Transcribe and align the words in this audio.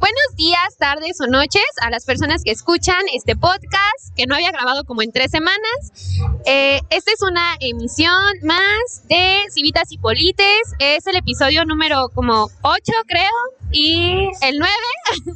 Buenos 0.00 0.36
días, 0.36 0.76
tardes 0.78 1.20
o 1.20 1.26
noches 1.26 1.64
a 1.82 1.90
las 1.90 2.04
personas 2.04 2.44
que 2.44 2.52
escuchan 2.52 3.00
este 3.12 3.34
podcast 3.34 4.14
que 4.16 4.26
no 4.26 4.36
había 4.36 4.52
grabado 4.52 4.84
como 4.84 5.02
en 5.02 5.10
tres 5.10 5.32
semanas. 5.32 6.14
Eh, 6.46 6.80
esta 6.90 7.10
es 7.12 7.20
una 7.22 7.56
emisión 7.58 8.14
más 8.42 9.08
de 9.08 9.40
Civitas 9.50 9.90
y 9.90 9.98
Polites. 9.98 10.74
Es 10.78 11.04
el 11.08 11.16
episodio 11.16 11.64
número 11.64 12.10
como 12.14 12.48
8 12.62 12.92
creo 13.08 13.32
y 13.72 14.28
el 14.42 14.58
9. 14.58 14.72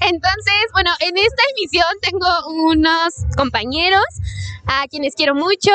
Entonces, 0.00 0.54
bueno, 0.72 0.90
en 1.00 1.16
esta 1.16 1.42
emisión 1.56 1.86
tengo 2.00 2.28
unos 2.70 3.14
compañeros 3.36 4.04
a 4.66 4.86
quienes 4.88 5.14
quiero 5.14 5.34
mucho, 5.34 5.72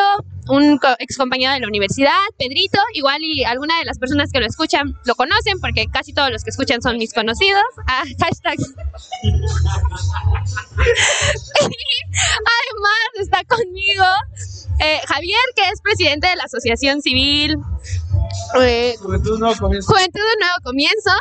un 0.50 0.80
ex 1.00 1.18
compañero 1.18 1.54
de 1.54 1.60
la 1.60 1.68
universidad, 1.68 2.18
Pedrito, 2.38 2.80
igual 2.94 3.22
y 3.22 3.44
alguna 3.44 3.78
de 3.80 3.86
las 3.86 3.98
personas 4.00 4.32
que 4.32 4.40
lo 4.40 4.48
escuchan 4.48 4.96
lo 5.06 5.16
conocen, 5.16 5.60
porque 5.60 5.86
casi 5.92 6.12
todos 6.14 6.32
los 6.32 6.44
que 6.44 6.50
escuchan 6.50 6.82
son 6.82 6.98
mis 6.98 7.14
conocidos. 7.14 7.62
Ah, 7.88 8.04
además 12.50 13.10
está 13.20 13.44
conmigo 13.44 14.06
eh, 14.80 15.00
Javier, 15.08 15.40
que 15.56 15.64
es 15.64 15.82
presidente 15.82 16.28
de 16.28 16.36
la 16.38 16.44
Asociación 16.44 17.02
Civil 17.02 17.58
eh, 18.62 18.96
Juventud 19.00 19.40
Nuevo 19.40 19.56
Comienzo. 19.60 19.92
Juventud 19.92 20.20
Nuevo 20.40 20.56
Comienzo. 20.64 21.12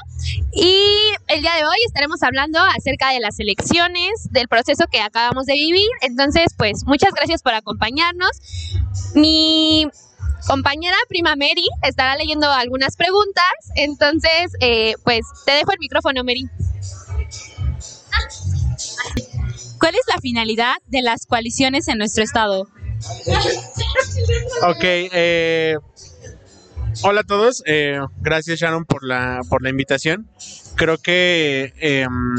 Y 0.53 0.83
el 1.29 1.43
día 1.43 1.55
de 1.55 1.65
hoy 1.65 1.77
estaremos 1.87 2.23
hablando 2.23 2.59
acerca 2.77 3.11
de 3.13 3.21
las 3.21 3.39
elecciones, 3.39 4.31
del 4.31 4.49
proceso 4.49 4.85
que 4.91 5.01
acabamos 5.01 5.47
de 5.47 5.55
vivir. 5.55 5.89
Entonces, 6.03 6.55
pues 6.57 6.85
muchas 6.85 7.13
gracias 7.13 7.43
por 7.43 7.55
acompañarnos. 7.55 8.31
Mi 9.15 9.89
compañera 10.47 10.97
prima 11.09 11.37
Mary 11.37 11.67
estará 11.83 12.17
leyendo 12.17 12.51
algunas 12.51 12.97
preguntas. 12.97 13.53
Entonces, 13.77 14.53
eh, 14.61 14.95
pues 15.05 15.21
te 15.45 15.53
dejo 15.53 15.73
el 15.73 15.79
micrófono, 15.79 16.25
Mary. 16.25 16.49
¿Cuál 19.79 19.95
es 19.95 20.03
la 20.09 20.19
finalidad 20.21 20.75
de 20.87 21.03
las 21.03 21.27
coaliciones 21.27 21.89
en 21.89 21.99
nuestro 21.99 22.25
estado? 22.25 22.69
Ok, 24.63 24.83
eh, 24.83 25.77
hola 27.03 27.21
a 27.21 27.25
todos. 27.25 27.63
eh, 27.67 28.01
gracias 28.21 28.61
Sharon 28.61 28.85
por 28.85 29.05
la, 29.05 29.41
por 29.49 29.63
la 29.63 29.71
invitación. 29.71 30.29
Creo 30.77 30.99
que 30.99 31.73
em, 31.79 32.37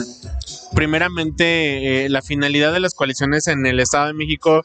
primeramente 0.73 2.05
eh, 2.05 2.09
la 2.09 2.22
finalidad 2.22 2.72
de 2.73 2.80
las 2.80 2.94
coaliciones 2.94 3.47
en 3.47 3.66
el 3.66 3.80
Estado 3.80 4.08
de 4.08 4.14
México 4.14 4.61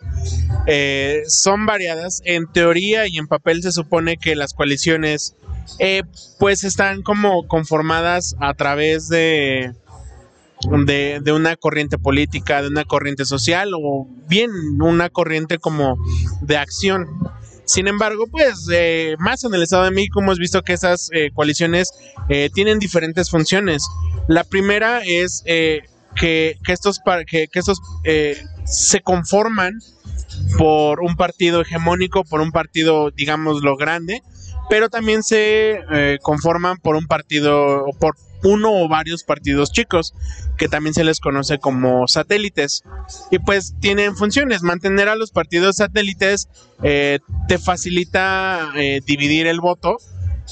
eh, 0.66 1.22
son 1.26 1.66
variadas. 1.66 2.22
En 2.24 2.46
teoría 2.50 3.06
y 3.06 3.18
en 3.18 3.26
papel 3.26 3.62
se 3.62 3.72
supone 3.72 4.16
que 4.16 4.36
las 4.36 4.54
coaliciones 4.54 5.34
eh, 5.78 6.02
pues 6.38 6.64
están 6.64 7.02
como 7.02 7.46
conformadas 7.48 8.36
a 8.38 8.54
través 8.54 9.08
de, 9.08 9.74
de, 10.86 11.20
de 11.22 11.32
una 11.32 11.56
corriente 11.56 11.98
política, 11.98 12.62
de 12.62 12.68
una 12.68 12.84
corriente 12.84 13.24
social 13.24 13.70
o 13.74 14.06
bien 14.28 14.50
una 14.80 15.10
corriente 15.10 15.58
como 15.58 15.96
de 16.42 16.56
acción. 16.56 17.08
Sin 17.66 17.88
embargo, 17.88 18.26
pues 18.30 18.68
eh, 18.72 19.16
más 19.18 19.44
en 19.44 19.54
el 19.54 19.62
Estado 19.62 19.84
de 19.84 19.90
México 19.90 20.20
hemos 20.20 20.38
visto 20.38 20.62
que 20.62 20.74
esas 20.74 21.08
eh, 21.12 21.30
coaliciones 21.34 21.92
eh, 22.28 22.50
tienen 22.52 22.78
diferentes 22.78 23.30
funciones. 23.30 23.86
La 24.28 24.44
primera 24.44 25.02
es 25.04 25.42
eh, 25.46 25.80
que, 26.14 26.58
que 26.64 26.72
estos, 26.72 27.00
que, 27.26 27.48
que 27.48 27.58
estos 27.58 27.80
eh, 28.04 28.42
se 28.64 29.00
conforman 29.00 29.78
por 30.58 31.00
un 31.00 31.16
partido 31.16 31.62
hegemónico, 31.62 32.24
por 32.24 32.40
un 32.40 32.52
partido, 32.52 33.10
digamos, 33.10 33.62
lo 33.62 33.76
grande, 33.76 34.22
pero 34.68 34.88
también 34.88 35.22
se 35.22 35.80
conforman 36.22 36.78
por 36.78 36.96
un 36.96 37.06
partido, 37.06 37.84
por 38.00 38.16
uno 38.44 38.70
o 38.72 38.88
varios 38.88 39.24
partidos 39.24 39.72
chicos, 39.72 40.14
que 40.56 40.68
también 40.68 40.94
se 40.94 41.02
les 41.02 41.18
conoce 41.18 41.58
como 41.58 42.06
satélites. 42.06 42.84
Y 43.30 43.40
pues 43.40 43.74
tienen 43.80 44.14
funciones. 44.16 44.62
Mantener 44.62 45.08
a 45.08 45.16
los 45.16 45.32
partidos 45.32 45.76
satélites 45.76 46.48
eh, 46.82 47.18
te 47.48 47.58
facilita 47.58 48.70
eh, 48.76 49.00
dividir 49.04 49.46
el 49.46 49.60
voto, 49.60 49.96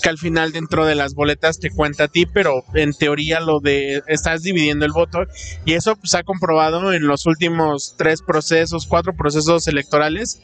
que 0.03 0.09
al 0.09 0.19
final 0.19 0.53
dentro 0.53 0.87
de 0.87 0.95
las 0.95 1.15
boletas 1.15 1.61
te 1.61 1.71
cuenta 1.71 2.05
a 2.05 2.09
ti, 2.09 2.25
pero 2.25 2.65
en 2.75 2.95
teoría 2.95 3.41
lo 3.41 3.61
de 3.61 4.03
estás 4.07 4.43
dividiendo 4.43 4.87
el 4.87 4.93
voto. 4.93 5.25
Y 5.67 5.75
eso 5.75 5.95
pues, 5.97 6.13
se 6.13 6.19
ha 6.19 6.23
comprobado 6.23 6.93
en 6.93 7.07
los 7.07 7.27
últimos 7.27 7.95
tres 7.99 8.23
procesos, 8.23 8.87
cuatro 8.87 9.15
procesos 9.15 9.69
electorales. 9.69 10.41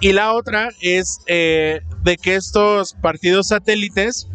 Y 0.00 0.12
la 0.12 0.34
otra 0.34 0.70
es 0.80 1.20
eh, 1.26 1.80
de 2.02 2.16
que 2.18 2.34
estos 2.34 2.94
partidos 2.94 3.48
satélites 3.48 4.28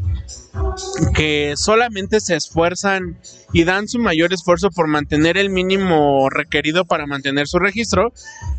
que 1.16 1.54
solamente 1.56 2.20
se 2.20 2.36
esfuerzan 2.36 3.20
y 3.54 3.64
dan 3.64 3.88
su 3.88 4.00
mayor 4.00 4.34
esfuerzo 4.34 4.70
por 4.70 4.88
mantener 4.88 5.38
el 5.38 5.50
mínimo 5.50 6.30
requerido 6.30 6.86
para 6.86 7.06
mantener 7.06 7.48
su 7.48 7.60
registro, 7.60 8.14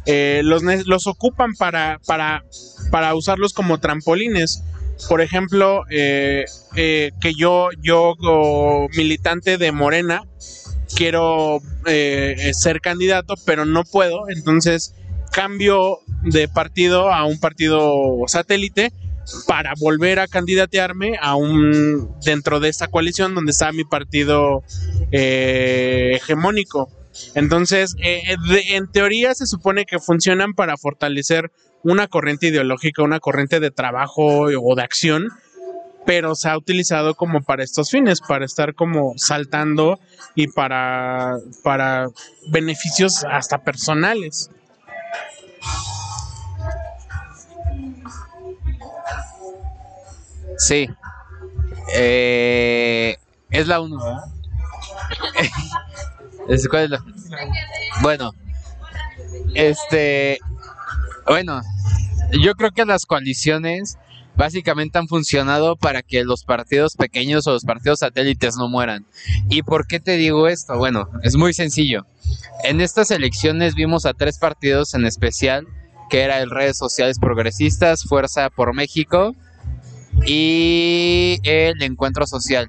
eh, 0.06 0.42
los, 0.44 0.62
los 0.62 1.06
ocupan 1.06 1.54
para, 1.54 2.00
para, 2.06 2.44
para 2.90 3.14
usarlos 3.14 3.52
como 3.52 3.78
trampolines. 3.78 4.62
Por 5.08 5.22
ejemplo, 5.22 5.84
eh, 5.90 6.44
eh, 6.76 7.12
que 7.20 7.32
yo, 7.34 7.70
yo 7.80 8.14
militante 8.94 9.56
de 9.56 9.72
Morena, 9.72 10.24
quiero 10.94 11.60
ser 12.52 12.80
candidato, 12.80 13.34
pero 13.46 13.64
no 13.64 13.84
puedo, 13.84 14.28
entonces 14.28 14.94
cambio 15.32 16.00
de 16.22 16.48
partido 16.48 17.12
a 17.12 17.24
un 17.24 17.38
partido 17.38 18.16
satélite 18.26 18.92
para 19.46 19.72
volver 19.78 20.18
a 20.18 20.26
candidatearme 20.28 21.18
a 21.20 21.34
un 21.36 22.14
dentro 22.24 22.60
de 22.60 22.68
esta 22.68 22.88
coalición 22.88 23.34
donde 23.34 23.52
está 23.52 23.72
mi 23.72 23.84
partido 23.84 24.62
eh, 25.12 26.12
hegemónico. 26.16 26.88
Entonces, 27.34 27.94
eh, 28.02 28.36
de- 28.48 28.76
en 28.76 28.90
teoría 28.90 29.34
se 29.34 29.46
supone 29.46 29.84
que 29.84 29.98
funcionan 29.98 30.54
para 30.54 30.76
fortalecer 30.76 31.50
una 31.82 32.08
corriente 32.08 32.48
ideológica, 32.48 33.02
una 33.02 33.20
corriente 33.20 33.58
de 33.60 33.70
trabajo 33.70 34.48
o 34.48 34.74
de 34.74 34.82
acción, 34.82 35.28
pero 36.06 36.34
se 36.34 36.48
ha 36.48 36.56
utilizado 36.56 37.14
como 37.14 37.42
para 37.42 37.62
estos 37.64 37.90
fines, 37.90 38.20
para 38.20 38.44
estar 38.44 38.74
como 38.74 39.14
saltando 39.16 39.98
y 40.34 40.48
para, 40.48 41.36
para 41.62 42.08
beneficios 42.48 43.24
hasta 43.30 43.58
personales. 43.62 44.50
Sí. 50.60 50.88
Eh, 51.94 53.16
es 53.50 53.66
la 53.66 53.80
1, 53.80 53.96
¿verdad? 53.98 54.24
Es- 56.48 56.68
¿Cuál 56.68 56.84
es 56.84 56.90
la? 56.90 57.04
Bueno, 58.02 58.32
este. 59.54 60.38
Bueno, 61.26 61.60
yo 62.40 62.54
creo 62.54 62.70
que 62.72 62.84
las 62.84 63.06
coaliciones 63.06 63.98
básicamente 64.36 64.98
han 64.98 65.06
funcionado 65.06 65.76
para 65.76 66.02
que 66.02 66.24
los 66.24 66.44
partidos 66.44 66.96
pequeños 66.96 67.46
o 67.46 67.52
los 67.52 67.64
partidos 67.64 68.00
satélites 68.00 68.56
no 68.56 68.68
mueran. 68.68 69.06
¿Y 69.48 69.62
por 69.62 69.86
qué 69.86 70.00
te 70.00 70.16
digo 70.16 70.48
esto? 70.48 70.76
Bueno, 70.76 71.08
es 71.22 71.36
muy 71.36 71.52
sencillo. 71.52 72.04
En 72.64 72.80
estas 72.80 73.10
elecciones 73.10 73.74
vimos 73.74 74.06
a 74.06 74.14
tres 74.14 74.38
partidos 74.38 74.94
en 74.94 75.04
especial, 75.06 75.66
que 76.08 76.22
era 76.22 76.40
el 76.40 76.50
Redes 76.50 76.78
Sociales 76.78 77.18
Progresistas, 77.20 78.04
Fuerza 78.04 78.50
por 78.50 78.74
México 78.74 79.34
y 80.26 81.38
el 81.44 81.82
Encuentro 81.82 82.26
Social. 82.26 82.68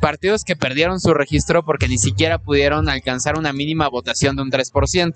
Partidos 0.00 0.44
que 0.44 0.56
perdieron 0.56 1.00
su 1.00 1.14
registro 1.14 1.64
porque 1.64 1.88
ni 1.88 1.98
siquiera 1.98 2.38
pudieron 2.38 2.88
alcanzar 2.88 3.38
una 3.38 3.52
mínima 3.52 3.88
votación 3.88 4.36
de 4.36 4.42
un 4.42 4.50
3%. 4.50 5.14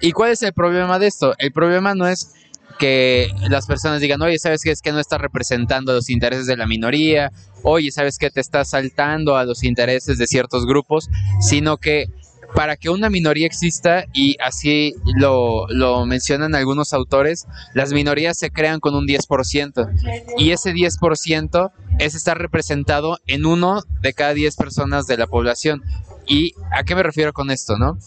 ¿Y 0.00 0.12
cuál 0.12 0.32
es 0.32 0.42
el 0.42 0.52
problema 0.52 0.98
de 0.98 1.06
esto? 1.06 1.34
El 1.38 1.52
problema 1.52 1.94
no 1.94 2.06
es 2.06 2.32
que 2.78 3.30
las 3.48 3.66
personas 3.66 4.00
digan, 4.00 4.20
oye, 4.22 4.38
¿sabes 4.38 4.62
qué? 4.62 4.70
Es 4.70 4.82
que 4.82 4.92
no 4.92 5.00
estás 5.00 5.20
representando 5.20 5.92
los 5.92 6.10
intereses 6.10 6.46
de 6.46 6.56
la 6.56 6.66
minoría, 6.66 7.32
oye, 7.62 7.90
¿sabes 7.90 8.18
qué? 8.18 8.30
Te 8.30 8.40
estás 8.40 8.70
saltando 8.70 9.36
a 9.36 9.44
los 9.44 9.64
intereses 9.64 10.18
de 10.18 10.26
ciertos 10.26 10.66
grupos, 10.66 11.08
sino 11.40 11.78
que 11.78 12.06
para 12.56 12.78
que 12.78 12.88
una 12.88 13.10
minoría 13.10 13.46
exista, 13.46 14.06
y 14.14 14.36
así 14.42 14.94
lo, 15.14 15.66
mencionan 16.06 16.54
algunos 16.54 16.94
autores, 16.94 17.46
las 17.74 17.92
minorías 17.92 18.38
se 18.38 18.50
crean 18.50 18.80
con 18.80 18.94
un 18.94 19.06
10%, 19.06 19.90
y 20.38 20.52
ese 20.52 20.72
10% 20.72 21.70
es 21.98 22.14
estar 22.14 22.38
representado 22.38 23.18
en 23.26 23.44
uno 23.44 23.82
de 24.00 24.14
cada 24.14 24.32
10 24.32 24.56
personas 24.56 25.06
de 25.06 25.18
la 25.18 25.26
población. 25.26 25.82
¿Y 26.26 26.54
a 26.74 26.82
qué 26.82 26.94
me 26.94 27.02
refiero 27.02 27.34
con 27.34 27.50
esto, 27.50 27.76
no? 27.76 27.98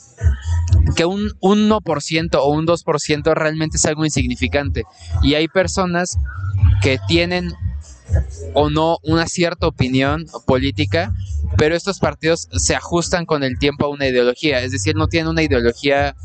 Que 0.95 1.05
un 1.05 1.29
1% 1.41 2.35
o 2.41 2.49
un 2.49 2.65
2% 2.65 3.33
realmente 3.35 3.77
es 3.77 3.85
algo 3.85 4.03
insignificante. 4.03 4.83
Y 5.21 5.35
hay 5.35 5.47
personas 5.47 6.17
que 6.81 6.99
tienen 7.07 7.53
o 8.53 8.69
no 8.69 8.97
una 9.03 9.27
cierta 9.27 9.67
opinión 9.67 10.25
política, 10.45 11.13
pero 11.57 11.75
estos 11.75 12.00
partidos 12.00 12.47
se 12.51 12.75
ajustan 12.75 13.25
con 13.25 13.44
el 13.44 13.57
tiempo 13.59 13.85
a 13.85 13.89
una 13.89 14.07
ideología, 14.07 14.61
es 14.61 14.71
decir, 14.71 14.95
no 14.95 15.07
tienen 15.07 15.29
una 15.29 15.44
ideología 15.44 16.15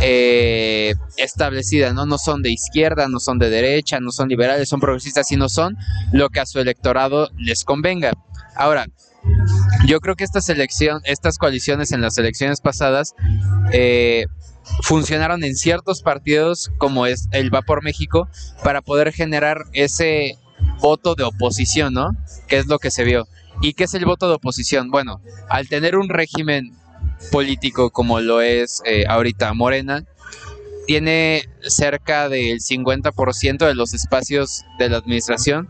eh, 0.00 0.94
establecida, 1.16 1.92
¿no? 1.92 2.06
No 2.06 2.18
son 2.18 2.42
de 2.42 2.50
izquierda, 2.50 3.08
no 3.08 3.20
son 3.20 3.38
de 3.38 3.50
derecha, 3.50 4.00
no 4.00 4.10
son 4.10 4.28
liberales, 4.28 4.68
son 4.68 4.80
progresistas, 4.80 5.28
sino 5.28 5.48
son 5.48 5.76
lo 6.12 6.28
que 6.30 6.40
a 6.40 6.46
su 6.46 6.58
electorado 6.58 7.30
les 7.38 7.64
convenga. 7.64 8.12
Ahora, 8.56 8.86
yo 9.86 10.00
creo 10.00 10.16
que 10.16 10.24
esta 10.24 10.40
selección, 10.40 11.00
estas 11.04 11.38
coaliciones 11.38 11.92
en 11.92 12.00
las 12.00 12.18
elecciones 12.18 12.60
pasadas 12.60 13.14
eh, 13.72 14.26
funcionaron 14.82 15.44
en 15.44 15.56
ciertos 15.56 16.02
partidos 16.02 16.70
como 16.78 17.06
es 17.06 17.28
el 17.32 17.54
Va 17.54 17.62
por 17.62 17.82
México 17.82 18.28
para 18.62 18.82
poder 18.82 19.12
generar 19.12 19.64
ese 19.72 20.38
voto 20.80 21.14
de 21.14 21.24
oposición, 21.24 21.94
¿no? 21.94 22.10
Que 22.48 22.58
es 22.58 22.66
lo 22.66 22.78
que 22.78 22.90
se 22.90 23.04
vio. 23.04 23.26
¿Y 23.60 23.74
qué 23.74 23.84
es 23.84 23.94
el 23.94 24.04
voto 24.04 24.28
de 24.28 24.34
oposición? 24.34 24.90
Bueno, 24.90 25.20
al 25.48 25.68
tener 25.68 25.96
un 25.96 26.08
régimen 26.08 26.72
político 27.30 27.90
como 27.90 28.20
lo 28.20 28.40
es 28.40 28.82
eh, 28.84 29.04
ahorita 29.08 29.52
Morena, 29.54 30.04
tiene 30.86 31.48
cerca 31.62 32.28
del 32.28 32.60
50% 32.60 33.66
de 33.66 33.74
los 33.74 33.94
espacios 33.94 34.64
de 34.78 34.90
la 34.90 34.98
administración 34.98 35.68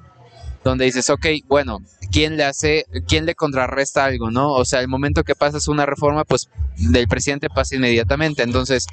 donde 0.65 0.87
dices, 0.87 1.11
ok, 1.11 1.27
bueno, 1.47 1.81
¿quién 2.11 2.37
le 2.37 2.45
hace, 2.45 2.87
quién 3.07 3.27
le 3.27 3.35
contrarresta 3.35 4.07
algo, 4.07 4.31
no? 4.31 4.53
O 4.53 4.65
sea, 4.65 4.81
el 4.81 4.89
momento 4.89 5.23
que 5.23 5.35
pasas 5.35 5.69
una 5.69 5.87
reforma, 5.87 6.25
pues 6.25 6.49
del 6.77 7.07
presidente 7.07 7.49
pasa 7.51 7.77
inmediatamente. 7.77 8.43
Entonces, 8.43 8.87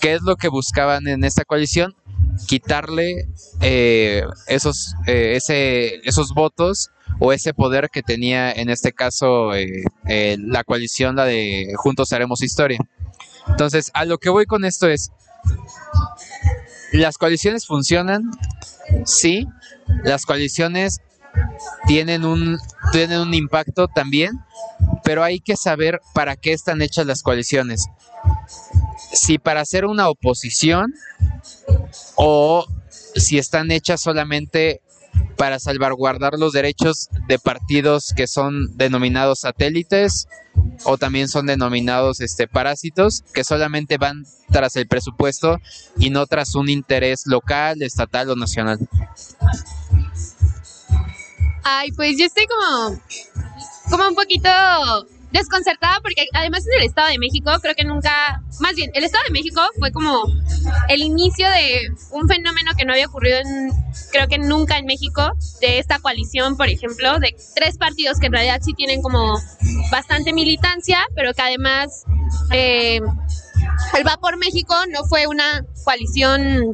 ¿qué 0.00 0.12
es 0.12 0.22
lo 0.22 0.36
que 0.36 0.48
buscaban 0.48 1.08
en 1.08 1.24
esta 1.24 1.44
coalición? 1.44 1.94
Quitarle 2.46 3.28
eh, 3.60 4.22
esos, 4.46 4.94
eh, 5.06 5.38
esos 6.04 6.34
votos 6.34 6.90
o 7.20 7.32
ese 7.32 7.54
poder 7.54 7.90
que 7.90 8.02
tenía 8.02 8.50
en 8.52 8.70
este 8.70 8.92
caso 8.92 9.54
eh, 9.54 9.84
la 10.38 10.64
coalición, 10.64 11.16
la 11.16 11.24
de 11.24 11.72
Juntos 11.76 12.12
Haremos 12.12 12.42
Historia. 12.42 12.78
Entonces, 13.48 13.90
a 13.94 14.04
lo 14.04 14.18
que 14.18 14.30
voy 14.30 14.46
con 14.46 14.64
esto 14.64 14.88
es, 14.88 15.10
las 16.92 17.18
coaliciones 17.18 17.66
funcionan, 17.66 18.30
sí, 19.04 19.46
las 20.04 20.24
coaliciones 20.24 21.00
tienen 21.86 22.24
un, 22.24 22.58
tienen 22.92 23.20
un 23.20 23.34
impacto 23.34 23.88
también, 23.88 24.32
pero 25.02 25.22
hay 25.22 25.40
que 25.40 25.56
saber 25.56 26.00
para 26.14 26.36
qué 26.36 26.52
están 26.52 26.82
hechas 26.82 27.06
las 27.06 27.22
coaliciones. 27.22 27.86
Si 29.14 29.38
para 29.38 29.60
hacer 29.60 29.86
una 29.86 30.08
oposición 30.08 30.92
o 32.16 32.66
si 33.14 33.38
están 33.38 33.70
hechas 33.70 34.00
solamente 34.02 34.82
para 35.36 35.58
salvaguardar 35.58 36.34
los 36.38 36.52
derechos 36.52 37.08
de 37.28 37.38
partidos 37.38 38.12
que 38.16 38.26
son 38.26 38.76
denominados 38.76 39.40
satélites 39.40 40.26
o 40.84 40.98
también 40.98 41.28
son 41.28 41.46
denominados 41.46 42.20
este, 42.20 42.46
parásitos 42.48 43.22
que 43.32 43.44
solamente 43.44 43.98
van 43.98 44.24
tras 44.50 44.76
el 44.76 44.86
presupuesto 44.86 45.58
y 45.98 46.10
no 46.10 46.26
tras 46.26 46.54
un 46.54 46.68
interés 46.68 47.26
local, 47.26 47.82
estatal 47.82 48.30
o 48.30 48.36
nacional. 48.36 48.78
Ay, 51.62 51.92
pues 51.92 52.16
yo 52.18 52.26
estoy 52.26 52.46
como, 52.46 53.00
como 53.90 54.08
un 54.08 54.14
poquito 54.14 54.50
desconcertada 55.34 55.98
porque 56.00 56.26
además 56.32 56.64
en 56.66 56.80
el 56.80 56.86
Estado 56.86 57.08
de 57.08 57.18
México 57.18 57.50
creo 57.60 57.74
que 57.74 57.84
nunca, 57.84 58.42
más 58.60 58.74
bien, 58.76 58.90
el 58.94 59.04
Estado 59.04 59.24
de 59.24 59.32
México 59.32 59.60
fue 59.78 59.90
como 59.90 60.24
el 60.88 61.02
inicio 61.02 61.48
de 61.50 61.88
un 62.12 62.28
fenómeno 62.28 62.70
que 62.78 62.84
no 62.84 62.92
había 62.92 63.06
ocurrido 63.06 63.38
en, 63.38 63.72
creo 64.12 64.28
que 64.28 64.38
nunca 64.38 64.78
en 64.78 64.86
México, 64.86 65.32
de 65.60 65.80
esta 65.80 65.98
coalición, 65.98 66.56
por 66.56 66.68
ejemplo, 66.68 67.18
de 67.18 67.34
tres 67.54 67.76
partidos 67.76 68.20
que 68.20 68.26
en 68.26 68.32
realidad 68.32 68.60
sí 68.62 68.74
tienen 68.74 69.02
como 69.02 69.34
bastante 69.90 70.32
militancia, 70.32 71.04
pero 71.16 71.34
que 71.34 71.42
además 71.42 72.04
eh, 72.52 73.00
el 73.94 74.06
Va 74.06 74.16
por 74.18 74.36
México 74.38 74.74
no 74.90 75.04
fue 75.06 75.26
una 75.26 75.64
coalición 75.84 76.72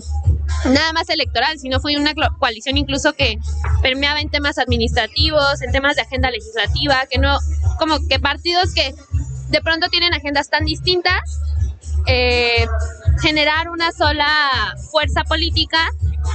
nada 0.66 0.92
más 0.92 1.08
electoral, 1.08 1.58
sino 1.58 1.80
fue 1.80 1.96
una 1.96 2.12
coalición 2.38 2.76
incluso 2.76 3.12
que 3.14 3.38
permeaba 3.82 4.20
en 4.20 4.28
temas 4.30 4.58
administrativos, 4.58 5.62
en 5.62 5.72
temas 5.72 5.96
de 5.96 6.02
agenda 6.02 6.30
legislativa, 6.30 7.06
que 7.10 7.18
no, 7.18 7.38
como 7.80 7.96
que 8.06 8.20
partidos 8.20 8.74
que 8.74 8.94
de 9.48 9.60
pronto 9.62 9.88
tienen 9.88 10.12
agendas 10.12 10.50
tan 10.50 10.66
distintas, 10.66 11.40
eh, 12.06 12.66
generar 13.22 13.70
una 13.70 13.90
sola 13.90 14.76
fuerza 14.90 15.24
política 15.24 15.90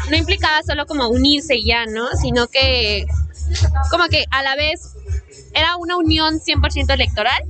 no 0.09 0.17
implicaba 0.17 0.63
solo 0.63 0.87
como 0.87 1.07
unirse 1.07 1.61
ya, 1.63 1.85
¿no? 1.85 2.07
Sino 2.21 2.47
que 2.47 3.05
como 3.91 4.05
que 4.07 4.25
a 4.31 4.41
la 4.41 4.55
vez 4.55 4.95
era 5.53 5.77
una 5.77 5.97
unión 5.97 6.39
100% 6.39 6.93
electoral 6.93 7.43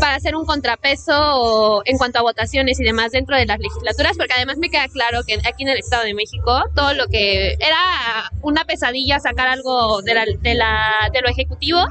para 0.00 0.16
hacer 0.16 0.34
un 0.34 0.46
contrapeso 0.46 1.82
en 1.84 1.98
cuanto 1.98 2.18
a 2.18 2.22
votaciones 2.22 2.80
y 2.80 2.84
demás 2.84 3.12
dentro 3.12 3.36
de 3.36 3.44
las 3.44 3.58
legislaturas, 3.58 4.16
porque 4.16 4.32
además 4.34 4.56
me 4.56 4.70
queda 4.70 4.88
claro 4.88 5.22
que 5.26 5.34
aquí 5.34 5.62
en 5.62 5.68
el 5.68 5.78
Estado 5.78 6.04
de 6.04 6.14
México 6.14 6.64
todo 6.74 6.94
lo 6.94 7.06
que 7.08 7.52
era 7.54 8.30
una 8.42 8.64
pesadilla 8.64 9.20
sacar 9.20 9.48
algo 9.48 10.00
de, 10.02 10.14
la, 10.14 10.24
de, 10.24 10.54
la, 10.54 11.10
de 11.12 11.20
lo 11.20 11.28
ejecutivo 11.28 11.84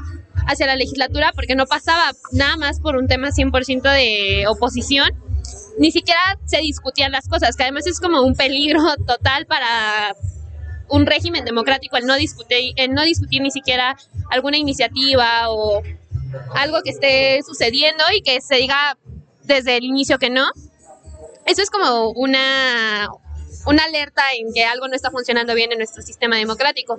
hacia 0.46 0.66
la 0.66 0.76
legislatura, 0.76 1.32
porque 1.34 1.54
no 1.54 1.66
pasaba 1.66 2.12
nada 2.32 2.56
más 2.56 2.80
por 2.80 2.96
un 2.96 3.08
tema 3.08 3.28
100% 3.28 3.82
de 3.82 4.46
oposición, 4.48 5.10
ni 5.78 5.90
siquiera 5.92 6.20
se 6.46 6.58
discutían 6.58 7.12
las 7.12 7.28
cosas, 7.28 7.56
que 7.56 7.62
además 7.62 7.86
es 7.86 8.00
como 8.00 8.22
un 8.22 8.34
peligro 8.34 8.80
total 9.06 9.46
para 9.46 10.16
un 10.88 11.06
régimen 11.06 11.44
democrático 11.44 11.96
el 11.96 12.06
no 12.06 12.14
discutir, 12.16 12.72
el 12.76 12.92
no 12.94 13.02
discutir 13.02 13.42
ni 13.42 13.50
siquiera 13.50 13.96
alguna 14.30 14.56
iniciativa 14.56 15.50
o 15.50 15.82
algo 16.54 16.82
que 16.82 16.90
esté 16.90 17.40
sucediendo 17.42 18.04
y 18.14 18.22
que 18.22 18.40
se 18.40 18.56
diga 18.56 18.96
desde 19.42 19.76
el 19.76 19.84
inicio 19.84 20.18
que 20.18 20.30
no. 20.30 20.46
Eso 21.44 21.62
es 21.62 21.70
como 21.70 22.10
una, 22.10 23.08
una 23.66 23.84
alerta 23.84 24.22
en 24.38 24.52
que 24.52 24.64
algo 24.64 24.88
no 24.88 24.94
está 24.94 25.10
funcionando 25.10 25.54
bien 25.54 25.72
en 25.72 25.78
nuestro 25.78 26.02
sistema 26.02 26.36
democrático. 26.36 26.98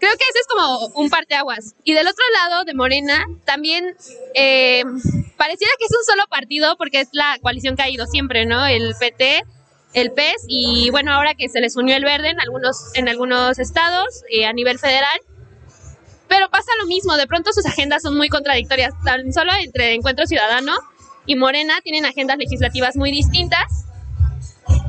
Creo 0.00 0.12
que 0.16 0.24
ese 0.30 0.38
es 0.40 0.46
como 0.48 0.86
un 0.94 1.10
parteaguas. 1.10 1.74
Y 1.84 1.92
del 1.92 2.08
otro 2.08 2.24
lado 2.34 2.64
de 2.64 2.72
Morena, 2.72 3.26
también 3.44 3.94
eh, 4.34 4.82
pareciera 5.36 5.72
que 5.78 5.84
es 5.84 5.90
un 5.96 6.04
solo 6.04 6.24
partido 6.30 6.76
porque 6.78 7.00
es 7.00 7.08
la 7.12 7.36
coalición 7.42 7.76
que 7.76 7.82
ha 7.82 7.90
ido 7.90 8.06
siempre, 8.06 8.46
¿no? 8.46 8.66
El 8.66 8.94
PT, 8.98 9.42
el 9.92 10.12
PES 10.12 10.44
y 10.48 10.90
bueno, 10.90 11.12
ahora 11.12 11.34
que 11.34 11.48
se 11.48 11.60
les 11.60 11.76
unió 11.76 11.96
el 11.96 12.04
verde 12.04 12.30
en 12.30 12.40
algunos, 12.40 12.94
en 12.94 13.08
algunos 13.08 13.58
estados 13.58 14.24
eh, 14.30 14.46
a 14.46 14.52
nivel 14.52 14.78
federal. 14.78 15.20
Pero 16.28 16.48
pasa 16.48 16.70
lo 16.80 16.86
mismo, 16.86 17.16
de 17.16 17.26
pronto 17.26 17.52
sus 17.52 17.66
agendas 17.66 18.02
son 18.02 18.16
muy 18.16 18.28
contradictorias, 18.28 18.94
tan 19.04 19.32
solo 19.32 19.52
entre 19.52 19.94
Encuentro 19.94 20.26
Ciudadano 20.26 20.72
y 21.26 21.36
Morena 21.36 21.80
tienen 21.82 22.06
agendas 22.06 22.38
legislativas 22.38 22.96
muy 22.96 23.10
distintas, 23.10 23.84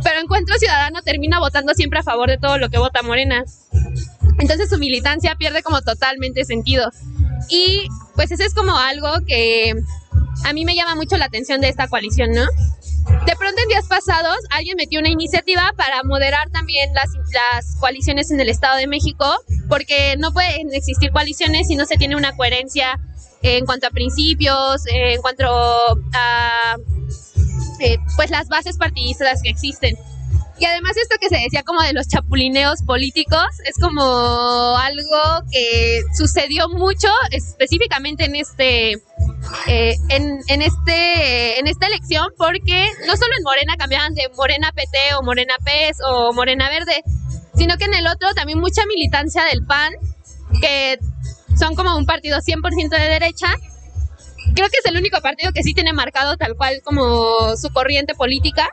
pero 0.04 0.20
Encuentro 0.20 0.56
Ciudadano 0.58 1.02
termina 1.02 1.40
votando 1.40 1.74
siempre 1.74 2.00
a 2.00 2.04
favor 2.04 2.30
de 2.30 2.38
todo 2.38 2.58
lo 2.58 2.70
que 2.70 2.78
vota 2.78 3.02
Morena. 3.02 3.44
Entonces 4.42 4.70
su 4.70 4.78
militancia 4.78 5.36
pierde 5.36 5.62
como 5.64 5.82
totalmente 5.82 6.44
sentido. 6.46 6.90
Y 7.48 7.88
pues 8.16 8.32
eso 8.32 8.44
es 8.44 8.54
como 8.54 8.76
algo 8.78 9.10
que 9.26 9.74
a 10.44 10.54
mí 10.54 10.66
me 10.66 10.76
llama 10.76 10.96
mucho 10.96 11.16
la 11.18 11.26
atención 11.26 11.62
de 11.62 11.70
esta 11.70 11.88
coalición, 11.88 12.32
¿no? 12.32 12.46
De 13.26 13.36
pronto 13.36 13.62
en 13.62 13.70
días 13.70 13.88
pasados 13.88 14.38
alguien 14.50 14.78
metió 14.78 15.00
una 15.00 15.10
iniciativa 15.10 15.74
para 15.78 16.04
moderar 16.04 16.50
también 16.50 16.92
las, 16.94 17.76
coaliciones 17.80 18.32
en 18.32 18.40
el 18.40 18.50
Estado 18.50 18.78
de 18.78 18.88
México, 18.88 19.26
porque 19.68 20.16
no 20.18 20.32
pueden 20.34 20.74
existir 20.74 21.12
coaliciones 21.12 21.68
si 21.68 21.76
no 21.76 21.86
se 21.86 21.96
tiene 21.98 22.16
una 22.16 22.36
coherencia 22.36 23.00
en 23.42 23.66
cuanto 23.66 23.88
a 23.88 23.90
principios, 23.90 24.84
en 24.88 25.22
cuanto 25.22 25.46
a 26.14 26.78
eh, 27.80 27.98
pues 28.16 28.30
las 28.30 28.48
bases 28.48 28.78
partidistas 28.78 29.42
que 29.42 29.50
existen. 29.50 29.98
Y 30.62 30.66
además 30.66 30.96
esto 30.96 31.16
que 31.20 31.28
se 31.28 31.38
decía 31.38 31.64
como 31.64 31.82
de 31.82 31.92
los 31.92 32.08
chapulineos 32.08 32.84
políticos 32.84 33.48
es 33.66 33.80
como 33.82 34.78
algo 34.78 35.44
que 35.52 36.04
sucedió 36.16 36.70
mucho 36.70 37.08
específicamente 37.32 38.26
en 38.26 38.36
este 38.36 38.92
eh, 39.66 39.96
en, 40.10 40.40
en, 40.50 40.62
este 40.62 41.60
en 41.60 41.66
esta 41.66 41.88
elección 41.88 42.28
porque 42.38 42.92
no 43.08 43.18
solo 43.18 43.32
en 43.40 43.44
Morena 43.44 43.76
cambiaban 43.76 44.14
de 44.14 44.30
Morena 44.38 44.72
PT 44.72 45.16
o 45.16 45.24
Morena 45.24 45.56
PES 45.66 45.98
o 46.08 46.32
Morena 46.32 46.70
Verde, 46.70 47.02
sino 47.56 47.76
que 47.78 47.86
en 47.86 47.96
el 47.96 48.06
otro 48.06 48.32
también 48.36 48.60
mucha 48.60 48.86
militancia 48.86 49.44
del 49.46 49.66
PAN 49.66 49.94
que 50.62 51.00
son 51.58 51.74
como 51.74 51.98
un 51.98 52.06
partido 52.06 52.38
100% 52.38 52.90
de 52.90 53.10
derecha. 53.10 53.48
Creo 54.54 54.70
que 54.70 54.78
es 54.78 54.86
el 54.86 54.96
único 54.96 55.22
partido 55.22 55.54
que 55.54 55.64
sí 55.64 55.74
tiene 55.74 55.92
marcado 55.92 56.38
tal 56.38 56.56
cual 56.56 56.82
como 56.84 57.58
su 57.58 57.74
corriente 57.74 58.14
política 58.14 58.70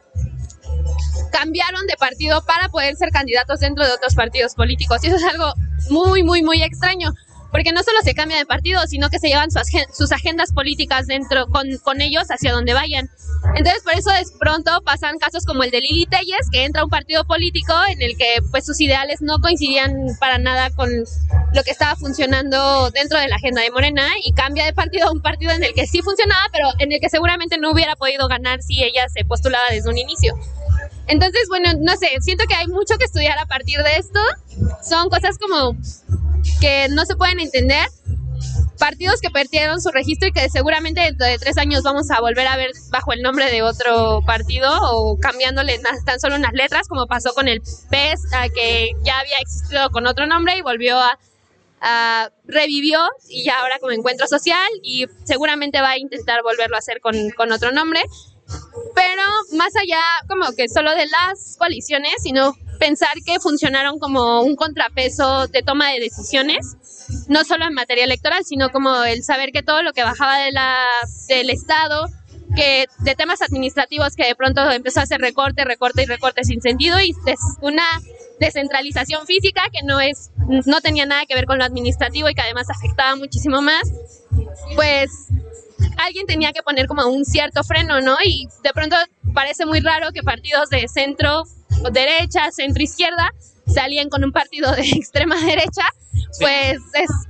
cambiaron 1.31 1.87
de 1.87 1.97
partido 1.97 2.45
para 2.45 2.69
poder 2.69 2.97
ser 2.97 3.11
candidatos 3.11 3.61
dentro 3.61 3.85
de 3.85 3.93
otros 3.93 4.15
partidos 4.15 4.55
políticos. 4.55 4.99
Y 5.03 5.09
eso 5.09 5.17
es 5.17 5.25
algo 5.25 5.53
muy, 5.91 6.23
muy, 6.23 6.43
muy 6.43 6.63
extraño, 6.63 7.13
porque 7.51 7.73
no 7.73 7.83
solo 7.83 7.99
se 8.03 8.15
cambia 8.15 8.37
de 8.37 8.47
partido, 8.47 8.81
sino 8.87 9.09
que 9.09 9.19
se 9.19 9.29
llevan 9.29 9.51
sus, 9.51 10.13
agendas 10.13 10.53
políticas 10.53 11.07
dentro 11.07 11.47
con, 11.47 12.01
ellos 12.01 12.25
hacia 12.31 12.53
donde 12.53 12.75
vayan. 12.75 13.11
Entonces, 13.55 13.83
por 13.83 13.95
eso 13.95 14.11
de 14.11 14.23
pronto 14.39 14.71
pasan 14.85 15.19
casos 15.19 15.45
como 15.45 15.63
el 15.63 15.71
de 15.71 15.81
Lili 15.81 16.07
Telles, 16.07 16.49
que 16.51 16.65
entra 16.65 16.83
a 16.83 16.85
un 16.85 16.91
partido 16.91 17.25
político 17.25 17.73
en 17.91 18.03
el 18.03 18.17
que 18.17 18.43
pues 18.51 18.67
sus 18.67 18.81
ideales 18.81 19.21
no 19.23 19.39
coincidían 19.41 19.95
para 20.21 20.39
nada 20.39 20.71
con 20.71 20.91
lo 20.91 21.63
que 21.63 21.71
estaba 21.71 21.97
funcionando 21.97 22.91
dentro 22.91 23.19
de 23.19 23.29
la 23.29 23.37
agenda 23.37 23.63
de 23.63 23.71
Morena 23.71 24.07
y 24.23 24.33
cambia 24.33 24.67
de 24.67 24.73
partido 24.73 25.09
a 25.09 25.13
un 25.13 25.23
partido 25.23 25.53
en 25.53 25.65
el 25.65 25.73
que 25.73 25.87
sí 25.87 26.03
funcionaba, 26.03 26.43
pero 26.53 26.69
en 26.79 26.93
el 26.93 27.01
que 27.01 27.09
seguramente 27.09 27.59
no 27.59 27.71
hubiera 27.71 27.97
podido 27.97 28.29
ganar 28.29 28.63
si 28.63 28.83
ella 28.83 29.09
se 29.09 29.25
postulaba 29.25 29.65
desde 29.71 29.89
un 29.89 29.99
inicio. 29.99 30.35
Entonces, 31.09 31.47
bueno, 31.49 31.71
no 31.81 31.97
sé, 31.97 32.09
siento 32.21 32.45
que 32.47 32.55
hay 32.55 32.67
mucho 32.67 32.97
que 32.99 33.05
estudiar 33.05 33.39
a 33.39 33.47
partir 33.47 33.83
de 33.83 33.97
esto. 33.97 34.21
Son 34.83 35.09
cosas 35.09 35.39
como 35.39 35.77
que 36.61 36.89
no 36.91 37.05
se 37.05 37.17
pueden 37.17 37.41
entender. 37.41 37.87
partidos 38.79 39.21
que 39.21 39.31
perdieron 39.31 39.83
su 39.83 39.91
registro 39.91 40.29
y 40.29 40.33
que 40.33 40.49
seguramente 40.51 41.01
dentro 41.01 41.27
de 41.27 41.37
tres 41.37 41.59
años 41.59 41.83
vamos 41.83 42.13
a 42.13 42.21
volver 42.21 42.47
a 42.47 42.57
ver 42.57 42.71
bajo 42.91 43.13
el 43.13 43.23
nombre 43.23 43.51
de 43.51 43.61
otro 43.63 44.23
partido 44.25 44.71
o 44.93 45.19
cambiándole 45.19 45.81
tan 46.05 46.21
solo 46.21 46.37
unas 46.37 46.53
letras, 46.53 46.87
como 46.87 47.09
pasó 47.09 47.33
con 47.35 47.49
el 47.49 47.61
PES, 47.91 48.23
que 48.55 48.93
ya 49.03 49.19
había 49.19 49.37
existido 49.41 49.91
con 49.91 50.07
otro 50.07 50.29
nombre 50.29 50.57
y 50.57 50.63
volvió 50.63 50.97
a, 50.97 52.31
revivió 52.47 53.01
y 53.29 53.43
ya 53.45 53.59
ahora 53.61 53.79
como 53.81 53.93
encuentro 53.93 54.29
social 54.29 54.69
y 54.83 55.07
seguramente 55.25 55.81
va 55.81 55.91
a 55.91 55.99
intentar 55.99 56.43
volverlo 56.43 56.77
a 56.77 56.79
hacer 56.79 57.01
con, 57.01 57.31
con 57.31 57.51
otro 57.51 57.73
nombre. 57.73 58.01
Pero 58.95 59.23
más 59.53 59.75
allá 59.77 60.01
como 60.27 60.53
que 60.53 60.69
solo 60.69 60.91
de 60.95 61.07
las 61.07 61.57
coaliciones, 61.59 62.15
sino 62.23 62.55
pensar 62.79 63.11
que 63.25 63.41
funcionaron 63.41 63.99
como 63.99 64.43
un 64.43 64.57
contrapeso 64.57 65.47
de 65.49 65.63
toma 65.63 65.91
de 65.91 66.01
decisiones, 66.01 66.77
no 67.29 67.45
solo 67.45 67.67
en 67.67 67.75
materia 67.75 68.05
electoral, 68.05 68.45
sino 68.45 68.71
como 68.71 69.03
el 69.05 69.23
saber 69.23 69.51
que 69.53 69.63
todo 69.63 69.83
lo 69.83 69.93
que 69.93 70.03
bajaba 70.03 70.39
de 70.39 70.53
la, 70.53 70.85
del 71.29 71.51
Estado, 71.51 72.09
que 72.55 72.87
de 73.01 73.15
temas 73.15 73.43
administrativos 73.43 74.15
que 74.15 74.27
de 74.27 74.35
pronto 74.35 74.71
empezó 74.71 75.01
a 75.01 75.03
hacer 75.03 75.21
recorte, 75.21 75.65
recorte 75.65 76.03
y 76.03 76.07
recorte 76.07 76.45
sin 76.45 76.61
sentido 76.63 76.99
y 77.01 77.15
una 77.61 77.85
descentralización 78.41 79.27
física 79.27 79.63
que 79.73 79.83
no 79.85 80.01
es 80.01 80.31
no 80.67 80.81
tenía 80.81 81.05
nada 81.05 81.27
que 81.27 81.35
ver 81.35 81.45
con 81.45 81.59
lo 81.59 81.65
administrativo 81.65 82.29
y 82.29 82.35
que 82.35 82.41
además 82.41 82.69
afectaba 82.71 83.17
muchísimo 83.17 83.61
más, 83.61 83.83
pues 84.75 85.29
alguien 85.99 86.27
tenía 86.27 86.53
que 86.53 86.63
poner 86.63 86.87
como 86.87 87.07
un 87.07 87.25
cierto 87.25 87.63
freno, 87.65 88.01
¿no? 88.01 88.17
Y 88.25 88.49
de 88.63 88.71
pronto 88.73 88.97
parece 89.35 89.67
muy 89.67 89.81
raro 89.81 90.13
que 90.13 90.23
partidos 90.23 90.69
de 90.71 90.89
centro 90.89 91.45
derecha, 91.93 92.51
centro 92.51 92.83
izquierda, 92.83 93.33
salían 93.67 94.09
con 94.09 94.25
un 94.25 94.33
partido 94.33 94.73
de 94.73 94.83
extrema 94.97 95.37
derecha, 95.45 95.83
pues 96.41 96.79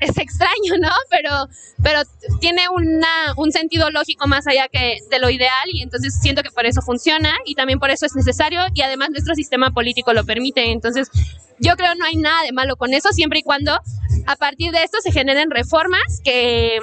es, 0.00 0.16
extraño, 0.16 0.78
¿no? 0.80 0.90
Pero, 1.10 1.48
pero 1.82 2.00
tiene 2.40 2.68
una, 2.68 3.34
un 3.36 3.52
sentido 3.52 3.90
lógico 3.90 4.26
más 4.26 4.46
allá 4.46 4.68
que 4.68 4.98
de 5.10 5.18
lo 5.18 5.30
ideal 5.30 5.68
y 5.72 5.82
entonces 5.82 6.18
siento 6.20 6.42
que 6.42 6.50
por 6.50 6.66
eso 6.66 6.80
funciona 6.82 7.34
y 7.44 7.54
también 7.54 7.78
por 7.78 7.90
eso 7.90 8.06
es 8.06 8.14
necesario 8.14 8.60
y 8.74 8.82
además 8.82 9.10
nuestro 9.10 9.34
sistema 9.34 9.70
político 9.70 10.12
lo 10.12 10.24
permite. 10.24 10.70
Entonces 10.70 11.10
yo 11.58 11.76
creo 11.76 11.94
no 11.94 12.04
hay 12.04 12.16
nada 12.16 12.42
de 12.42 12.52
malo 12.52 12.76
con 12.76 12.94
eso 12.94 13.10
siempre 13.10 13.40
y 13.40 13.42
cuando 13.42 13.78
a 14.26 14.36
partir 14.36 14.72
de 14.72 14.82
esto 14.82 14.98
se 15.02 15.12
generen 15.12 15.50
reformas 15.50 16.20
que 16.24 16.78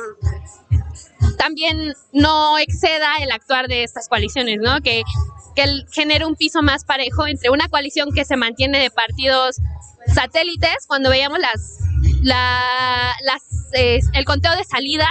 también 1.38 1.94
no 2.12 2.58
exceda 2.58 3.18
el 3.22 3.32
actuar 3.32 3.68
de 3.68 3.84
estas 3.84 4.08
coaliciones, 4.10 4.60
¿no? 4.62 4.82
Que 4.82 5.04
que 5.56 5.66
genere 5.92 6.26
un 6.26 6.36
piso 6.36 6.62
más 6.62 6.84
parejo 6.84 7.26
entre 7.26 7.50
una 7.50 7.68
coalición 7.70 8.10
que 8.14 8.26
se 8.26 8.36
mantiene 8.36 8.80
de 8.80 8.92
partidos 8.92 9.56
satélites, 10.14 10.86
cuando 10.88 11.10
veíamos 11.10 11.40
las, 11.40 11.80
el 14.14 14.26
conteo 14.26 14.56
de 14.56 14.64
salida, 14.64 15.08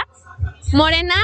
Morena 0.71 1.15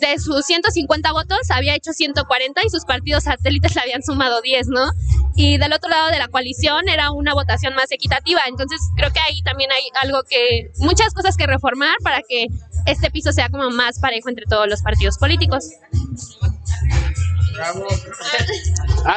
de 0.00 0.18
sus 0.18 0.44
150 0.44 1.12
votos 1.12 1.38
había 1.50 1.74
hecho 1.74 1.92
140 1.92 2.62
y 2.64 2.70
sus 2.70 2.84
partidos 2.84 3.24
satélites 3.24 3.74
le 3.74 3.80
habían 3.80 4.02
sumado 4.02 4.42
10, 4.42 4.68
¿no? 4.68 4.90
Y 5.34 5.58
del 5.58 5.72
otro 5.72 5.88
lado 5.88 6.08
de 6.08 6.18
la 6.18 6.28
coalición 6.28 6.88
era 6.88 7.10
una 7.10 7.34
votación 7.34 7.74
más 7.74 7.90
equitativa, 7.92 8.40
entonces 8.46 8.78
creo 8.96 9.10
que 9.12 9.20
ahí 9.20 9.42
también 9.42 9.70
hay 9.72 9.82
algo 10.02 10.22
que, 10.28 10.70
muchas 10.78 11.14
cosas 11.14 11.36
que 11.36 11.46
reformar 11.46 11.94
para 12.02 12.20
que 12.28 12.48
este 12.86 13.10
piso 13.10 13.32
sea 13.32 13.48
como 13.48 13.70
más 13.70 13.98
parejo 13.98 14.28
entre 14.28 14.44
todos 14.46 14.68
los 14.68 14.82
partidos 14.82 15.18
políticos. 15.18 15.70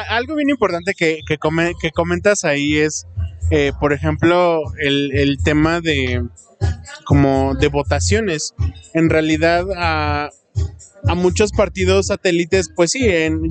Algo 0.08 0.34
bien 0.34 0.50
importante 0.50 0.94
que, 0.94 1.20
que, 1.26 1.38
que 1.80 1.90
comentas 1.90 2.44
ahí 2.44 2.78
es, 2.78 3.06
eh, 3.50 3.72
por 3.78 3.92
ejemplo, 3.92 4.62
el, 4.78 5.12
el, 5.12 5.38
tema 5.42 5.80
de 5.80 6.26
como 7.04 7.54
de 7.54 7.68
votaciones. 7.68 8.54
En 8.94 9.10
realidad, 9.10 9.66
a, 9.76 10.30
a 11.06 11.14
muchos 11.14 11.52
partidos 11.52 12.06
satélites, 12.06 12.70
pues 12.74 12.92
sí, 12.92 13.06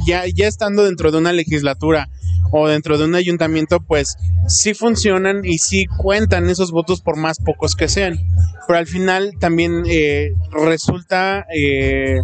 ya, 0.07 0.23
ya 0.27 0.47
estando 0.47 0.85
dentro 0.85 1.11
de 1.11 1.17
una 1.17 1.33
legislatura 1.33 2.09
o 2.51 2.67
dentro 2.67 2.97
de 2.97 3.05
un 3.05 3.15
ayuntamiento, 3.15 3.79
pues 3.79 4.15
sí 4.47 4.73
funcionan 4.73 5.45
y 5.45 5.59
sí 5.59 5.85
cuentan 5.85 6.49
esos 6.49 6.71
votos 6.71 7.01
por 7.01 7.17
más 7.17 7.37
pocos 7.39 7.75
que 7.75 7.87
sean. 7.87 8.19
Pero 8.67 8.79
al 8.79 8.87
final 8.87 9.33
también 9.39 9.83
eh, 9.87 10.31
resulta 10.51 11.45
eh, 11.55 12.19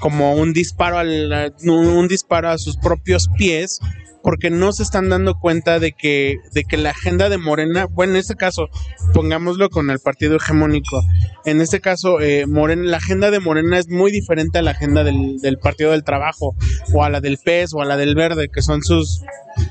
como 0.00 0.34
un 0.34 0.52
disparo, 0.52 0.98
al, 0.98 1.54
un 1.64 2.08
disparo 2.08 2.50
a 2.50 2.58
sus 2.58 2.76
propios 2.76 3.28
pies 3.36 3.80
porque 4.26 4.50
no 4.50 4.72
se 4.72 4.82
están 4.82 5.08
dando 5.08 5.38
cuenta 5.38 5.78
de 5.78 5.92
que, 5.92 6.40
de 6.52 6.64
que 6.64 6.76
la 6.76 6.90
agenda 6.90 7.28
de 7.28 7.38
Morena, 7.38 7.84
bueno, 7.86 8.14
en 8.14 8.18
este 8.18 8.34
caso, 8.34 8.68
pongámoslo 9.14 9.70
con 9.70 9.88
el 9.88 10.00
partido 10.00 10.34
hegemónico, 10.34 11.00
en 11.44 11.60
este 11.60 11.80
caso, 11.80 12.20
eh, 12.20 12.44
Morena, 12.44 12.82
la 12.82 12.96
agenda 12.96 13.30
de 13.30 13.38
Morena 13.38 13.78
es 13.78 13.88
muy 13.88 14.10
diferente 14.10 14.58
a 14.58 14.62
la 14.62 14.72
agenda 14.72 15.04
del, 15.04 15.38
Partido 15.62 15.92
del 15.92 16.02
Trabajo, 16.02 16.56
o 16.92 17.04
a 17.04 17.08
la 17.08 17.20
del 17.20 17.38
PES, 17.38 17.74
o 17.74 17.82
a 17.82 17.84
la 17.84 17.96
del 17.96 18.16
Verde, 18.16 18.48
que 18.52 18.62
son 18.62 18.82
sus, 18.82 19.22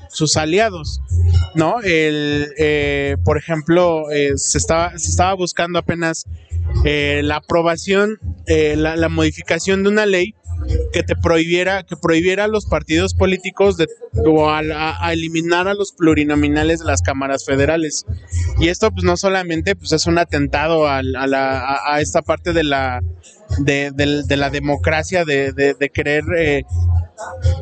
sus 0.07 0.37
aliados, 0.37 1.01
¿no? 1.53 1.81
El, 1.81 2.47
eh, 2.57 3.17
por 3.25 3.37
ejemplo, 3.37 4.09
eh, 4.09 4.37
se, 4.37 4.57
estaba, 4.57 4.97
se 4.97 5.09
estaba 5.09 5.33
buscando 5.33 5.79
apenas 5.79 6.23
la 6.85 7.35
aprobación, 7.35 8.19
la, 8.47 8.95
la 8.95 9.09
modificación 9.09 9.83
de 9.83 9.89
una 9.89 10.05
ley 10.05 10.33
que 10.93 11.03
te 11.03 11.15
prohibiera, 11.15 11.83
que 11.83 11.95
prohibiera 11.95 12.45
a 12.45 12.47
los 12.47 12.65
partidos 12.65 13.13
políticos 13.13 13.77
de, 13.77 13.87
o 14.25 14.49
a, 14.49 14.61
eliminar 15.11 15.67
a 15.67 15.73
los 15.73 15.91
plurinominales 15.91 16.79
de 16.79 16.85
las 16.85 17.01
cámaras 17.01 17.45
federales. 17.45 18.05
Y 18.59 18.69
esto 18.69 18.91
pues 18.91 19.03
no 19.03 19.17
solamente 19.17 19.75
pues 19.75 19.91
es 19.91 20.05
un 20.05 20.17
atentado 20.17 20.87
a, 20.87 21.01
a, 21.01 22.01
esta 22.01 22.21
parte 22.21 22.53
de 22.53 22.63
la, 22.63 23.01
de, 23.59 24.25
la 24.29 24.49
democracia, 24.49 25.25
de, 25.25 25.51
de 25.53 25.89
querer 25.89 26.23
eh, 26.37 26.63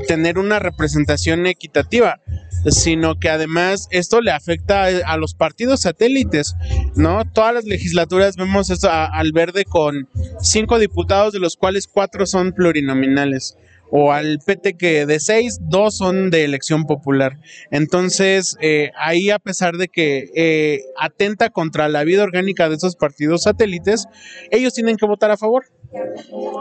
tener 0.08 0.38
una 0.38 0.60
representación 0.60 1.46
equitativa, 1.46 2.20
sino 2.68 3.20
que 3.20 3.30
además 3.30 3.88
esto 3.92 4.22
le 4.22 4.32
afecta 4.32 4.86
a, 4.86 5.18
los 5.18 5.34
partidos 5.34 5.82
satélites, 5.82 6.56
¿no? 6.96 7.24
Todas 7.26 7.54
las 7.54 7.66
legislaturas 7.66 8.36
vemos 8.36 8.70
esto 8.70 8.90
al 8.92 9.32
verde 9.34 9.66
con 9.66 10.08
cinco 10.42 10.80
diputados, 10.80 11.34
de 11.34 11.40
los 11.40 11.58
cuales 11.58 11.88
cuatro 11.88 12.26
son 12.26 12.54
plurinominales 12.54 13.58
o 13.96 14.12
al 14.12 14.40
PT 14.44 14.74
que 14.74 15.06
de 15.06 15.20
seis, 15.20 15.60
dos 15.62 15.98
son 15.98 16.32
de 16.32 16.46
elección 16.46 16.86
popular. 16.86 17.38
Entonces, 17.70 18.58
eh, 18.60 18.90
ahí 18.98 19.30
a 19.30 19.38
pesar 19.38 19.78
de 19.78 19.88
que 19.88 20.32
eh, 20.36 20.80
atenta 21.00 21.52
contra 21.52 21.88
la 21.90 22.04
vida 22.04 22.24
orgánica 22.24 22.70
de 22.70 22.76
esos 22.76 22.96
partidos 22.96 23.44
satélites, 23.44 24.08
ellos 24.50 24.74
tienen 24.74 24.98
que 24.98 25.06
votar 25.06 25.30
a 25.30 25.38
favor. 25.38 25.66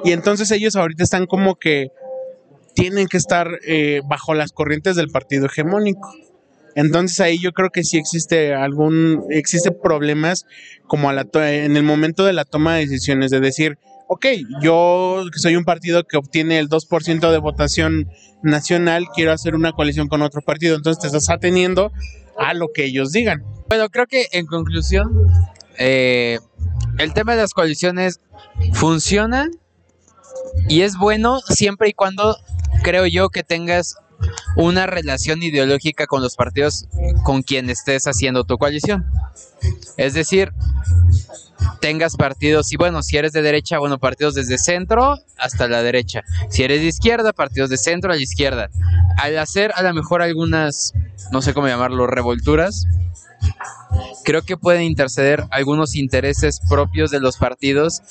Y 0.05 0.13
entonces 0.13 0.51
ellos 0.51 0.77
ahorita 0.77 1.03
están 1.03 1.25
como 1.25 1.55
que 1.55 1.89
tienen 2.75 3.07
que 3.07 3.17
estar 3.17 3.49
eh, 3.67 4.03
bajo 4.07 4.35
las 4.35 4.53
corrientes 4.53 4.95
del 4.95 5.09
partido 5.09 5.47
hegemónico. 5.47 6.13
Entonces 6.75 7.19
ahí 7.21 7.39
yo 7.39 7.53
creo 7.53 7.71
que 7.71 7.83
sí 7.83 7.97
existe 7.97 8.53
algún, 8.53 9.25
existe 9.31 9.71
problemas 9.71 10.45
como 10.87 11.09
a 11.09 11.15
la 11.15 11.27
en 11.33 11.79
el 11.79 11.83
momento 11.83 12.27
de 12.27 12.35
la 12.35 12.45
toma 12.45 12.75
de 12.75 12.83
decisiones, 12.83 13.31
de 13.31 13.41
decir, 13.41 13.79
ok, 14.13 14.27
yo 14.61 15.25
soy 15.37 15.57
un 15.57 15.65
partido 15.65 16.05
que 16.05 16.19
obtiene 16.19 16.59
el 16.59 16.69
2% 16.69 17.31
de 17.31 17.39
votación 17.39 18.11
nacional, 18.43 19.07
quiero 19.15 19.33
hacer 19.33 19.55
una 19.55 19.73
coalición 19.73 20.09
con 20.09 20.21
otro 20.21 20.43
partido, 20.43 20.77
entonces 20.77 21.01
te 21.01 21.07
estás 21.07 21.31
ateniendo 21.31 21.93
a 22.39 22.53
lo 22.53 22.69
que 22.75 22.85
ellos 22.85 23.11
digan. 23.11 23.43
Bueno, 23.71 23.89
creo 23.89 24.07
que 24.07 24.27
en 24.33 24.45
conclusión, 24.45 25.11
eh, 25.79 26.41
el 26.99 27.15
tema 27.15 27.35
de 27.35 27.41
las 27.41 27.55
coaliciones 27.55 28.21
funciona 28.75 29.49
y 30.69 30.83
es 30.83 30.99
bueno 30.99 31.41
siempre 31.41 31.89
y 31.89 31.93
cuando 31.95 32.37
creo 32.83 33.07
yo 33.07 33.31
que 33.31 33.43
tengas 33.43 33.97
una 34.57 34.87
relación 34.87 35.43
ideológica 35.43 36.07
con 36.07 36.21
los 36.21 36.37
partidos 36.37 36.87
con 37.25 37.43
quien 37.43 37.71
estés 37.71 38.07
haciendo 38.07 38.45
tu 38.45 38.59
coalición. 38.59 39.07
Es 39.97 40.13
decir, 40.13 40.53
tengas 41.81 42.17
partidos, 42.17 42.73
y 42.73 42.77
bueno, 42.77 43.03
si 43.03 43.17
eres 43.17 43.33
de 43.33 43.43
derecha, 43.43 43.79
bueno, 43.79 43.99
partidos 43.99 44.35
desde 44.35 44.59
centro 44.59 45.19
hasta 45.39 45.69
la 45.69 45.83
derecha. 45.83 46.23
Si 46.49 46.63
eres 46.63 46.81
de 46.81 46.89
izquierda, 46.89 47.33
partidos 47.33 47.71
de 47.71 47.77
centro 47.77 48.13
a 48.13 48.17
la 48.17 48.23
izquierda. 48.23 48.71
Al 49.19 49.39
hacer 49.39 49.73
a 49.75 49.83
lo 49.83 49.93
mejor 49.95 50.23
algunas, 50.23 50.93
no 51.33 51.43
sé 51.43 51.55
cómo 51.55 51.69
llamarlo, 51.69 52.07
revolturas, 52.07 52.87
creo 54.25 54.43
que 54.43 54.57
pueden 54.57 54.83
interceder 54.83 55.45
algunos 55.51 55.97
intereses 55.97 56.61
propios 56.69 57.11
de 57.11 57.21
los 57.21 57.37
partidos 57.37 58.03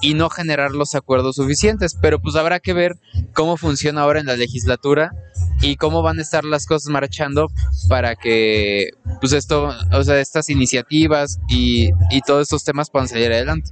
y 0.00 0.14
no 0.14 0.30
generar 0.30 0.70
los 0.70 0.94
acuerdos 0.94 1.36
suficientes, 1.36 1.96
pero 2.00 2.20
pues 2.20 2.36
habrá 2.36 2.60
que 2.60 2.72
ver 2.72 2.96
cómo 3.34 3.56
funciona 3.56 4.02
ahora 4.02 4.20
en 4.20 4.26
la 4.26 4.36
legislatura 4.36 5.12
y 5.60 5.76
cómo 5.76 6.02
van 6.02 6.18
a 6.18 6.22
estar 6.22 6.44
las 6.44 6.66
cosas 6.66 6.90
marchando 6.90 7.48
para 7.88 8.16
que 8.16 8.90
pues 9.20 9.32
esto, 9.32 9.74
o 9.92 10.04
sea, 10.04 10.20
estas 10.20 10.48
iniciativas 10.50 11.38
y, 11.48 11.90
y 12.10 12.20
todos 12.22 12.42
estos 12.42 12.64
temas 12.64 12.90
puedan 12.90 13.08
salir 13.08 13.32
adelante. 13.32 13.70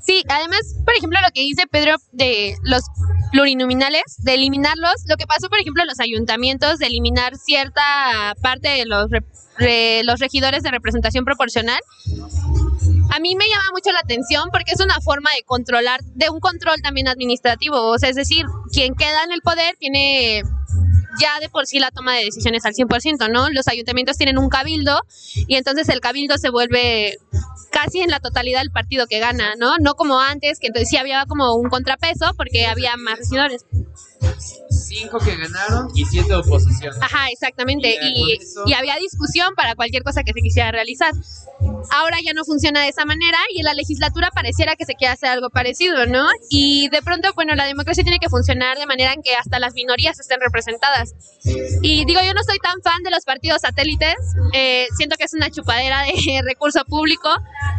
Sí, 0.00 0.24
además, 0.28 0.60
por 0.84 0.94
ejemplo, 0.96 1.20
lo 1.20 1.28
que 1.32 1.42
dice 1.42 1.66
Pedro 1.70 1.96
de 2.12 2.56
los 2.62 2.82
plurinominales, 3.30 4.02
de 4.18 4.34
eliminarlos, 4.34 5.04
lo 5.08 5.16
que 5.16 5.26
pasó, 5.26 5.48
por 5.48 5.60
ejemplo, 5.60 5.82
en 5.82 5.88
los 5.88 6.00
ayuntamientos, 6.00 6.78
de 6.78 6.86
eliminar 6.86 7.36
cierta 7.36 8.34
parte 8.42 8.68
de 8.70 8.86
los, 8.86 9.08
de 9.58 10.02
los 10.04 10.18
regidores 10.18 10.62
de 10.64 10.70
representación 10.72 11.24
proporcional, 11.24 11.78
a 13.10 13.18
mí 13.20 13.34
me 13.34 13.48
llama 13.48 13.64
mucho 13.72 13.92
la 13.92 14.00
atención 14.00 14.48
porque 14.52 14.72
es 14.72 14.80
una 14.80 15.00
forma 15.00 15.30
de 15.36 15.42
controlar, 15.44 16.00
de 16.14 16.30
un 16.30 16.40
control 16.40 16.80
también 16.82 17.08
administrativo, 17.08 17.76
o 17.88 17.98
sea, 17.98 18.08
es 18.08 18.16
decir, 18.16 18.46
quien 18.72 18.94
queda 18.94 19.24
en 19.24 19.32
el 19.32 19.40
poder 19.42 19.76
tiene 19.78 20.42
ya 21.20 21.40
de 21.40 21.48
por 21.48 21.66
sí 21.66 21.78
la 21.78 21.90
toma 21.90 22.14
de 22.14 22.24
decisiones 22.24 22.64
al 22.64 22.74
100%, 22.74 23.30
¿no? 23.30 23.50
Los 23.50 23.68
ayuntamientos 23.68 24.16
tienen 24.16 24.38
un 24.38 24.48
cabildo 24.48 25.00
y 25.34 25.56
entonces 25.56 25.88
el 25.88 26.00
cabildo 26.00 26.38
se 26.38 26.50
vuelve 26.50 27.18
casi 27.70 28.00
en 28.00 28.10
la 28.10 28.20
totalidad 28.20 28.60
del 28.60 28.70
partido 28.70 29.06
que 29.06 29.18
gana, 29.18 29.54
¿no? 29.58 29.78
No 29.78 29.94
como 29.94 30.20
antes, 30.20 30.58
que 30.58 30.68
entonces 30.68 30.88
sí 30.88 30.96
había 30.96 31.24
como 31.26 31.54
un 31.54 31.68
contrapeso 31.68 32.32
porque 32.36 32.66
había 32.66 32.96
más 32.96 33.18
regidores. 33.18 33.64
Cinco 34.98 35.18
que 35.20 35.36
ganaron 35.36 35.88
y 35.94 36.04
siete 36.04 36.28
de 36.30 36.34
oposición. 36.34 36.94
Ajá, 37.00 37.28
exactamente. 37.30 37.88
Y 37.90 37.94
ya 37.94 38.08
Y, 38.08 38.12
con 38.36 38.42
eso- 38.46 38.62
y 38.66 38.72
había 38.72 38.96
discusión 38.96 39.54
para 39.54 39.76
cualquier 39.76 40.02
cosa 40.02 40.24
que 40.24 40.32
se 40.32 40.40
quisiera 40.40 40.72
realizar. 40.72 41.12
Ahora 41.92 42.18
ya 42.24 42.32
no 42.32 42.44
funciona 42.44 42.80
de 42.82 42.88
esa 42.88 43.04
manera 43.04 43.38
y 43.54 43.60
en 43.60 43.64
la 43.66 43.74
legislatura 43.74 44.30
pareciera 44.34 44.74
que 44.76 44.84
se 44.84 44.94
quiere 44.94 45.12
hacer 45.12 45.28
algo 45.28 45.48
parecido, 45.50 46.06
¿no? 46.06 46.26
Y 46.48 46.88
de 46.88 47.02
pronto, 47.02 47.32
bueno, 47.34 47.54
la 47.54 47.66
democracia 47.66 48.02
tiene 48.02 48.18
que 48.18 48.28
funcionar 48.28 48.78
de 48.78 48.86
manera 48.86 49.12
en 49.12 49.22
que 49.22 49.34
hasta 49.36 49.58
las 49.60 49.74
minorías 49.74 50.18
estén 50.18 50.40
representadas. 50.40 51.14
Y 51.82 52.04
digo, 52.04 52.20
yo 52.26 52.34
no 52.34 52.42
soy 52.42 52.58
tan 52.58 52.80
fan 52.82 53.02
de 53.04 53.10
los 53.10 53.24
partidos 53.24 53.60
satélites, 53.62 54.16
eh, 54.54 54.86
siento 54.96 55.16
que 55.16 55.24
es 55.24 55.34
una 55.34 55.50
chupadera 55.50 56.02
de 56.02 56.12
recurso 56.44 56.84
público, 56.84 57.28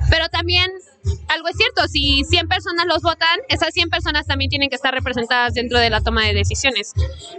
pero 0.10 0.30
también 0.30 0.72
algo 1.28 1.48
es 1.48 1.56
cierto, 1.56 1.88
si 1.88 2.24
100 2.24 2.48
personas 2.48 2.86
los 2.86 3.02
votan, 3.02 3.40
esas 3.50 3.74
100 3.74 3.90
personas 3.90 4.26
también 4.28 4.50
tienen 4.50 4.70
que 4.70 4.76
estar 4.76 4.94
representadas 4.94 5.54
dentro 5.54 5.80
de 5.80 5.90
la 5.90 6.02
toma 6.02 6.26
de 6.26 6.34
decisiones. 6.34 6.94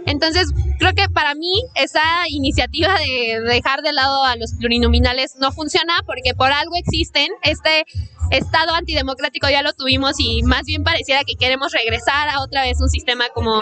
Entonces, 0.05 0.49
creo 0.79 0.93
que 0.93 1.09
para 1.09 1.35
mí 1.35 1.63
esa 1.75 2.01
iniciativa 2.29 2.97
de 2.99 3.41
dejar 3.41 3.81
de 3.81 3.93
lado 3.93 4.23
a 4.23 4.35
los 4.35 4.53
plurinominales 4.53 5.35
no 5.39 5.51
funciona 5.51 5.93
porque 6.05 6.33
por 6.33 6.51
algo 6.51 6.75
existen. 6.75 7.29
Este 7.43 7.85
Estado 8.31 8.73
antidemocrático 8.73 9.47
ya 9.49 9.61
lo 9.61 9.73
tuvimos 9.73 10.15
y 10.17 10.41
más 10.43 10.63
bien 10.63 10.83
pareciera 10.83 11.23
que 11.23 11.35
queremos 11.35 11.71
regresar 11.71 12.29
a 12.29 12.41
otra 12.41 12.63
vez 12.63 12.79
un 12.81 12.89
sistema 12.89 13.25
como 13.29 13.61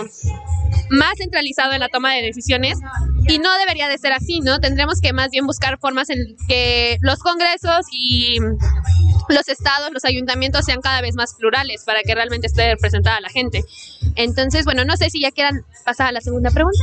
más 0.89 1.17
centralizado 1.17 1.73
en 1.73 1.79
la 1.79 1.89
toma 1.89 2.13
de 2.13 2.21
decisiones 2.21 2.79
y 3.27 3.39
no 3.39 3.57
debería 3.59 3.87
de 3.87 3.97
ser 3.97 4.13
así, 4.13 4.39
¿no? 4.39 4.59
Tendremos 4.59 4.99
que 4.99 5.13
más 5.13 5.29
bien 5.31 5.45
buscar 5.45 5.79
formas 5.79 6.09
en 6.09 6.35
que 6.47 6.97
los 7.01 7.19
congresos 7.19 7.85
y 7.91 8.39
los 9.29 9.47
estados, 9.47 9.91
los 9.93 10.05
ayuntamientos 10.05 10.65
sean 10.65 10.81
cada 10.81 11.01
vez 11.01 11.15
más 11.15 11.35
plurales 11.35 11.83
para 11.85 12.01
que 12.03 12.15
realmente 12.15 12.47
esté 12.47 12.73
representada 12.73 13.19
la 13.21 13.29
gente. 13.29 13.63
Entonces, 14.15 14.65
bueno, 14.65 14.85
no 14.85 14.97
sé 14.97 15.09
si 15.09 15.21
ya 15.21 15.31
quieran 15.31 15.65
pasar 15.85 16.07
a 16.07 16.11
la 16.11 16.21
segunda 16.21 16.51
pregunta. 16.51 16.79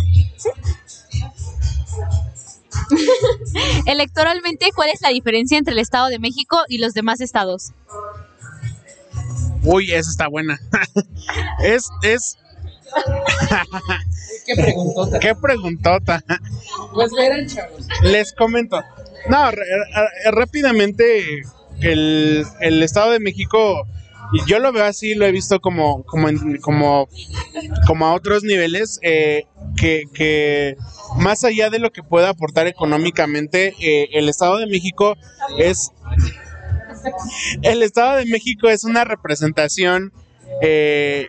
Electoralmente, 3.87 4.71
¿cuál 4.75 4.90
es 4.90 5.00
la 5.02 5.11
diferencia 5.11 5.59
entre 5.59 5.73
el 5.73 5.78
Estado 5.78 6.09
de 6.09 6.18
México 6.18 6.59
y 6.68 6.78
los 6.78 6.95
demás 6.95 7.21
estados? 7.21 7.73
Uy, 9.62 9.92
esa 9.92 10.11
está 10.11 10.28
buena. 10.28 10.59
es, 11.62 11.88
es. 12.02 12.38
¿Qué 14.47 14.54
preguntota? 14.54 15.18
Qué 15.21 15.35
preguntota. 15.35 16.25
Pues 16.95 17.12
verán, 17.12 17.47
chavos. 17.47 17.87
Les 18.02 18.33
comento. 18.33 18.83
No, 19.28 19.49
r- 19.50 19.61
rápidamente, 20.30 21.42
el, 21.80 22.45
el 22.61 22.83
Estado 22.83 23.11
de 23.12 23.21
México, 23.21 23.87
y 24.33 24.45
yo 24.49 24.59
lo 24.59 24.73
veo 24.73 24.85
así, 24.85 25.14
lo 25.14 25.26
he 25.26 25.33
visto 25.33 25.61
como, 25.61 26.02
como, 26.04 26.28
en- 26.28 26.59
como, 26.61 27.09
como 27.87 28.07
a 28.07 28.14
otros 28.14 28.42
niveles, 28.42 28.99
eh, 29.02 29.45
que, 29.76 30.04
que 30.14 30.76
más 31.16 31.45
allá 31.45 31.68
de 31.71 31.78
lo 31.78 31.90
que 31.90 32.02
pueda 32.02 32.30
aportar 32.30 32.66
económicamente, 32.66 33.75
eh, 33.80 34.09
el 34.12 34.28
Estado 34.28 34.59
de 34.59 34.66
México 34.66 35.16
es... 35.59 35.90
El 37.62 37.83
Estado 37.83 38.16
de 38.16 38.26
México 38.26 38.68
es 38.68 38.85
una 38.85 39.04
representación, 39.04 40.12
eh, 40.62 41.28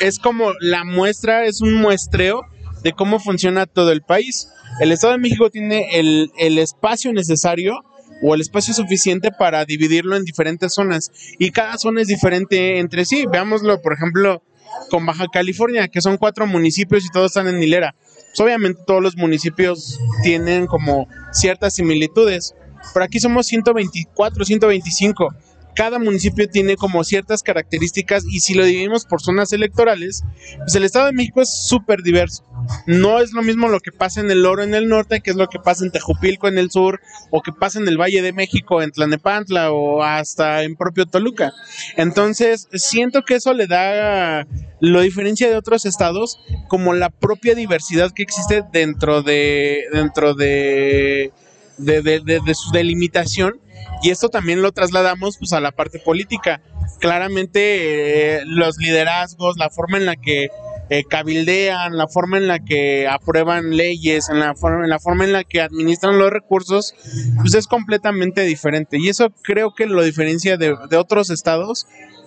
es 0.00 0.18
como 0.18 0.52
la 0.60 0.84
muestra, 0.84 1.44
es 1.44 1.60
un 1.60 1.74
muestreo 1.74 2.42
de 2.82 2.92
cómo 2.92 3.20
funciona 3.20 3.66
todo 3.66 3.92
el 3.92 4.02
país. 4.02 4.48
El 4.80 4.92
Estado 4.92 5.14
de 5.14 5.18
México 5.18 5.50
tiene 5.50 5.98
el, 5.98 6.30
el 6.38 6.58
espacio 6.58 7.12
necesario 7.12 7.82
o 8.22 8.34
el 8.34 8.40
espacio 8.40 8.74
suficiente 8.74 9.30
para 9.30 9.64
dividirlo 9.64 10.16
en 10.16 10.24
diferentes 10.24 10.74
zonas 10.74 11.10
y 11.38 11.50
cada 11.50 11.78
zona 11.78 12.02
es 12.02 12.08
diferente 12.08 12.78
entre 12.78 13.04
sí. 13.04 13.26
Veámoslo, 13.26 13.80
por 13.82 13.92
ejemplo, 13.92 14.42
con 14.90 15.06
Baja 15.06 15.26
California, 15.32 15.88
que 15.88 16.00
son 16.00 16.16
cuatro 16.16 16.46
municipios 16.46 17.04
y 17.04 17.10
todos 17.10 17.30
están 17.30 17.48
en 17.48 17.62
hilera. 17.62 17.94
Pues, 18.36 18.40
obviamente 18.40 18.82
todos 18.86 19.02
los 19.02 19.16
municipios 19.16 19.98
tienen 20.22 20.66
como 20.66 21.08
ciertas 21.32 21.74
similitudes, 21.74 22.54
pero 22.92 23.04
aquí 23.04 23.18
somos 23.18 23.46
124, 23.46 24.44
125. 24.44 25.34
Cada 25.76 25.98
municipio 25.98 26.48
tiene 26.48 26.76
como 26.76 27.04
ciertas 27.04 27.42
características 27.42 28.24
y 28.24 28.40
si 28.40 28.54
lo 28.54 28.64
dividimos 28.64 29.04
por 29.04 29.20
zonas 29.20 29.52
electorales, 29.52 30.24
pues 30.58 30.74
el 30.74 30.84
Estado 30.84 31.06
de 31.06 31.12
México 31.12 31.42
es 31.42 31.50
súper 31.68 32.02
diverso. 32.02 32.44
No 32.86 33.20
es 33.20 33.32
lo 33.32 33.42
mismo 33.42 33.68
lo 33.68 33.80
que 33.80 33.92
pasa 33.92 34.20
en 34.20 34.30
el 34.30 34.44
Oro 34.46 34.62
en 34.62 34.74
el 34.74 34.88
norte, 34.88 35.20
que 35.20 35.30
es 35.30 35.36
lo 35.36 35.48
que 35.48 35.58
pasa 35.60 35.84
en 35.84 35.92
Tejupilco 35.92 36.48
en 36.48 36.56
el 36.58 36.70
sur, 36.70 37.00
o 37.30 37.42
que 37.42 37.52
pasa 37.52 37.78
en 37.78 37.86
el 37.88 37.98
Valle 38.00 38.22
de 38.22 38.32
México, 38.32 38.80
en 38.82 38.90
Tlanepantla 38.90 39.70
o 39.70 40.02
hasta 40.02 40.62
en 40.62 40.76
propio 40.76 41.04
Toluca. 41.06 41.52
Entonces, 41.96 42.68
siento 42.72 43.22
que 43.22 43.34
eso 43.36 43.52
le 43.52 43.66
da 43.66 44.46
lo 44.80 45.00
diferencia 45.02 45.48
de 45.48 45.56
otros 45.56 45.84
estados 45.86 46.38
como 46.68 46.94
la 46.94 47.10
propia 47.10 47.54
diversidad 47.54 48.12
que 48.12 48.22
existe 48.22 48.62
dentro 48.72 49.22
de 49.22 49.84
dentro 49.92 50.34
de 50.34 51.32
de, 51.78 52.00
de- 52.02 52.20
de- 52.20 52.40
de 52.40 52.54
su 52.54 52.70
delimitación 52.70 53.60
y 54.02 54.10
esto 54.10 54.28
también 54.28 54.62
lo 54.62 54.72
trasladamos 54.72 55.38
pues 55.38 55.52
a 55.52 55.60
la 55.60 55.72
parte 55.72 55.98
política 55.98 56.60
claramente 57.00 58.38
eh, 58.38 58.42
los 58.46 58.76
liderazgos 58.78 59.56
la 59.58 59.70
forma 59.70 59.96
en 59.98 60.06
la 60.06 60.16
que 60.16 60.48
eh, 60.88 61.02
cabildean 61.04 61.96
la 61.96 62.06
forma 62.06 62.36
en 62.38 62.46
la 62.46 62.60
que 62.60 63.08
aprueban 63.08 63.76
leyes 63.76 64.28
en 64.28 64.38
la 64.40 64.54
forma 64.54 64.84
en 64.84 64.90
la 64.90 65.00
forma 65.00 65.24
en 65.24 65.32
la 65.32 65.44
que 65.44 65.60
administran 65.60 66.18
los 66.18 66.30
recursos 66.30 66.94
pues 67.40 67.54
es 67.54 67.66
completamente 67.66 68.42
diferente 68.42 68.98
y 68.98 69.08
eso 69.08 69.30
creo 69.42 69.74
que 69.74 69.86
lo 69.86 70.02
diferencia 70.02 70.56
de, 70.56 70.76
otros 70.96 71.30
estados 71.30 71.86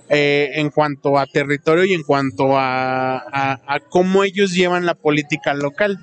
eh, 0.10 0.52
en 0.56 0.72
cuanto 0.72 1.18
a 1.20 1.26
territorio 1.28 1.86
y 1.86 1.94
en 1.94 2.04
cuanto 2.04 2.58
a- 2.58 3.20
a 3.22 3.80
cómo 3.90 4.24
ellos 4.24 4.54
llevan 4.54 4.86
la 4.88 4.96
política 4.96 5.54
local. 5.54 5.98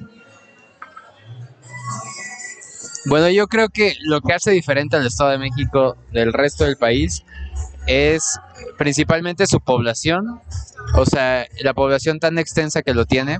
Bueno, 3.06 3.30
yo 3.30 3.46
creo 3.46 3.68
que 3.68 3.94
lo 4.00 4.20
que 4.20 4.32
hace 4.32 4.50
diferente 4.50 4.96
al 4.96 5.06
Estado 5.06 5.30
de 5.30 5.38
México 5.38 5.96
del 6.12 6.32
resto 6.32 6.64
del 6.64 6.76
país 6.76 7.22
es 7.86 8.40
principalmente 8.78 9.46
su 9.46 9.60
población, 9.60 10.40
o 10.96 11.06
sea, 11.06 11.46
la 11.60 11.72
población 11.72 12.18
tan 12.18 12.36
extensa 12.38 12.82
que 12.82 12.94
lo 12.94 13.06
tiene. 13.06 13.38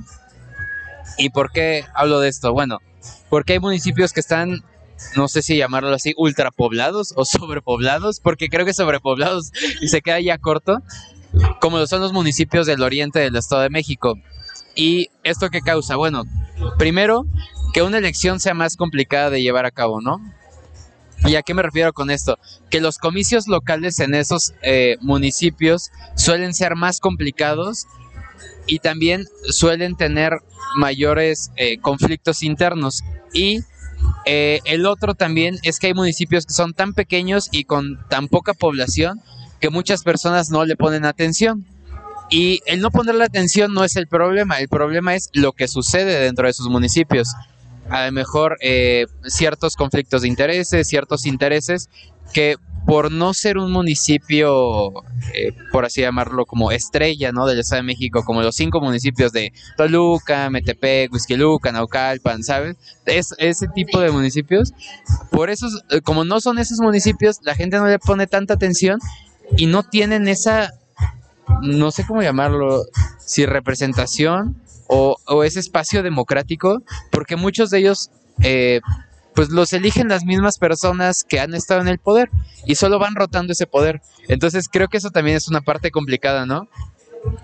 ¿Y 1.19 1.31
por 1.31 1.51
qué 1.51 1.85
hablo 1.95 2.21
de 2.21 2.29
esto? 2.29 2.53
Bueno, 2.53 2.79
porque 3.29 3.55
hay 3.55 3.59
municipios 3.59 4.13
que 4.13 4.21
están, 4.21 4.63
no 5.17 5.27
sé 5.27 5.43
si 5.43 5.57
llamarlo 5.57 5.93
así, 5.93 6.15
ultrapoblados 6.17 7.13
o 7.17 7.25
sobrepoblados, 7.25 8.21
porque 8.21 8.49
creo 8.49 8.67
que 8.67 8.73
sobrepoblados 8.73 9.51
y 9.81 9.89
se 9.89 10.01
queda 10.01 10.21
ya 10.21 10.39
corto, 10.39 10.81
como 11.61 11.79
lo 11.79 11.89
son 11.89 12.01
los 12.01 12.13
municipios 12.13 12.69
del 12.69 12.83
oriente 12.83 13.19
del 13.19 13.35
Estado 13.35 13.63
de 13.63 13.71
México. 13.71 14.15
¿Y 14.77 15.09
esto 15.25 15.49
qué 15.49 15.61
causa? 15.61 15.97
Bueno, 15.97 16.23
primero, 16.79 17.27
que 17.77 17.83
una 17.83 17.99
elección 17.99 18.41
sea 18.41 18.55
más 18.55 18.75
complicada 18.75 19.29
de 19.29 19.43
llevar 19.43 19.67
a 19.67 19.71
cabo, 19.71 20.01
¿no? 20.01 20.19
¿Y 21.27 21.35
a 21.35 21.43
qué 21.43 21.53
me 21.53 21.61
refiero 21.61 21.93
con 21.93 22.11
esto? 22.11 22.39
Que 22.71 22.81
los 22.81 22.97
comicios 22.97 23.49
locales 23.49 24.01
en 24.01 24.15
esos 24.15 24.55
eh, 24.63 24.97
municipios 25.03 25.91
suelen 26.15 26.55
ser 26.55 26.75
más 26.75 27.01
complicados 27.01 27.85
y 28.67 28.79
también 28.79 29.27
suelen 29.51 29.95
tener 29.95 30.39
mayores 30.79 31.51
eh, 31.57 31.77
conflictos 31.77 32.43
internos. 32.43 33.03
Y 33.35 33.61
eh, 34.25 34.61
el 34.65 34.87
otro 34.87 35.15
también 35.15 35.59
es 35.63 35.79
que 35.79 35.89
hay 35.89 35.95
municipios 35.95 36.47
que 36.47 36.55
son 36.55 36.73
tan 36.73 36.95
pequeños 36.95 37.51
y 37.53 37.65
con 37.65 37.99
tan 38.09 38.29
poca 38.29 38.55
población 38.55 39.21
que 39.61 39.69
muchas 39.69 40.03
personas 40.03 40.49
no 40.49 40.65
le 40.65 40.77
ponen 40.77 41.05
atención. 41.05 41.67
Y 42.31 42.63
el 42.65 42.81
no 42.81 42.91
ponerle 42.91 43.25
atención 43.25 43.75
no 43.75 43.85
es 43.85 43.97
el 43.97 44.07
problema, 44.07 44.61
el 44.61 44.69
problema 44.71 45.15
es 45.15 45.29
lo 45.35 45.53
que 45.53 45.69
sucede 45.69 46.19
dentro 46.21 46.47
de 46.47 46.55
sus 46.55 46.71
municipios. 46.71 47.29
A 47.89 48.07
lo 48.07 48.13
mejor 48.13 48.57
eh, 48.61 49.07
ciertos 49.25 49.77
conflictos 49.77 50.23
de 50.23 50.29
intereses, 50.29 50.89
ciertos 50.89 51.27
intereses 51.27 51.89
que 52.33 52.57
por 52.87 53.11
no 53.11 53.35
ser 53.35 53.59
un 53.59 53.73
municipio, 53.73 54.93
eh, 55.35 55.53
por 55.73 55.85
así 55.85 56.03
llamarlo, 56.03 56.47
como 56.47 56.71
estrella, 56.71 57.33
¿no? 57.33 57.47
Del 57.47 57.59
Estado 57.59 57.83
de 57.83 57.87
México, 57.87 58.23
como 58.25 58.43
los 58.43 58.55
cinco 58.55 58.81
municipios 58.81 59.33
de 59.33 59.53
Toluca, 59.77 60.49
Metepec, 60.51 61.13
Huizquiluca, 61.13 61.73
Naucalpan, 61.73 62.45
¿sabes? 62.45 62.77
Es, 63.05 63.35
ese 63.39 63.67
tipo 63.75 63.99
de 63.99 64.13
municipios. 64.13 64.73
Por 65.33 65.51
eso, 65.51 65.67
eh, 65.91 66.01
como 66.01 66.25
no 66.25 66.41
son 66.41 66.61
esos 66.61 66.79
municipios, 66.79 67.39
la 67.43 67.57
gente 67.57 67.77
no 67.79 67.89
le 67.89 67.99
pone 67.99 68.29
tanta 68.29 68.55
atención 68.55 69.01
y 69.57 69.67
no 69.67 69.83
tienen 69.83 70.29
esa, 70.29 70.73
no 71.63 71.91
sé 71.91 72.05
cómo 72.07 72.23
llamarlo, 72.23 72.85
si 73.19 73.47
representación 73.47 74.63
o, 74.89 75.17
o 75.27 75.45
ese 75.45 75.61
espacio 75.61 76.03
democrático, 76.03 76.83
porque 77.11 77.37
muchos 77.37 77.71
de 77.71 77.79
ellos, 77.79 78.11
eh, 78.43 78.81
pues 79.35 79.51
los 79.51 79.73
eligen 79.73 80.09
las 80.09 80.25
mismas 80.25 80.59
personas 80.59 81.25
que 81.25 81.41
han 81.41 81.55
estado 81.55 81.81
en 81.81 81.89
el 81.89 81.99
poder 81.99 82.31
y 82.65 82.75
solo 82.77 82.99
van 82.99 83.15
rotando 83.15 83.53
ese 83.53 83.67
poder. 83.67 84.01
Entonces 84.29 84.69
creo 84.71 84.89
que 84.89 84.97
eso 84.97 85.11
también 85.11 85.37
es 85.37 85.49
una 85.49 85.61
parte 85.61 85.91
complicada, 85.91 86.47
¿no? 86.47 86.69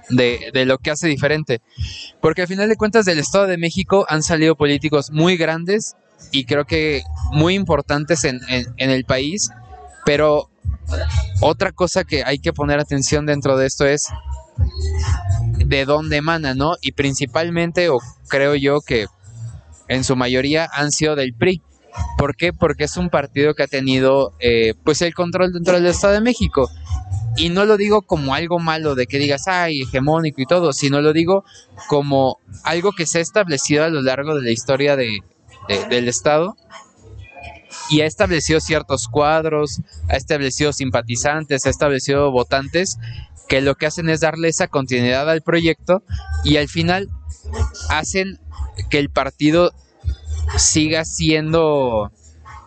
De, 0.08 0.50
de, 0.54 0.64
lo 0.64 0.78
que 0.78 0.92
hace 0.92 1.08
diferente. 1.08 1.60
Porque 2.20 2.42
al 2.42 2.48
final 2.48 2.68
de 2.68 2.76
cuentas 2.76 3.04
del 3.04 3.18
Estado 3.18 3.46
de 3.46 3.58
México 3.58 4.06
han 4.08 4.22
salido 4.22 4.54
políticos 4.54 5.10
muy 5.10 5.36
grandes 5.36 5.96
y 6.30 6.44
creo 6.44 6.64
que 6.64 7.02
muy 7.32 7.54
importantes 7.54 8.24
en, 8.24 8.40
en, 8.48 8.90
el 8.90 9.04
país, 9.04 9.50
pero 10.04 10.50
otra 11.40 11.72
cosa 11.72 12.04
que 12.04 12.22
hay 12.24 12.38
que 12.38 12.52
poner 12.52 12.78
atención 12.78 13.26
dentro 13.26 13.56
de 13.56 13.66
esto 13.66 13.84
es 13.86 14.06
de 15.56 15.84
dónde 15.84 16.16
emana, 16.16 16.54
¿no? 16.54 16.76
Y 16.80 16.92
principalmente, 16.92 17.88
o 17.88 17.98
creo 18.28 18.54
yo 18.54 18.80
que 18.80 19.06
en 19.88 20.04
su 20.04 20.16
mayoría 20.16 20.68
han 20.72 20.90
sido 20.90 21.16
del 21.16 21.34
PRI. 21.34 21.62
¿Por 22.16 22.36
qué? 22.36 22.52
Porque 22.52 22.84
es 22.84 22.96
un 22.96 23.10
partido 23.10 23.54
que 23.54 23.64
ha 23.64 23.66
tenido 23.66 24.32
eh, 24.40 24.74
pues 24.84 25.02
el 25.02 25.14
control 25.14 25.52
dentro 25.52 25.74
del 25.74 25.86
Estado 25.86 26.14
de 26.14 26.20
México. 26.20 26.70
Y 27.36 27.48
no 27.48 27.64
lo 27.64 27.76
digo 27.76 28.02
como 28.02 28.34
algo 28.34 28.58
malo 28.58 28.94
de 28.94 29.06
que 29.06 29.18
digas, 29.18 29.48
ay, 29.48 29.82
hegemónico 29.82 30.40
y 30.40 30.46
todo, 30.46 30.72
sino 30.72 31.00
lo 31.00 31.12
digo 31.12 31.44
como 31.88 32.38
algo 32.64 32.92
que 32.92 33.06
se 33.06 33.18
ha 33.18 33.22
establecido 33.22 33.84
a 33.84 33.88
lo 33.88 34.02
largo 34.02 34.34
de 34.34 34.42
la 34.42 34.50
historia 34.50 34.96
de, 34.96 35.20
del 35.88 36.08
Estado 36.08 36.56
y 37.88 38.00
ha 38.00 38.06
establecido 38.06 38.60
ciertos 38.60 39.08
cuadros, 39.08 39.80
ha 40.08 40.16
establecido 40.16 40.72
simpatizantes, 40.72 41.66
ha 41.66 41.70
establecido 41.70 42.30
votantes 42.30 42.98
que 43.48 43.60
lo 43.60 43.74
que 43.74 43.86
hacen 43.86 44.08
es 44.08 44.20
darle 44.20 44.48
esa 44.48 44.68
continuidad 44.68 45.28
al 45.28 45.42
proyecto 45.42 46.02
y 46.44 46.56
al 46.56 46.68
final 46.68 47.08
hacen 47.90 48.38
que 48.90 48.98
el 48.98 49.10
partido 49.10 49.72
siga 50.56 51.04
siendo 51.04 52.10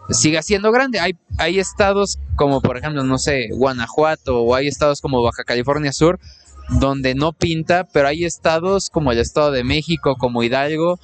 siga 0.10 0.44
siendo 0.44 0.72
grande. 0.72 1.00
Hay, 1.00 1.14
hay 1.38 1.60
estados 1.60 2.20
como 2.36 2.62
por 2.62 2.78
ejemplo, 2.78 3.04
no 3.04 3.18
sé, 3.18 3.48
Guanajuato 3.52 4.42
o 4.42 4.56
hay 4.56 4.68
estados 4.68 5.02
como 5.02 5.24
Baja 5.24 5.44
California 5.44 5.92
Sur 5.92 6.20
donde 6.70 7.14
no 7.16 7.32
pinta, 7.32 7.88
pero 7.92 8.08
hay 8.08 8.26
estados 8.26 8.90
como 8.90 9.12
el 9.12 9.20
Estado 9.20 9.52
de 9.52 9.64
México, 9.64 10.16
como 10.18 10.42
Hidalgo, 10.42 11.00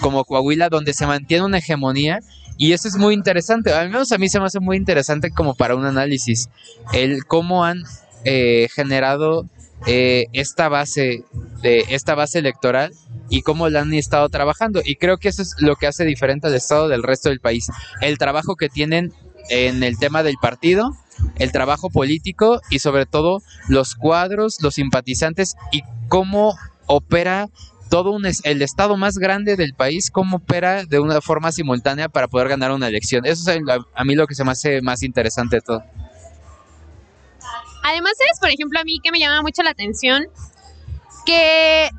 como 0.00 0.24
Coahuila, 0.24 0.68
donde 0.68 0.94
se 0.94 1.06
mantiene 1.06 1.44
una 1.44 1.58
hegemonía 1.58 2.20
y 2.56 2.72
eso 2.72 2.88
es 2.88 2.96
muy 2.96 3.14
interesante, 3.14 3.72
al 3.72 3.88
menos 3.88 4.12
a 4.12 4.18
mí 4.18 4.28
se 4.28 4.38
me 4.38 4.46
hace 4.46 4.60
muy 4.60 4.76
interesante 4.76 5.30
como 5.30 5.54
para 5.54 5.74
un 5.74 5.84
análisis, 5.84 6.48
el 6.92 7.24
cómo 7.24 7.64
han 7.64 7.82
eh, 8.24 8.68
generado 8.74 9.48
eh, 9.86 10.26
esta 10.32 10.68
base 10.68 11.24
de 11.62 11.84
esta 11.88 12.14
base 12.14 12.38
electoral 12.38 12.92
y 13.28 13.42
cómo 13.42 13.68
la 13.68 13.80
han 13.80 13.92
estado 13.94 14.28
trabajando 14.28 14.80
y 14.84 14.96
creo 14.96 15.18
que 15.18 15.28
eso 15.28 15.42
es 15.42 15.54
lo 15.58 15.76
que 15.76 15.86
hace 15.86 16.04
diferente 16.04 16.46
al 16.46 16.54
estado 16.54 16.88
del 16.88 17.02
resto 17.02 17.30
del 17.30 17.40
país 17.40 17.68
el 18.00 18.18
trabajo 18.18 18.54
que 18.54 18.68
tienen 18.68 19.12
en 19.48 19.82
el 19.82 19.98
tema 19.98 20.22
del 20.22 20.36
partido 20.40 20.92
el 21.36 21.50
trabajo 21.50 21.90
político 21.90 22.60
y 22.70 22.78
sobre 22.78 23.06
todo 23.06 23.42
los 23.68 23.94
cuadros 23.94 24.58
los 24.60 24.74
simpatizantes 24.74 25.56
y 25.72 25.82
cómo 26.08 26.54
opera 26.86 27.48
todo 27.92 28.10
un 28.12 28.24
el 28.24 28.62
estado 28.62 28.96
más 28.96 29.18
grande 29.18 29.54
del 29.56 29.74
país 29.74 30.10
cómo 30.10 30.36
opera 30.38 30.86
de 30.86 30.98
una 30.98 31.20
forma 31.20 31.52
simultánea 31.52 32.08
para 32.08 32.26
poder 32.26 32.48
ganar 32.48 32.72
una 32.72 32.88
elección. 32.88 33.26
Eso 33.26 33.50
es 33.50 33.60
a, 33.94 34.04
mí 34.04 34.14
lo 34.14 34.26
que 34.26 34.34
se 34.34 34.44
me 34.44 34.52
hace 34.52 34.80
más 34.80 35.02
interesante 35.02 35.56
de 35.56 35.60
todo. 35.60 35.82
Además 37.82 38.12
es, 38.32 38.38
por 38.38 38.50
ejemplo, 38.50 38.78
a 38.80 38.84
mí 38.84 39.00
que 39.02 39.10
me 39.10 39.18
llama 39.18 39.42
mucho 39.42 39.62
la 39.62 39.70
atención 39.70 40.26
que 41.26 41.90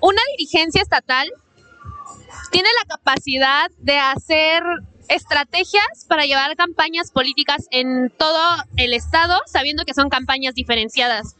una 0.00 0.20
dirigencia 0.36 0.82
estatal 0.82 1.30
tiene 2.50 2.68
la 2.82 2.96
capacidad 2.96 3.70
de 3.78 3.98
hacer 3.98 4.62
estrategias 5.08 6.04
para 6.08 6.26
llevar 6.26 6.56
campañas 6.56 7.10
políticas 7.10 7.66
en 7.70 8.10
todo 8.10 8.40
el 8.76 8.92
estado, 8.92 9.40
sabiendo 9.46 9.84
que 9.84 9.94
son 9.94 10.08
campañas 10.08 10.54
diferenciadas 10.54 11.36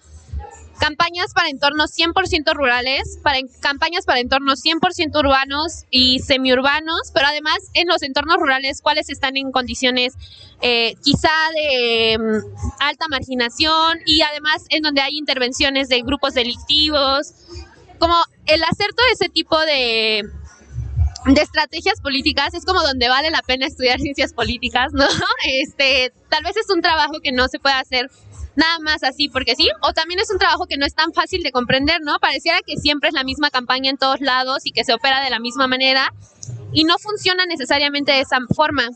campañas 0.78 1.32
para 1.34 1.48
entornos 1.48 1.90
100% 1.96 2.54
rurales, 2.54 3.18
para 3.22 3.38
campañas 3.60 4.04
para 4.04 4.20
entornos 4.20 4.62
100% 4.62 5.18
urbanos 5.18 5.84
y 5.90 6.20
semiurbanos, 6.20 7.10
pero 7.12 7.26
además 7.26 7.56
en 7.74 7.88
los 7.88 8.02
entornos 8.02 8.36
rurales, 8.38 8.80
cuáles 8.82 9.08
están 9.08 9.36
en 9.36 9.52
condiciones 9.52 10.14
eh, 10.60 10.94
quizá 11.02 11.30
de 11.54 12.18
mm, 12.18 12.82
alta 12.82 13.06
marginación 13.08 13.98
y 14.06 14.22
además 14.22 14.64
en 14.70 14.82
donde 14.82 15.00
hay 15.00 15.16
intervenciones 15.16 15.88
de 15.88 16.00
grupos 16.02 16.34
delictivos, 16.34 17.32
como 17.98 18.14
el 18.46 18.62
hacer 18.62 18.92
todo 18.94 19.06
ese 19.12 19.28
tipo 19.28 19.58
de 19.60 20.22
de 21.34 21.40
estrategias 21.40 22.00
políticas 22.00 22.54
es 22.54 22.64
como 22.64 22.80
donde 22.82 23.08
vale 23.08 23.30
la 23.30 23.42
pena 23.42 23.66
estudiar 23.66 23.98
ciencias 23.98 24.32
políticas, 24.32 24.92
¿no? 24.92 25.04
Este, 25.44 26.12
tal 26.28 26.44
vez 26.44 26.56
es 26.56 26.70
un 26.70 26.82
trabajo 26.82 27.20
que 27.20 27.32
no 27.32 27.48
se 27.48 27.58
puede 27.58 27.74
hacer 27.74 28.10
nada 28.56 28.78
más 28.80 29.02
así 29.02 29.28
porque 29.28 29.54
sí, 29.54 29.68
o 29.82 29.92
también 29.92 30.20
es 30.20 30.30
un 30.30 30.38
trabajo 30.38 30.66
que 30.66 30.76
no 30.76 30.86
es 30.86 30.94
tan 30.94 31.12
fácil 31.12 31.42
de 31.42 31.52
comprender, 31.52 32.00
¿no? 32.02 32.18
Pareciera 32.18 32.58
que 32.66 32.76
siempre 32.76 33.08
es 33.08 33.14
la 33.14 33.24
misma 33.24 33.50
campaña 33.50 33.90
en 33.90 33.98
todos 33.98 34.20
lados 34.20 34.62
y 34.64 34.72
que 34.72 34.84
se 34.84 34.94
opera 34.94 35.22
de 35.22 35.30
la 35.30 35.38
misma 35.38 35.66
manera 35.66 36.12
y 36.72 36.84
no 36.84 36.98
funciona 36.98 37.46
necesariamente 37.46 38.12
de 38.12 38.20
esa 38.20 38.38
forma. 38.54 38.88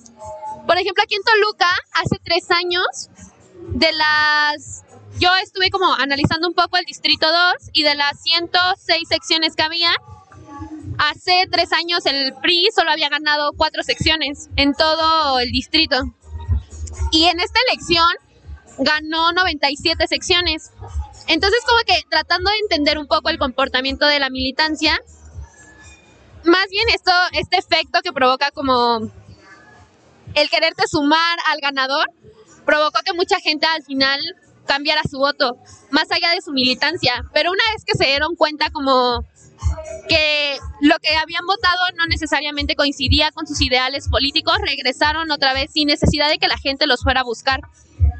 Por 0.66 0.77
ejemplo, 0.79 1.03
aquí 1.03 1.14
en 1.14 1.23
Toluca, 1.23 1.70
hace 1.92 2.16
tres 2.23 2.51
años, 2.51 3.11
de 3.68 3.92
las... 3.92 4.85
Yo 5.18 5.29
estuve 5.42 5.70
como 5.70 5.92
analizando 5.94 6.49
un 6.49 6.55
poco 6.55 6.77
el 6.77 6.85
Distrito 6.85 7.27
2 7.27 7.70
y 7.73 7.83
de 7.83 7.94
las 7.94 8.23
106 8.23 9.09
secciones 9.09 9.55
que 9.55 9.62
había, 9.62 9.90
hace 10.99 11.46
tres 11.51 11.73
años 11.73 12.07
el 12.07 12.35
PRI 12.35 12.68
solo 12.75 12.90
había 12.90 13.09
ganado 13.09 13.53
cuatro 13.57 13.83
secciones 13.83 14.49
en 14.57 14.73
todo 14.75 15.40
el 15.40 15.51
distrito. 15.51 15.96
Y 17.11 17.25
en 17.25 17.40
esta 17.40 17.59
elección 17.68 18.07
ganó 18.81 19.33
97 19.33 20.07
secciones. 20.09 20.73
Entonces, 21.29 21.61
como 21.66 21.79
que 21.87 22.03
tratando 22.11 22.51
de 22.51 22.57
entender 22.59 22.99
un 22.99 23.07
poco 23.07 23.29
el 23.29 23.38
comportamiento 23.38 24.07
de 24.07 24.19
la 24.19 24.31
militancia, 24.31 24.99
más 26.45 26.66
bien 26.71 26.88
esto, 26.95 27.12
este 27.33 27.59
efecto 27.59 28.01
que 28.03 28.12
provoca 28.12 28.51
como 28.51 29.01
el 30.35 30.51
quererte 30.51 30.85
sumar 30.88 31.38
al 31.49 31.61
ganador, 31.61 32.07
provocó 32.64 33.01
que 33.05 33.12
mucha 33.12 33.38
gente 33.40 33.66
al 33.66 33.83
final 33.83 34.21
cambiara 34.66 35.03
su 35.09 35.19
voto, 35.19 35.59
más 35.90 36.11
allá 36.11 36.31
de 36.31 36.40
su 36.40 36.53
militancia. 36.53 37.25
Pero 37.33 37.51
una 37.51 37.62
vez 37.75 37.85
que 37.85 37.99
se 37.99 38.07
dieron 38.09 38.35
cuenta 38.37 38.71
como 38.71 39.25
que 40.09 40.59
lo 40.81 40.99
que 41.01 41.16
habían 41.16 41.45
votado 41.47 41.81
no 41.97 42.07
necesariamente 42.07 42.77
coincidía 42.77 43.31
con 43.33 43.47
sus 43.47 43.61
ideales 43.61 44.09
políticos, 44.09 44.57
regresaron 44.62 45.31
otra 45.31 45.53
vez 45.53 45.71
sin 45.73 45.88
necesidad 45.88 46.29
de 46.29 46.38
que 46.38 46.49
la 46.49 46.57
gente 46.57 46.87
los 46.87 47.03
fuera 47.03 47.21
a 47.21 47.25
buscar. 47.25 47.61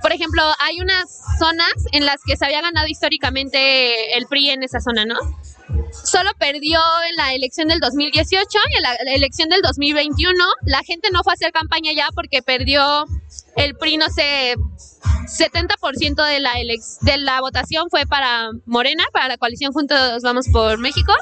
Por 0.03 0.13
ejemplo, 0.13 0.43
hay 0.59 0.81
unas 0.81 1.21
zonas 1.39 1.73
en 1.93 2.07
las 2.07 2.17
que 2.25 2.37
se 2.37 2.45
había 2.45 2.63
ganado 2.63 2.87
históricamente 2.89 4.17
el 4.17 4.27
PRI 4.27 4.51
en 4.51 4.63
esa 4.63 4.81
zona, 4.81 5.05
¿no? 5.05 5.17
Solo 6.05 6.31
perdió 6.39 6.81
en 7.09 7.17
la 7.17 7.35
elección 7.35 7.69
del 7.69 7.81
2018 7.81 8.59
y 8.71 8.77
en 8.77 8.83
la, 8.83 8.95
elección 9.15 9.49
del 9.49 9.61
2021 9.63 10.45
la 10.63 10.83
gente 10.83 11.09
no 11.13 11.23
fue 11.23 11.33
a 11.33 11.35
hacer 11.35 11.53
campaña 11.53 11.93
ya 11.93 12.09
porque 12.15 12.43
perdió 12.43 13.05
el 13.57 13.75
PRI, 13.77 13.97
no 13.99 14.09
sé, 14.09 14.55
70% 15.27 16.27
de 16.27 16.41
la, 16.41 16.53
de 17.01 17.17
la 17.19 17.41
votación 17.41 17.89
fue 17.91 18.07
para 18.07 18.51
Morena, 18.67 19.05
para 19.13 19.29
la 19.29 19.37
coalición 19.37 19.73
Juntos 19.73 20.23
Vamos 20.23 20.49
por 20.49 20.79
México, 20.79 21.13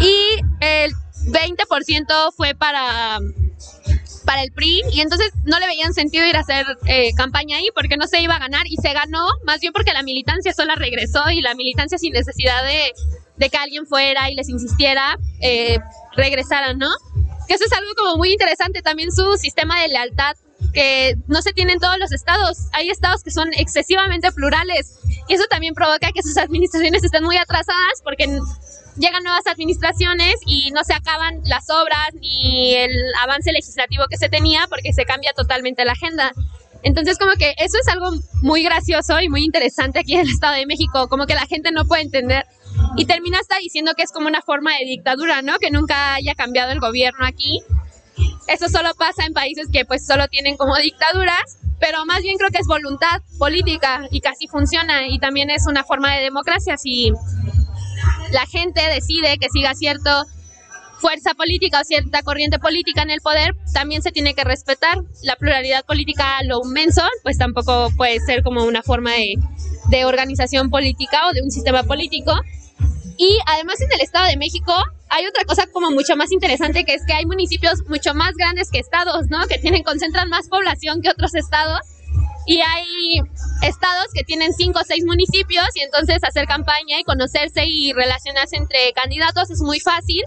y 0.00 0.14
el 0.60 0.92
20% 1.26 2.32
fue 2.36 2.54
para 2.54 3.18
para 4.28 4.42
el 4.42 4.52
PRI 4.52 4.82
y 4.92 5.00
entonces 5.00 5.30
no 5.44 5.58
le 5.58 5.66
veían 5.66 5.94
sentido 5.94 6.26
ir 6.26 6.36
a 6.36 6.40
hacer 6.40 6.66
eh, 6.84 7.14
campaña 7.16 7.56
ahí 7.56 7.68
porque 7.74 7.96
no 7.96 8.06
se 8.06 8.20
iba 8.20 8.36
a 8.36 8.38
ganar 8.38 8.66
y 8.66 8.76
se 8.76 8.92
ganó 8.92 9.26
más 9.44 9.58
bien 9.60 9.72
porque 9.72 9.94
la 9.94 10.02
militancia 10.02 10.52
sola 10.52 10.74
regresó 10.74 11.30
y 11.30 11.40
la 11.40 11.54
militancia 11.54 11.96
sin 11.96 12.12
necesidad 12.12 12.62
de, 12.62 13.48
que 13.48 13.56
alguien 13.56 13.86
fuera 13.86 14.30
y 14.30 14.34
les 14.34 14.50
insistiera 14.50 15.16
eh, 15.40 15.78
regresaran, 16.14 16.76
¿no? 16.76 16.90
Que 17.46 17.54
eso 17.54 17.64
es 17.64 17.72
algo 17.72 17.90
como 17.96 18.18
muy 18.18 18.30
interesante 18.32 18.82
también 18.82 19.10
su 19.12 19.38
sistema 19.38 19.80
de 19.80 19.88
lealtad 19.88 20.36
que 20.74 21.16
no 21.26 21.40
se 21.40 21.54
tiene 21.54 21.72
en 21.72 21.80
todos 21.80 21.98
los 21.98 22.12
estados. 22.12 22.58
Hay 22.74 22.90
estados 22.90 23.22
que 23.22 23.30
son 23.30 23.48
excesivamente 23.54 24.30
plurales 24.32 24.98
y 25.26 25.34
eso 25.34 25.44
también 25.48 25.72
provoca 25.72 26.12
que 26.12 26.22
sus 26.22 26.36
administraciones 26.36 27.02
estén 27.02 27.24
muy 27.24 27.38
atrasadas 27.38 28.02
porque 28.04 28.26
llegan 28.98 29.22
nuevas 29.22 29.46
administraciones 29.46 30.34
y 30.46 30.70
no 30.72 30.84
se 30.84 30.94
acaban 30.94 31.40
las 31.44 31.68
obras 31.70 32.08
ni 32.14 32.74
el 32.74 32.92
avance 33.22 33.52
legislativo 33.52 34.04
que 34.10 34.16
se 34.16 34.28
tenía 34.28 34.66
porque 34.68 34.92
se 34.92 35.04
cambia 35.04 35.32
totalmente 35.34 35.84
la 35.84 35.92
agenda. 35.92 36.32
Entonces 36.82 37.18
como 37.18 37.32
que 37.32 37.54
eso 37.58 37.78
es 37.80 37.88
algo 37.88 38.10
muy 38.42 38.62
gracioso 38.62 39.20
y 39.20 39.28
muy 39.28 39.44
interesante 39.44 39.98
aquí 39.98 40.14
en 40.14 40.20
el 40.20 40.28
Estado 40.28 40.54
de 40.54 40.66
México, 40.66 41.08
como 41.08 41.26
que 41.26 41.34
la 41.34 41.46
gente 41.46 41.72
no 41.72 41.84
puede 41.84 42.02
entender 42.02 42.46
y 42.96 43.06
termina 43.06 43.38
hasta 43.38 43.58
diciendo 43.58 43.92
que 43.96 44.02
es 44.02 44.12
como 44.12 44.28
una 44.28 44.42
forma 44.42 44.72
de 44.78 44.84
dictadura, 44.84 45.42
¿no? 45.42 45.58
Que 45.58 45.70
nunca 45.70 46.14
haya 46.14 46.34
cambiado 46.34 46.70
el 46.70 46.80
gobierno 46.80 47.24
aquí. 47.26 47.60
Eso 48.46 48.68
solo 48.68 48.94
pasa 48.94 49.24
en 49.24 49.32
países 49.32 49.68
que 49.72 49.84
pues 49.84 50.06
solo 50.06 50.28
tienen 50.28 50.56
como 50.56 50.76
dictaduras, 50.76 51.58
pero 51.80 52.04
más 52.06 52.22
bien 52.22 52.36
creo 52.38 52.50
que 52.50 52.58
es 52.58 52.66
voluntad 52.66 53.22
política 53.38 54.06
y 54.10 54.20
casi 54.20 54.46
funciona 54.46 55.06
y 55.08 55.18
también 55.18 55.50
es 55.50 55.66
una 55.66 55.84
forma 55.84 56.14
de 56.14 56.22
democracia 56.22 56.76
si 56.76 57.12
la 58.30 58.46
gente 58.46 58.80
decide 58.92 59.38
que 59.38 59.48
siga 59.50 59.74
cierto 59.74 60.10
fuerza 60.98 61.34
política 61.34 61.80
o 61.80 61.84
cierta 61.84 62.22
corriente 62.22 62.58
política 62.58 63.02
en 63.02 63.10
el 63.10 63.20
poder, 63.20 63.54
también 63.72 64.02
se 64.02 64.10
tiene 64.10 64.34
que 64.34 64.44
respetar. 64.44 64.98
La 65.22 65.36
pluralidad 65.36 65.84
política, 65.84 66.42
lo 66.44 66.60
inmenso, 66.64 67.02
pues 67.22 67.38
tampoco 67.38 67.90
puede 67.96 68.20
ser 68.20 68.42
como 68.42 68.64
una 68.64 68.82
forma 68.82 69.12
de, 69.12 69.34
de 69.90 70.04
organización 70.04 70.70
política 70.70 71.28
o 71.28 71.32
de 71.32 71.42
un 71.42 71.50
sistema 71.50 71.82
político. 71.84 72.32
Y 73.16 73.38
además 73.46 73.80
en 73.80 73.92
el 73.92 74.00
Estado 74.00 74.26
de 74.26 74.36
México 74.36 74.72
hay 75.08 75.26
otra 75.26 75.44
cosa 75.44 75.66
como 75.72 75.90
mucho 75.90 76.16
más 76.16 76.30
interesante 76.30 76.84
que 76.84 76.94
es 76.94 77.04
que 77.04 77.14
hay 77.14 77.26
municipios 77.26 77.82
mucho 77.88 78.14
más 78.14 78.32
grandes 78.36 78.70
que 78.70 78.78
estados, 78.78 79.26
¿no? 79.28 79.46
Que 79.48 79.58
tienen, 79.58 79.82
concentran 79.82 80.28
más 80.28 80.48
población 80.48 81.02
que 81.02 81.10
otros 81.10 81.34
estados. 81.34 81.80
Y 82.48 82.62
hay 82.62 83.20
estados 83.60 84.06
que 84.14 84.24
tienen 84.24 84.54
cinco 84.54 84.80
o 84.80 84.84
seis 84.84 85.04
municipios 85.04 85.66
y 85.74 85.80
entonces 85.80 86.24
hacer 86.24 86.46
campaña 86.46 86.98
y 86.98 87.04
conocerse 87.04 87.66
y 87.66 87.92
relacionarse 87.92 88.56
entre 88.56 88.90
candidatos 88.94 89.50
es 89.50 89.60
muy 89.60 89.80
fácil. 89.80 90.22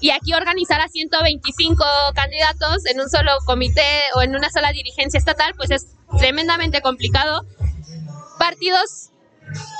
Y 0.00 0.08
aquí 0.08 0.32
organizar 0.32 0.80
a 0.80 0.88
125 0.88 1.84
candidatos 2.14 2.86
en 2.86 2.98
un 3.00 3.10
solo 3.10 3.32
comité 3.44 4.00
o 4.14 4.22
en 4.22 4.34
una 4.34 4.48
sola 4.48 4.72
dirigencia 4.72 5.18
estatal, 5.18 5.52
pues 5.58 5.70
es 5.70 5.88
tremendamente 6.18 6.80
complicado. 6.80 7.44
Partidos 8.38 9.10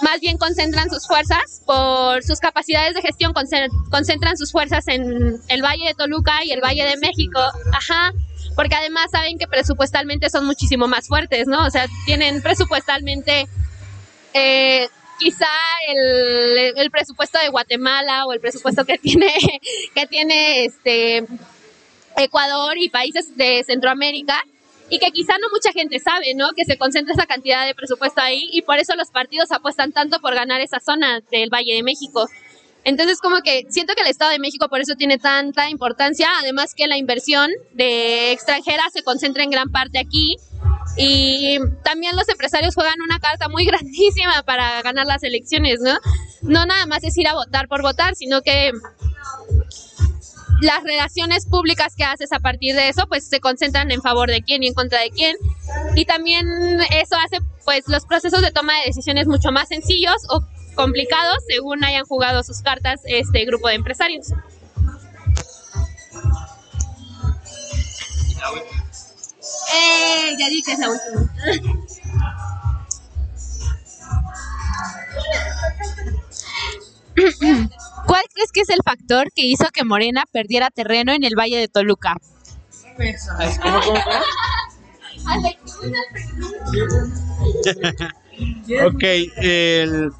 más 0.02 0.20
bien 0.20 0.36
concentran 0.36 0.90
sus 0.90 1.06
fuerzas 1.06 1.62
por 1.64 2.22
sus 2.22 2.38
capacidades 2.38 2.96
de 2.96 3.00
gestión, 3.00 3.32
concentran 3.32 4.36
sus 4.36 4.52
fuerzas 4.52 4.88
en 4.88 5.40
el 5.48 5.62
Valle 5.62 5.86
de 5.86 5.94
Toluca 5.94 6.44
y 6.44 6.50
el 6.50 6.60
Valle 6.60 6.84
de 6.84 6.98
México. 6.98 7.40
Ajá 7.72 8.12
porque 8.58 8.74
además 8.74 9.12
saben 9.12 9.38
que 9.38 9.46
presupuestalmente 9.46 10.28
son 10.30 10.44
muchísimo 10.44 10.88
más 10.88 11.06
fuertes, 11.06 11.46
¿no? 11.46 11.64
O 11.64 11.70
sea, 11.70 11.86
tienen 12.06 12.42
presupuestalmente 12.42 13.46
eh, 14.34 14.88
quizá 15.16 15.46
el, 15.86 16.76
el, 16.76 16.90
presupuesto 16.90 17.38
de 17.38 17.50
Guatemala 17.50 18.26
o 18.26 18.32
el 18.32 18.40
presupuesto 18.40 18.84
que 18.84 18.98
tiene, 19.02 19.32
que 19.94 20.08
tiene 20.08 20.64
este 20.64 21.24
Ecuador 22.16 22.76
y 22.78 22.88
países 22.88 23.36
de 23.36 23.62
Centroamérica 23.62 24.42
y 24.90 24.98
que 24.98 25.12
quizá 25.12 25.34
no 25.38 25.50
mucha 25.50 25.70
gente 25.70 26.00
sabe, 26.00 26.34
¿no? 26.34 26.50
Que 26.56 26.64
se 26.64 26.76
concentra 26.76 27.14
esa 27.14 27.26
cantidad 27.26 27.64
de 27.64 27.76
presupuesto 27.76 28.20
ahí 28.20 28.48
y 28.50 28.62
por 28.62 28.78
eso 28.78 28.96
los 28.96 29.12
partidos 29.12 29.52
apuestan 29.52 29.92
tanto 29.92 30.18
por 30.18 30.34
ganar 30.34 30.60
esa 30.62 30.80
zona 30.80 31.20
del 31.30 31.48
Valle 31.48 31.76
de 31.76 31.84
México. 31.84 32.26
Entonces, 32.88 33.20
como 33.20 33.42
que 33.42 33.66
siento 33.68 33.94
que 33.94 34.00
el 34.00 34.08
Estado 34.08 34.30
de 34.30 34.38
México 34.38 34.66
por 34.70 34.80
eso 34.80 34.94
tiene 34.96 35.18
tanta 35.18 35.68
importancia, 35.68 36.26
además 36.40 36.74
que 36.74 36.86
la 36.86 36.96
inversión 36.96 37.50
de 37.74 38.32
extranjera 38.32 38.82
se 38.90 39.02
concentra 39.02 39.42
en 39.42 39.50
gran 39.50 39.68
parte 39.68 39.98
aquí. 39.98 40.36
Y 40.96 41.58
también 41.84 42.16
los 42.16 42.26
empresarios 42.30 42.74
juegan 42.74 43.02
una 43.04 43.20
carta 43.20 43.50
muy 43.50 43.64
grandísima 43.66 44.42
para 44.42 44.80
ganar 44.80 45.06
las 45.06 45.22
elecciones, 45.22 45.80
¿no? 45.80 45.98
No 46.40 46.64
nada 46.64 46.86
más 46.86 47.04
es 47.04 47.14
ir 47.18 47.28
a 47.28 47.34
votar 47.34 47.68
por 47.68 47.82
votar, 47.82 48.14
sino 48.14 48.40
que 48.40 48.72
las 50.62 50.82
relaciones 50.82 51.44
públicas 51.44 51.94
que 51.94 52.04
haces 52.04 52.32
a 52.32 52.40
partir 52.40 52.74
de 52.74 52.88
eso, 52.88 53.06
pues 53.06 53.28
se 53.28 53.38
concentran 53.38 53.90
en 53.90 54.00
favor 54.00 54.30
de 54.30 54.40
quién 54.40 54.62
y 54.62 54.68
en 54.68 54.74
contra 54.74 55.02
de 55.02 55.10
quién. 55.10 55.36
Y 55.94 56.06
también 56.06 56.46
eso 56.90 57.16
hace, 57.22 57.44
pues, 57.66 57.84
los 57.86 58.06
procesos 58.06 58.40
de 58.40 58.50
toma 58.50 58.72
de 58.80 58.86
decisiones 58.86 59.26
mucho 59.26 59.52
más 59.52 59.68
sencillos 59.68 60.16
o 60.30 60.40
complicados 60.78 61.38
según 61.48 61.82
hayan 61.82 62.04
jugado 62.04 62.44
sus 62.44 62.62
cartas 62.62 63.00
este 63.04 63.44
grupo 63.44 63.66
de 63.66 63.74
empresarios. 63.74 64.28
Eh, 69.74 70.36
ya 70.38 70.48
dije 70.48 70.72
es 70.72 70.78
la 70.78 70.90
última. 70.90 71.32
¿Cuál 78.06 78.22
crees 78.32 78.52
que 78.52 78.60
es 78.60 78.68
el 78.68 78.78
factor 78.84 79.32
que 79.34 79.42
hizo 79.42 79.64
que 79.72 79.82
Morena 79.82 80.26
perdiera 80.30 80.70
terreno 80.70 81.12
en 81.12 81.24
el 81.24 81.34
Valle 81.36 81.58
de 81.58 81.66
Toluca? 81.66 82.18
¿Cómo, 83.62 83.80
cómo, 83.82 84.00
ok, 88.86 89.04
el, 89.36 90.12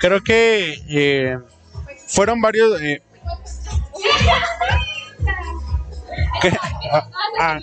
creo 0.00 0.22
que 0.22 0.74
eh, 0.88 1.38
fueron 2.08 2.40
varios. 2.40 2.80
Eh, 2.82 3.02
ah, 6.92 7.08
ah. 7.40 7.60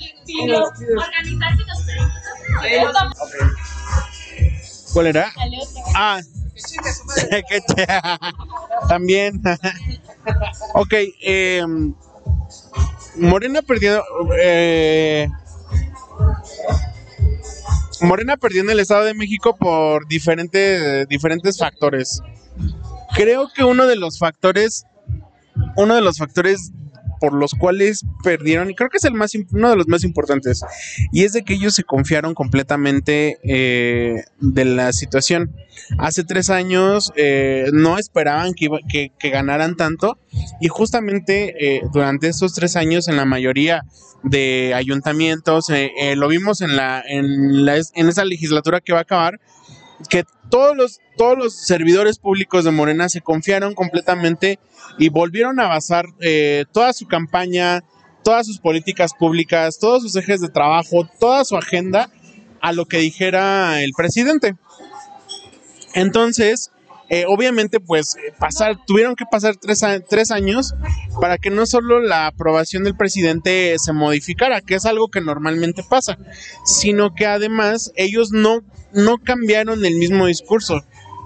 ¿Cuál 4.93 5.07
era? 5.07 5.31
Ah, 5.95 6.19
también. 8.89 9.41
ok, 10.73 10.93
eh, 11.21 11.63
Morena 13.15 13.61
perdió. 13.61 14.03
Eh, 14.41 15.29
Morena 18.01 18.37
perdió 18.37 18.61
en 18.61 18.69
el 18.69 18.79
Estado 18.79 19.05
de 19.05 19.13
México 19.13 19.55
por 19.55 20.07
diferentes, 20.07 21.07
diferentes 21.07 21.57
factores. 21.57 22.21
Creo 23.15 23.49
que 23.53 23.63
uno 23.63 23.85
de 23.85 23.95
los 23.95 24.17
factores, 24.17 24.85
uno 25.75 25.95
de 25.95 26.01
los 26.01 26.17
factores 26.17 26.71
por 27.21 27.33
los 27.33 27.53
cuales 27.53 28.03
perdieron, 28.23 28.71
y 28.71 28.75
creo 28.75 28.89
que 28.89 28.97
es 28.97 29.03
el 29.03 29.13
más 29.13 29.33
uno 29.51 29.69
de 29.69 29.75
los 29.75 29.87
más 29.87 30.03
importantes, 30.03 30.63
y 31.11 31.23
es 31.23 31.33
de 31.33 31.43
que 31.43 31.53
ellos 31.53 31.75
se 31.75 31.83
confiaron 31.83 32.33
completamente 32.33 33.37
eh, 33.43 34.23
de 34.39 34.65
la 34.65 34.91
situación. 34.91 35.55
Hace 35.99 36.23
tres 36.23 36.49
años 36.49 37.13
eh, 37.15 37.69
no 37.73 37.99
esperaban 37.99 38.53
que, 38.55 38.69
que, 38.89 39.29
ganaran 39.29 39.77
tanto, 39.77 40.17
y 40.59 40.67
justamente 40.67 41.53
eh, 41.59 41.81
durante 41.93 42.27
estos 42.27 42.53
tres 42.55 42.75
años, 42.75 43.07
en 43.07 43.17
la 43.17 43.25
mayoría 43.25 43.83
de 44.23 44.73
ayuntamientos, 44.73 45.67
lo 46.15 46.27
vimos 46.27 46.61
en, 46.61 46.75
la, 46.75 47.03
en, 47.07 47.65
la, 47.65 47.77
en 47.77 48.09
esa 48.09 48.25
legislatura 48.25 48.81
que 48.81 48.93
va 48.93 48.99
a 48.99 49.03
acabar, 49.03 49.39
que 50.09 50.25
todos 50.49 50.75
los, 50.75 50.99
todos 51.17 51.37
los 51.37 51.55
servidores 51.55 52.19
públicos 52.19 52.63
de 52.65 52.71
Morena 52.71 53.09
se 53.09 53.21
confiaron 53.21 53.73
completamente 53.73 54.59
y 54.97 55.09
volvieron 55.09 55.59
a 55.59 55.67
basar 55.67 56.05
eh, 56.19 56.65
toda 56.71 56.93
su 56.93 57.07
campaña, 57.07 57.83
todas 58.23 58.47
sus 58.47 58.59
políticas 58.59 59.13
públicas, 59.13 59.79
todos 59.79 60.03
sus 60.03 60.15
ejes 60.15 60.41
de 60.41 60.49
trabajo, 60.49 61.07
toda 61.19 61.45
su 61.45 61.55
agenda 61.55 62.09
a 62.61 62.73
lo 62.73 62.85
que 62.85 62.97
dijera 62.97 63.81
el 63.83 63.91
presidente. 63.93 64.55
Entonces, 65.93 66.71
eh, 67.13 67.25
obviamente, 67.27 67.81
pues 67.81 68.15
pasar, 68.39 68.77
tuvieron 68.87 69.17
que 69.17 69.25
pasar 69.29 69.57
tres, 69.57 69.81
tres, 70.07 70.31
años 70.31 70.73
para 71.19 71.37
que 71.37 71.49
no 71.49 71.65
solo 71.65 71.99
la 71.99 72.25
aprobación 72.25 72.85
del 72.85 72.95
presidente 72.95 73.75
se 73.79 73.91
modificara, 73.91 74.61
que 74.61 74.75
es 74.75 74.85
algo 74.85 75.09
que 75.09 75.19
normalmente 75.19 75.83
pasa, 75.83 76.17
sino 76.63 77.13
que 77.13 77.25
además 77.25 77.91
ellos 77.97 78.31
no, 78.31 78.61
no 78.93 79.17
cambiaron 79.17 79.83
el 79.83 79.95
mismo 79.95 80.25
discurso. 80.25 80.85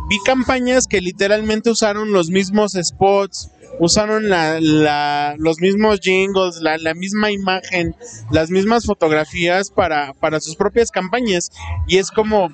Vi 0.09 0.17
campañas 0.25 0.87
que 0.87 1.01
literalmente 1.01 1.69
usaron 1.69 2.11
los 2.11 2.31
mismos 2.31 2.73
spots, 2.73 3.51
usaron 3.79 4.29
la, 4.29 5.35
los 5.37 5.59
mismos 5.59 5.99
jingles, 5.99 6.59
la, 6.61 6.93
misma 6.93 7.31
imagen, 7.31 7.95
las 8.31 8.49
mismas 8.49 8.85
fotografías 8.85 9.71
para, 9.71 10.13
sus 10.39 10.55
propias 10.55 10.91
campañas. 10.91 11.51
Y 11.87 11.97
es 11.97 12.11
como, 12.11 12.49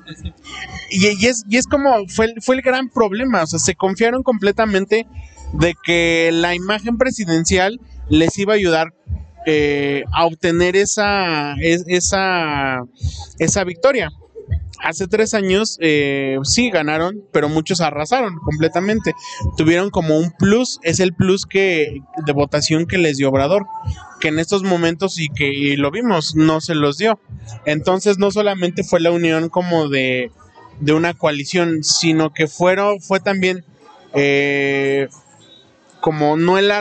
y 0.90 1.28
es 1.28 1.68
como, 1.70 2.08
fue, 2.08 2.34
fue 2.42 2.56
el 2.56 2.62
gran 2.62 2.90
problema, 2.90 3.44
o 3.44 3.48
sea, 3.48 3.60
se 3.60 3.76
confiaron 3.76 4.24
completamente 4.24 5.08
de 5.54 5.76
que 5.84 6.30
la 6.34 6.56
imagen 6.56 6.98
presidencial 6.98 7.80
les 8.10 8.38
iba 8.38 8.54
a 8.54 8.56
ayudar 8.56 8.94
eh, 9.46 10.04
a 10.14 10.26
obtener 10.26 10.76
esa, 10.76 11.56
esa, 11.60 12.84
esa 13.40 13.64
victoria 13.64 14.12
hace 14.82 15.08
tres 15.08 15.34
años 15.34 15.78
eh, 15.80 16.38
sí 16.44 16.70
ganaron, 16.70 17.24
pero 17.32 17.50
muchos 17.50 17.82
arrasaron 17.82 18.38
completamente. 18.40 19.14
Tuvieron 19.58 19.90
como 19.90 20.18
un 20.18 20.32
plus, 20.32 20.80
es 20.84 21.00
el 21.00 21.14
plus 21.14 21.46
que 21.46 22.02
de 22.26 22.34
votación 22.34 22.86
que 22.86 22.98
les 22.98 23.18
dio 23.18 23.30
Obrador, 23.30 23.66
que 24.20 24.30
en 24.30 24.40
estos 24.40 24.64
momentos 24.64 25.20
y 25.20 25.30
que 25.30 25.76
lo 25.78 25.92
vimos, 25.92 26.36
no 26.36 26.62
se 26.62 26.76
los 26.76 26.98
dio. 26.98 27.20
Entonces 27.66 28.18
no 28.18 28.32
solamente 28.32 28.84
fue 28.84 29.00
la 29.00 29.12
unión 29.12 29.50
como 29.50 29.90
de, 29.90 30.32
de 30.80 30.94
una 30.94 31.14
coalición, 31.14 31.84
sino 31.84 32.34
que 32.34 32.48
fueron, 32.48 33.02
fue 33.02 33.20
también 33.20 33.64
eh, 34.14 35.08
como 36.02 36.36
no 36.36 36.58
el 36.58 36.72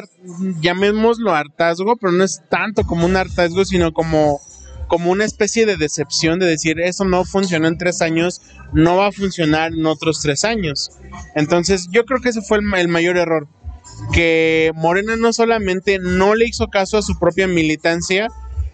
llamémoslo 0.60 1.34
hartazgo, 1.34 1.96
pero 1.96 2.12
no 2.12 2.24
es 2.24 2.42
tanto 2.48 2.84
como 2.84 3.06
un 3.06 3.16
hartazgo, 3.16 3.64
sino 3.64 3.92
como 3.92 4.40
como 4.90 5.12
una 5.12 5.24
especie 5.24 5.66
de 5.66 5.76
decepción 5.76 6.40
de 6.40 6.46
decir, 6.46 6.80
eso 6.80 7.04
no 7.04 7.24
funcionó 7.24 7.68
en 7.68 7.78
tres 7.78 8.02
años, 8.02 8.42
no 8.72 8.96
va 8.96 9.06
a 9.06 9.12
funcionar 9.12 9.72
en 9.72 9.86
otros 9.86 10.20
tres 10.20 10.44
años. 10.44 10.90
Entonces 11.36 11.86
yo 11.92 12.04
creo 12.04 12.20
que 12.20 12.30
ese 12.30 12.42
fue 12.42 12.58
el, 12.58 12.88
mayor 12.88 13.16
error, 13.16 13.46
que 14.12 14.72
Morena 14.74 15.14
no 15.14 15.32
solamente 15.32 16.00
no 16.00 16.34
le 16.34 16.46
hizo 16.46 16.66
caso 16.66 16.98
a 16.98 17.02
su 17.02 17.16
propia 17.20 17.46
militancia, 17.46 18.26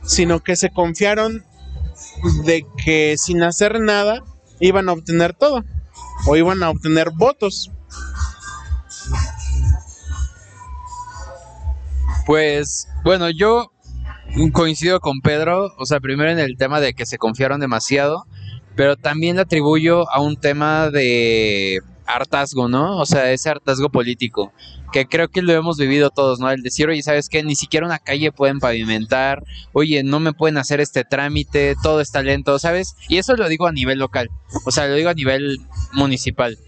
sino 0.04 0.42
que 0.42 0.56
se 0.56 0.70
confiaron 0.70 1.44
de 2.46 2.64
que 2.82 3.16
sin 3.18 3.42
hacer 3.42 3.78
nada 3.78 4.24
iban 4.58 4.88
a 4.88 4.94
obtener 4.94 5.34
todo 5.34 5.64
o 6.26 6.34
iban 6.34 6.62
a 6.62 6.70
obtener 6.70 7.10
votos. 7.10 7.70
Pues, 12.24 12.88
bueno, 13.04 13.28
yo 13.28 13.70
coincido 14.52 15.00
con 15.00 15.20
Pedro, 15.20 15.72
o 15.78 15.86
sea, 15.86 16.00
primero 16.00 16.30
en 16.30 16.38
el 16.38 16.56
tema 16.56 16.80
de 16.80 16.94
que 16.94 17.06
se 17.06 17.18
confiaron 17.18 17.60
demasiado, 17.60 18.26
pero 18.74 18.96
también 18.96 19.36
le 19.36 19.42
atribuyo 19.42 20.10
a 20.10 20.20
un 20.20 20.36
tema 20.36 20.90
de 20.90 21.80
hartazgo, 22.06 22.68
¿no? 22.68 22.98
O 22.98 23.06
sea, 23.06 23.32
ese 23.32 23.48
hartazgo 23.48 23.88
político, 23.88 24.52
que 24.92 25.06
creo 25.06 25.28
que 25.28 25.42
lo 25.42 25.52
hemos 25.52 25.78
vivido 25.78 26.10
todos, 26.10 26.38
¿no? 26.38 26.50
El 26.50 26.62
decir, 26.62 26.88
oye, 26.88 27.02
¿sabes 27.02 27.28
qué? 27.28 27.42
Ni 27.42 27.56
siquiera 27.56 27.86
una 27.86 27.98
calle 27.98 28.30
pueden 28.30 28.60
pavimentar, 28.60 29.42
oye, 29.72 30.02
no 30.04 30.20
me 30.20 30.32
pueden 30.32 30.58
hacer 30.58 30.80
este 30.80 31.04
trámite, 31.04 31.74
todo 31.82 32.00
está 32.00 32.22
lento, 32.22 32.58
¿sabes? 32.58 32.94
Y 33.08 33.16
eso 33.16 33.36
lo 33.36 33.48
digo 33.48 33.66
a 33.66 33.72
nivel 33.72 33.98
local, 33.98 34.30
o 34.64 34.70
sea, 34.70 34.86
lo 34.86 34.94
digo 34.94 35.10
a 35.10 35.14
nivel 35.14 35.58
municipal. 35.92 36.58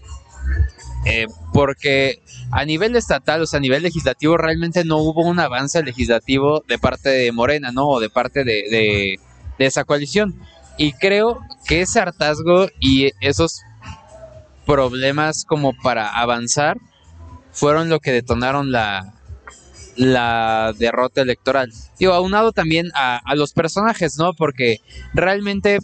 Eh, 1.05 1.27
porque 1.53 2.21
a 2.51 2.65
nivel 2.65 2.95
estatal, 2.95 3.41
o 3.41 3.47
sea, 3.47 3.57
a 3.57 3.61
nivel 3.61 3.83
legislativo, 3.83 4.37
realmente 4.37 4.83
no 4.83 4.97
hubo 4.97 5.23
un 5.23 5.39
avance 5.39 5.81
legislativo 5.83 6.63
de 6.67 6.77
parte 6.77 7.09
de 7.09 7.31
Morena, 7.31 7.71
¿no? 7.71 7.87
O 7.87 7.99
de 7.99 8.09
parte 8.09 8.43
de, 8.43 9.19
esa 9.57 9.83
coalición. 9.83 10.39
Y 10.77 10.93
creo 10.93 11.39
que 11.65 11.81
ese 11.81 11.99
hartazgo 11.99 12.67
y 12.79 13.11
esos 13.21 13.61
problemas 14.65 15.45
como 15.45 15.73
para 15.73 16.07
avanzar 16.09 16.77
fueron 17.51 17.89
lo 17.89 17.99
que 17.99 18.11
detonaron 18.11 18.71
la, 18.71 19.13
la 19.95 20.73
derrota 20.77 21.21
electoral. 21.21 21.71
Digo, 21.97 22.13
aunado 22.13 22.51
también 22.53 22.89
a 22.93 23.35
los 23.35 23.53
personajes, 23.53 24.17
¿no? 24.17 24.33
Porque 24.33 24.79
realmente, 25.13 25.79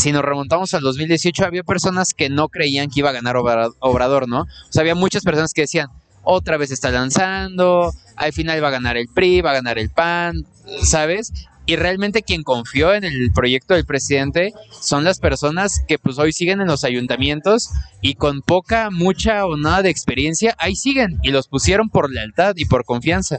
si 0.00 0.12
nos 0.12 0.24
remontamos 0.24 0.74
al 0.74 0.80
2018, 0.82 1.44
había 1.44 1.62
personas 1.62 2.14
que 2.14 2.28
no 2.30 2.48
creían 2.48 2.88
que 2.90 3.00
iba 3.00 3.10
a 3.10 3.12
ganar 3.12 3.36
Obra- 3.36 3.70
Obrador, 3.80 4.28
¿no? 4.28 4.42
O 4.42 4.46
sea, 4.72 4.80
había 4.80 4.94
muchas 4.94 5.22
personas 5.22 5.52
que 5.52 5.62
decían, 5.62 5.88
otra 6.22 6.56
vez 6.56 6.70
está 6.70 6.90
lanzando, 6.90 7.92
al 8.16 8.32
final 8.32 8.62
va 8.62 8.68
a 8.68 8.72
ganar 8.72 8.96
el 8.96 9.08
PRI, 9.08 9.40
va 9.40 9.50
a 9.50 9.54
ganar 9.54 9.78
el 9.78 9.90
PAN, 9.90 10.44
¿sabes? 10.82 11.32
Y 11.66 11.76
realmente 11.76 12.22
quien 12.22 12.42
confió 12.42 12.94
en 12.94 13.04
el 13.04 13.30
proyecto 13.32 13.74
del 13.74 13.84
presidente 13.84 14.52
son 14.80 15.04
las 15.04 15.20
personas 15.20 15.82
que 15.86 15.98
pues 15.98 16.18
hoy 16.18 16.32
siguen 16.32 16.60
en 16.60 16.66
los 16.66 16.82
ayuntamientos 16.84 17.68
y 18.00 18.14
con 18.14 18.42
poca, 18.42 18.90
mucha 18.90 19.46
o 19.46 19.56
nada 19.56 19.82
de 19.82 19.90
experiencia, 19.90 20.54
ahí 20.58 20.74
siguen 20.74 21.18
y 21.22 21.30
los 21.30 21.46
pusieron 21.48 21.88
por 21.88 22.10
lealtad 22.10 22.54
y 22.56 22.64
por 22.64 22.84
confianza. 22.84 23.38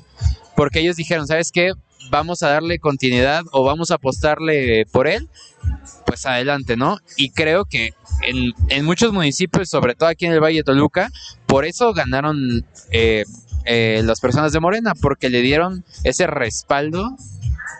Porque 0.55 0.79
ellos 0.79 0.95
dijeron, 0.95 1.27
¿sabes 1.27 1.51
qué? 1.51 1.73
Vamos 2.11 2.43
a 2.43 2.49
darle 2.49 2.77
continuidad 2.77 3.43
o 3.53 3.63
vamos 3.63 3.89
a 3.89 3.95
apostarle 3.95 4.85
por 4.91 5.07
él, 5.07 5.29
pues 6.05 6.25
adelante, 6.25 6.75
¿no? 6.75 6.97
Y 7.15 7.31
creo 7.31 7.63
que 7.63 7.93
en, 8.21 8.85
muchos 8.85 9.13
municipios, 9.13 9.69
sobre 9.69 9.95
todo 9.95 10.09
aquí 10.09 10.25
en 10.25 10.33
el 10.33 10.41
Valle 10.41 10.57
de 10.57 10.63
Toluca, 10.63 11.09
por 11.45 11.63
eso 11.63 11.93
ganaron 11.93 12.65
eh, 12.91 13.23
eh, 13.63 14.01
las 14.03 14.19
personas 14.19 14.51
de 14.51 14.59
Morena, 14.59 14.93
porque 14.93 15.29
le 15.29 15.41
dieron 15.41 15.85
ese 16.03 16.27
respaldo, 16.27 17.15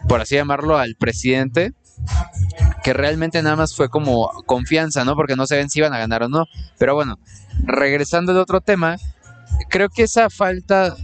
por 0.08 0.22
así 0.22 0.36
llamarlo, 0.36 0.78
al 0.78 0.96
presidente, 0.96 1.74
que 2.86 2.94
realmente 2.94 3.44
nada 3.44 3.58
más 3.58 3.76
fue 3.76 3.90
como 3.90 4.30
confianza, 4.46 5.04
¿no? 5.04 5.16
Porque 5.18 5.36
no 5.36 5.46
saben 5.46 5.70
si 5.70 5.80
iban 5.80 5.94
a 5.94 6.00
ganar 6.00 6.24
o 6.24 6.30
no. 6.30 6.46
Pero 6.78 6.96
bueno, 6.96 7.20
regresando 7.66 8.32
al 8.32 8.38
otro 8.38 8.62
tema, 8.62 8.96
creo 9.70 9.90
que 9.90 10.04
esa 10.04 10.30
falta 10.30 10.96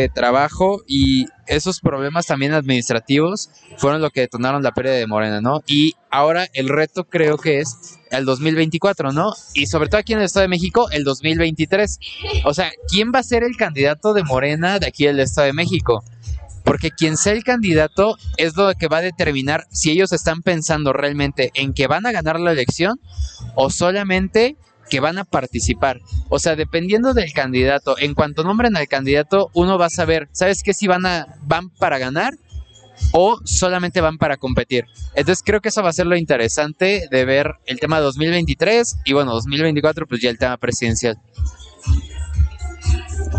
de 0.00 0.08
trabajo 0.08 0.82
y 0.86 1.26
esos 1.46 1.80
problemas 1.80 2.26
también 2.26 2.52
administrativos 2.52 3.50
fueron 3.78 4.02
lo 4.02 4.10
que 4.10 4.20
detonaron 4.20 4.62
la 4.62 4.72
pérdida 4.72 4.94
de 4.94 5.06
Morena, 5.06 5.40
¿no? 5.40 5.62
Y 5.66 5.94
ahora 6.10 6.46
el 6.52 6.68
reto 6.68 7.04
creo 7.04 7.36
que 7.38 7.60
es 7.60 7.98
el 8.10 8.24
2024, 8.24 9.12
¿no? 9.12 9.32
Y 9.54 9.66
sobre 9.66 9.88
todo 9.88 10.00
aquí 10.00 10.12
en 10.12 10.20
el 10.20 10.26
Estado 10.26 10.42
de 10.42 10.48
México, 10.48 10.90
el 10.90 11.04
2023. 11.04 11.98
O 12.44 12.54
sea, 12.54 12.70
¿quién 12.88 13.12
va 13.14 13.20
a 13.20 13.22
ser 13.22 13.42
el 13.44 13.56
candidato 13.56 14.12
de 14.12 14.24
Morena 14.24 14.78
de 14.78 14.86
aquí 14.86 15.06
del 15.06 15.20
Estado 15.20 15.46
de 15.46 15.52
México? 15.52 16.02
Porque 16.64 16.90
quien 16.90 17.16
sea 17.16 17.32
el 17.32 17.44
candidato 17.44 18.16
es 18.36 18.56
lo 18.56 18.72
que 18.74 18.88
va 18.88 18.98
a 18.98 19.02
determinar 19.02 19.66
si 19.70 19.92
ellos 19.92 20.12
están 20.12 20.42
pensando 20.42 20.92
realmente 20.92 21.52
en 21.54 21.72
que 21.72 21.86
van 21.86 22.06
a 22.06 22.12
ganar 22.12 22.40
la 22.40 22.52
elección 22.52 23.00
o 23.54 23.70
solamente 23.70 24.56
que 24.88 25.00
van 25.00 25.18
a 25.18 25.24
participar. 25.24 26.00
O 26.28 26.38
sea, 26.38 26.56
dependiendo 26.56 27.14
del 27.14 27.32
candidato, 27.32 27.96
en 27.98 28.14
cuanto 28.14 28.44
nombren 28.44 28.76
al 28.76 28.88
candidato, 28.88 29.50
uno 29.54 29.78
va 29.78 29.86
a 29.86 29.90
saber, 29.90 30.28
¿sabes 30.32 30.62
qué? 30.62 30.72
Si 30.72 30.86
van 30.86 31.06
a 31.06 31.26
van 31.42 31.70
para 31.70 31.98
ganar 31.98 32.34
o 33.12 33.38
solamente 33.44 34.00
van 34.00 34.18
para 34.18 34.36
competir. 34.36 34.86
Entonces 35.14 35.42
creo 35.44 35.60
que 35.60 35.68
eso 35.68 35.82
va 35.82 35.90
a 35.90 35.92
ser 35.92 36.06
lo 36.06 36.16
interesante 36.16 37.08
de 37.10 37.24
ver 37.24 37.54
el 37.66 37.78
tema 37.78 38.00
2023 38.00 38.98
y 39.04 39.12
bueno, 39.12 39.32
2024 39.32 40.06
pues 40.06 40.20
ya 40.20 40.30
el 40.30 40.38
tema 40.38 40.56
presidencial. 40.56 41.18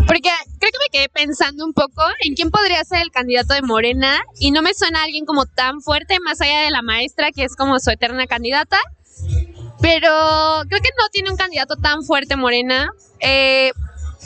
Porque 0.06 0.30
creo 0.58 0.72
que 0.72 0.78
me 0.78 0.90
quedé 0.90 1.08
pensando 1.08 1.64
un 1.64 1.72
poco 1.72 2.02
en 2.20 2.34
quién 2.34 2.50
podría 2.50 2.82
ser 2.84 3.02
el 3.02 3.10
candidato 3.10 3.54
de 3.54 3.62
Morena 3.62 4.20
y 4.38 4.50
no 4.50 4.62
me 4.62 4.74
suena 4.74 5.02
alguien 5.04 5.24
como 5.24 5.46
tan 5.46 5.80
fuerte, 5.80 6.18
más 6.20 6.40
allá 6.40 6.60
de 6.60 6.70
la 6.70 6.82
maestra, 6.82 7.30
que 7.32 7.44
es 7.44 7.56
como 7.56 7.78
su 7.78 7.90
eterna 7.90 8.26
candidata. 8.26 8.78
Pero 9.80 10.62
creo 10.68 10.80
que 10.82 10.90
no 10.98 11.08
tiene 11.12 11.30
un 11.30 11.36
candidato 11.36 11.76
tan 11.76 12.02
fuerte 12.02 12.36
Morena. 12.36 12.90
Eh, 13.20 13.70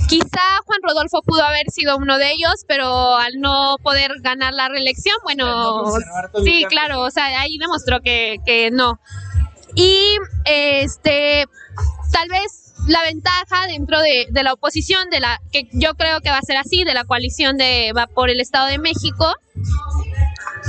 quizá 0.08 0.40
Juan 0.64 0.80
Rodolfo 0.82 1.22
pudo 1.22 1.42
haber 1.42 1.70
sido 1.70 1.96
uno 1.96 2.18
de 2.18 2.32
ellos, 2.32 2.64
pero 2.66 3.16
al 3.16 3.40
no 3.40 3.76
poder 3.82 4.12
ganar 4.20 4.54
la 4.54 4.68
reelección, 4.68 5.14
bueno, 5.24 5.84
sí, 6.44 6.64
claro, 6.68 7.02
o 7.02 7.10
sea, 7.10 7.40
ahí 7.40 7.58
demostró 7.58 8.00
que, 8.00 8.38
que 8.44 8.70
no. 8.70 9.00
Y 9.74 10.16
este, 10.44 11.46
tal 12.12 12.28
vez 12.28 12.74
la 12.88 13.02
ventaja 13.02 13.66
dentro 13.68 14.00
de, 14.00 14.26
de 14.30 14.42
la 14.42 14.54
oposición, 14.54 15.08
de 15.10 15.20
la 15.20 15.40
que 15.52 15.68
yo 15.72 15.94
creo 15.94 16.20
que 16.20 16.30
va 16.30 16.38
a 16.38 16.42
ser 16.42 16.56
así, 16.56 16.84
de 16.84 16.94
la 16.94 17.04
coalición 17.04 17.56
de 17.56 17.92
va 17.96 18.06
por 18.06 18.28
el 18.28 18.40
Estado 18.40 18.66
de 18.66 18.78
México, 18.78 19.34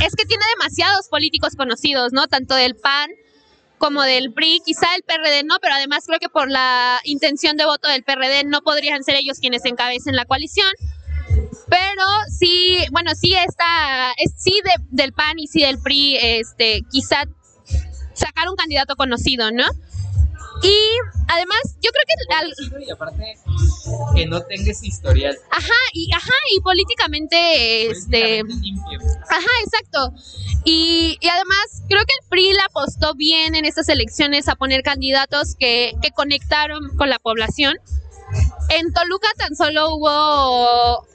es 0.03 0.15
que 0.15 0.25
tiene 0.25 0.43
demasiados 0.57 1.07
políticos 1.09 1.55
conocidos, 1.55 2.13
¿no? 2.13 2.27
Tanto 2.27 2.55
del 2.55 2.75
PAN 2.75 3.09
como 3.83 4.01
del 4.03 4.31
PRI, 4.31 4.61
quizá 4.65 4.87
el 4.95 5.03
PRD 5.03 5.43
no, 5.43 5.57
pero 5.61 5.73
además 5.75 6.05
creo 6.07 6.17
que 6.17 6.29
por 6.29 6.49
la 6.49 7.01
intención 7.03 7.57
de 7.57 7.65
voto 7.65 7.89
del 7.89 8.01
PRD 8.05 8.45
no 8.45 8.61
podrían 8.61 9.03
ser 9.03 9.15
ellos 9.15 9.39
quienes 9.39 9.65
encabecen 9.65 10.15
la 10.15 10.23
coalición. 10.23 10.71
Pero 11.67 12.03
sí, 12.39 12.77
bueno, 12.91 13.11
sí 13.13 13.33
está, 13.33 14.13
es, 14.15 14.31
sí 14.37 14.53
de- 14.63 14.85
del 14.89 15.11
PAN 15.11 15.37
y 15.37 15.47
sí 15.47 15.63
del 15.63 15.81
PRI, 15.81 16.15
este, 16.15 16.79
quizá 16.89 17.25
sacar 18.13 18.47
un 18.49 18.55
candidato 18.55 18.95
conocido, 18.95 19.51
¿no? 19.51 19.65
Y 20.63 20.75
además, 21.27 21.59
yo 21.81 21.89
creo 21.91 22.03
que 22.07 22.35
al- 22.35 22.83
Y 22.87 22.89
aparte, 22.91 23.37
que 24.15 24.25
no 24.25 24.41
tengas 24.43 24.81
historial. 24.83 25.37
Ajá, 25.51 25.73
y 25.93 26.09
ajá, 26.13 26.33
y 26.55 26.61
políticamente, 26.61 27.91
este, 27.91 28.39
ajá, 29.29 29.49
exacto. 29.65 30.13
Y, 30.63 31.17
y 31.19 31.27
además, 31.27 31.83
creo 31.89 32.03
que 32.05 32.13
el 32.21 32.27
PRI 32.29 32.53
le 32.53 32.61
apostó 32.61 33.13
bien 33.15 33.55
en 33.55 33.65
estas 33.65 33.89
elecciones 33.89 34.47
a 34.47 34.55
poner 34.55 34.83
candidatos 34.83 35.55
que, 35.59 35.93
que 36.01 36.11
conectaron 36.11 36.95
con 36.97 37.09
la 37.09 37.19
población. 37.19 37.75
En 38.69 38.93
Toluca 38.93 39.27
tan 39.37 39.55
solo 39.55 39.93
hubo 39.95 41.05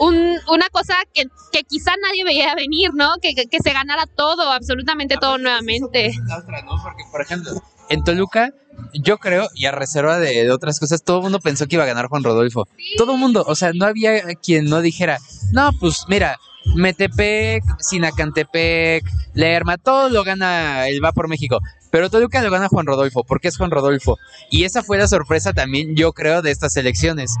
un- 0.00 0.38
una 0.48 0.68
cosa 0.70 0.94
que, 1.12 1.24
que 1.52 1.64
quizá 1.64 1.92
nadie 2.02 2.24
veía 2.24 2.54
venir, 2.54 2.92
¿no? 2.94 3.16
Que, 3.20 3.34
que- 3.34 3.46
que 3.46 3.58
se 3.60 3.72
ganara 3.74 4.06
todo, 4.06 4.50
absolutamente 4.50 5.16
todo 5.18 5.36
nuevamente. 5.36 6.12
La 6.26 6.38
otra, 6.38 6.62
¿no? 6.62 6.82
Porque, 6.82 7.04
por 7.10 7.20
ejemplo, 7.20 7.52
en 7.90 8.02
Toluca, 8.04 8.54
yo 8.94 9.18
creo, 9.18 9.48
y 9.54 9.66
a 9.66 9.72
reserva 9.72 10.18
de, 10.18 10.50
otras 10.50 10.78
cosas, 10.80 11.02
todo 11.02 11.18
el 11.18 11.22
mundo 11.24 11.40
pensó 11.40 11.66
que 11.66 11.76
iba 11.76 11.84
a 11.84 11.86
ganar 11.88 12.08
Juan 12.08 12.24
Rodolfo. 12.24 12.68
Todo 12.96 13.12
el 13.12 13.18
mundo, 13.18 13.44
o 13.46 13.54
sea, 13.54 13.72
no 13.74 13.86
había 13.86 14.22
quien 14.36 14.66
no 14.66 14.80
dijera, 14.80 15.18
no, 15.52 15.70
pues 15.78 16.04
mira, 16.08 16.38
Metepec, 16.74 17.62
Sinacantepec, 17.80 19.04
Lerma, 19.34 19.78
todo 19.78 20.08
lo 20.08 20.24
gana 20.24 20.88
el 20.88 21.04
Va 21.04 21.12
por 21.12 21.28
México. 21.28 21.58
Pero 21.90 22.08
Toluca 22.08 22.42
lo 22.42 22.50
gana 22.50 22.68
Juan 22.68 22.86
Rodolfo, 22.86 23.24
porque 23.24 23.48
es 23.48 23.56
Juan 23.56 23.70
Rodolfo. 23.70 24.18
Y 24.50 24.64
esa 24.64 24.82
fue 24.82 24.98
la 24.98 25.06
sorpresa 25.08 25.52
también, 25.52 25.94
yo 25.94 26.12
creo, 26.12 26.40
de 26.40 26.50
estas 26.50 26.76
elecciones. 26.76 27.34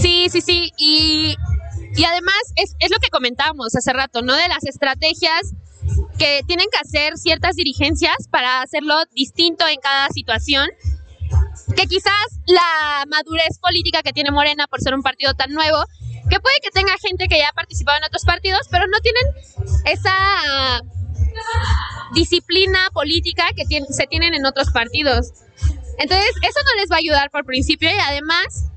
Sí, 0.00 0.28
sí, 0.30 0.40
sí. 0.40 0.72
Y, 0.78 1.36
y 1.94 2.04
además 2.04 2.36
es, 2.56 2.74
es 2.78 2.90
lo 2.90 2.98
que 2.98 3.10
comentábamos 3.10 3.74
hace 3.76 3.92
rato, 3.92 4.22
¿no? 4.22 4.34
De 4.34 4.48
las 4.48 4.64
estrategias 4.64 5.52
que 6.18 6.42
tienen 6.46 6.66
que 6.72 6.78
hacer 6.78 7.16
ciertas 7.16 7.56
dirigencias 7.56 8.16
para 8.30 8.62
hacerlo 8.62 8.94
distinto 9.14 9.66
en 9.66 9.80
cada 9.80 10.08
situación. 10.08 10.68
Que 11.76 11.86
quizás 11.86 12.26
la 12.46 13.04
madurez 13.08 13.58
política 13.60 14.02
que 14.02 14.12
tiene 14.12 14.30
Morena 14.30 14.66
por 14.66 14.80
ser 14.80 14.94
un 14.94 15.02
partido 15.02 15.34
tan 15.34 15.52
nuevo, 15.52 15.84
que 16.30 16.40
puede 16.40 16.60
que 16.60 16.70
tenga 16.70 16.94
gente 16.98 17.28
que 17.28 17.38
ya 17.38 17.48
ha 17.48 17.52
participado 17.52 17.98
en 17.98 18.04
otros 18.04 18.24
partidos, 18.24 18.68
pero 18.70 18.86
no 18.86 18.98
tienen 19.00 19.24
esa 19.84 20.82
disciplina 22.14 22.78
política 22.92 23.44
que 23.54 23.64
se 23.90 24.06
tienen 24.06 24.34
en 24.34 24.46
otros 24.46 24.70
partidos. 24.70 25.32
Entonces, 25.98 26.30
eso 26.42 26.60
no 26.64 26.80
les 26.80 26.90
va 26.90 26.96
a 26.96 26.98
ayudar 26.98 27.30
por 27.30 27.44
principio 27.44 27.90
y 27.90 27.98
además 27.98 28.70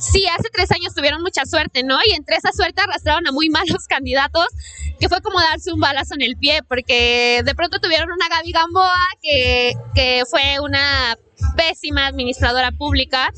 sí, 0.00 0.26
hace 0.26 0.48
tres 0.52 0.70
años 0.72 0.94
tuvieron 0.94 1.22
mucha 1.22 1.44
suerte, 1.46 1.82
¿no? 1.82 1.98
Y 2.08 2.14
entre 2.14 2.36
esa 2.36 2.52
suerte 2.52 2.80
arrastraron 2.82 3.26
a 3.26 3.32
muy 3.32 3.48
malos 3.50 3.86
candidatos, 3.88 4.46
que 4.98 5.08
fue 5.08 5.20
como 5.20 5.40
darse 5.40 5.72
un 5.72 5.80
balazo 5.80 6.14
en 6.14 6.22
el 6.22 6.36
pie, 6.36 6.62
porque 6.66 7.42
de 7.44 7.54
pronto 7.54 7.78
tuvieron 7.78 8.10
una 8.10 8.28
Gaby 8.28 8.52
Gamboa, 8.52 9.06
que, 9.22 9.74
que 9.94 10.22
fue 10.28 10.60
una 10.60 11.16
pésima 11.56 12.06
administradora 12.06 12.72
pública, 12.72 13.32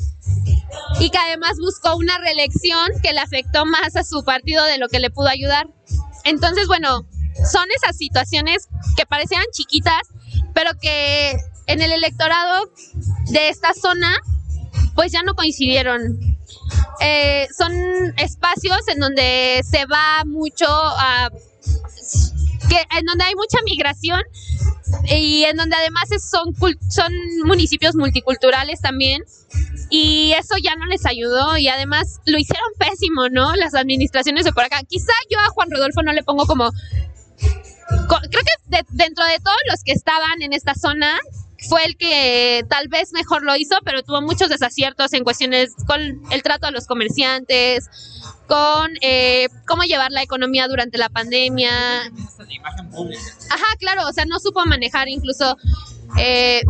y 1.00 1.10
que 1.10 1.18
además 1.18 1.58
buscó 1.58 1.96
una 1.96 2.18
reelección 2.18 2.92
que 3.02 3.12
le 3.12 3.20
afectó 3.20 3.66
más 3.66 3.96
a 3.96 4.04
su 4.04 4.24
partido 4.24 4.64
de 4.64 4.78
lo 4.78 4.88
que 4.88 5.00
le 5.00 5.10
pudo 5.10 5.28
ayudar. 5.28 5.68
Entonces, 6.24 6.66
bueno, 6.66 7.06
son 7.50 7.66
esas 7.76 7.96
situaciones 7.96 8.68
que 8.96 9.06
parecían 9.06 9.44
chiquitas, 9.52 10.02
pero 10.54 10.70
que 10.80 11.36
en 11.66 11.80
el 11.80 11.92
electorado 11.92 12.70
de 13.30 13.48
esta 13.48 13.74
zona, 13.74 14.16
pues 14.94 15.12
ya 15.12 15.22
no 15.22 15.34
coincidieron. 15.34 16.18
Eh, 17.00 17.48
son 17.56 17.72
espacios 18.16 18.86
en 18.88 19.00
donde 19.00 19.62
se 19.68 19.86
va 19.86 20.24
mucho 20.24 20.66
a 20.68 21.30
que 22.68 22.76
en 22.98 23.04
donde 23.06 23.24
hay 23.24 23.34
mucha 23.34 23.58
migración 23.64 24.22
y 25.04 25.44
en 25.44 25.56
donde 25.56 25.76
además 25.76 26.08
son, 26.20 26.54
son 26.88 27.12
municipios 27.44 27.94
multiculturales 27.96 28.80
también 28.80 29.22
y 29.90 30.32
eso 30.32 30.54
ya 30.62 30.74
no 30.76 30.86
les 30.86 31.04
ayudó 31.04 31.58
y 31.58 31.68
además 31.68 32.20
lo 32.24 32.38
hicieron 32.38 32.66
pésimo, 32.78 33.28
¿no? 33.28 33.54
Las 33.56 33.74
administraciones 33.74 34.44
de 34.44 34.52
por 34.52 34.64
acá. 34.64 34.80
Quizá 34.88 35.12
yo 35.30 35.38
a 35.38 35.50
Juan 35.50 35.70
Rodolfo 35.70 36.02
no 36.02 36.12
le 36.12 36.22
pongo 36.22 36.46
como... 36.46 36.70
Creo 36.70 38.42
que 38.42 38.82
dentro 38.88 39.24
de 39.26 39.38
todos 39.38 39.58
los 39.70 39.82
que 39.84 39.92
estaban 39.92 40.40
en 40.40 40.54
esta 40.54 40.74
zona, 40.74 41.18
fue 41.68 41.84
el 41.84 41.96
que 41.96 42.64
tal 42.68 42.88
vez 42.88 43.12
mejor 43.12 43.42
lo 43.42 43.56
hizo, 43.56 43.76
pero 43.84 44.02
tuvo 44.02 44.20
muchos 44.22 44.48
desaciertos 44.48 45.12
en 45.12 45.24
cuestiones 45.24 45.74
con 45.86 46.00
el 46.30 46.42
trato 46.42 46.66
a 46.66 46.70
los 46.70 46.86
comerciantes, 46.86 47.88
con 48.46 48.90
eh, 49.00 49.48
cómo 49.66 49.82
llevar 49.82 50.10
la 50.10 50.22
economía 50.22 50.68
durante 50.68 50.98
la 50.98 51.08
pandemia. 51.08 51.70
Ajá, 53.50 53.76
claro, 53.78 54.08
o 54.08 54.12
sea, 54.12 54.24
no 54.24 54.38
supo 54.40 54.64
manejar 54.66 55.08
incluso 55.08 55.56
eh, 56.18 56.62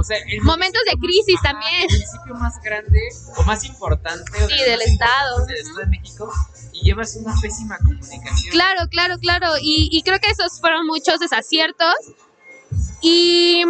momentos 0.42 0.82
de 0.90 0.98
crisis 0.98 1.40
también. 1.42 1.82
El 1.82 1.98
municipio 1.98 2.34
más 2.34 2.60
grande 2.62 3.00
o 3.36 3.42
más 3.44 3.64
importante 3.64 4.30
sí, 4.48 4.64
del 4.64 4.82
estado. 4.82 5.46
Del 5.46 5.56
estado 5.56 5.78
de 5.78 5.86
México 5.86 6.32
y 6.72 6.84
llevas 6.84 7.16
una 7.16 7.34
pésima 7.40 7.78
comunicación. 7.78 8.52
Claro, 8.52 8.88
claro, 8.88 9.18
claro. 9.18 9.54
Y, 9.60 9.88
y 9.90 10.02
creo 10.02 10.18
que 10.20 10.30
esos 10.30 10.60
fueron 10.60 10.86
muchos 10.86 11.18
desaciertos. 11.18 11.94
Y 13.00 13.64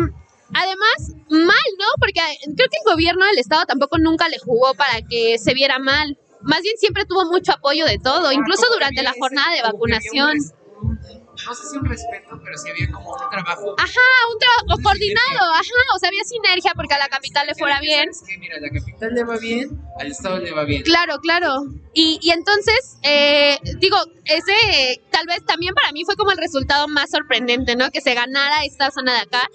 Además, 0.54 1.12
mal, 1.30 1.68
¿no? 1.78 1.86
Porque 1.98 2.20
creo 2.42 2.68
que 2.68 2.78
el 2.84 2.92
gobierno 2.92 3.24
del 3.26 3.38
estado 3.38 3.64
tampoco 3.66 3.98
nunca 3.98 4.28
le 4.28 4.38
jugó 4.38 4.74
para 4.74 5.00
que 5.08 5.38
se 5.38 5.54
viera 5.54 5.78
mal. 5.78 6.18
Más 6.42 6.62
bien 6.62 6.76
siempre 6.76 7.04
tuvo 7.04 7.24
mucho 7.26 7.52
apoyo 7.52 7.86
de 7.86 7.98
todo, 7.98 8.28
ah, 8.28 8.34
incluso 8.34 8.66
durante 8.72 9.02
la 9.02 9.14
jornada 9.18 9.54
de 9.54 9.62
vacunación. 9.62 10.36
no 10.36 11.54
sé 11.54 11.68
si 11.70 11.76
un 11.76 11.84
respeto, 11.84 12.38
pero 12.44 12.58
sí 12.58 12.68
había 12.68 12.90
como 12.90 13.12
un 13.12 13.30
trabajo. 13.30 13.74
Ajá, 13.78 14.00
un 14.32 14.38
trabajo 14.38 14.82
coordinado, 14.82 15.52
ajá, 15.54 15.94
o 15.94 15.98
sea, 15.98 16.08
había 16.08 16.24
sinergia 16.24 16.72
porque 16.74 16.94
a 16.94 16.98
la 16.98 17.08
capital 17.08 17.46
le 17.46 17.54
fuera 17.54 17.80
bien. 17.80 18.10
Es 18.10 18.22
que, 18.26 18.36
mira, 18.38 18.56
a 18.56 18.60
la 18.60 18.70
capital 18.70 19.14
le 19.14 19.24
va 19.24 19.38
bien, 19.38 19.80
al 20.00 20.08
estado 20.08 20.38
le 20.38 20.52
va 20.52 20.64
bien. 20.64 20.82
Claro, 20.82 21.18
claro. 21.20 21.64
Y, 21.94 22.18
y 22.20 22.30
entonces, 22.30 22.98
eh, 23.02 23.58
digo, 23.78 23.96
ese 24.24 25.00
tal 25.10 25.26
vez 25.28 25.44
también 25.46 25.74
para 25.74 25.92
mí 25.92 26.04
fue 26.04 26.16
como 26.16 26.32
el 26.32 26.38
resultado 26.38 26.88
más 26.88 27.10
sorprendente, 27.10 27.76
¿no? 27.76 27.90
Que 27.90 28.00
se 28.00 28.14
ganara 28.14 28.64
esta 28.64 28.90
zona 28.90 29.14
de 29.14 29.20
acá 29.20 29.48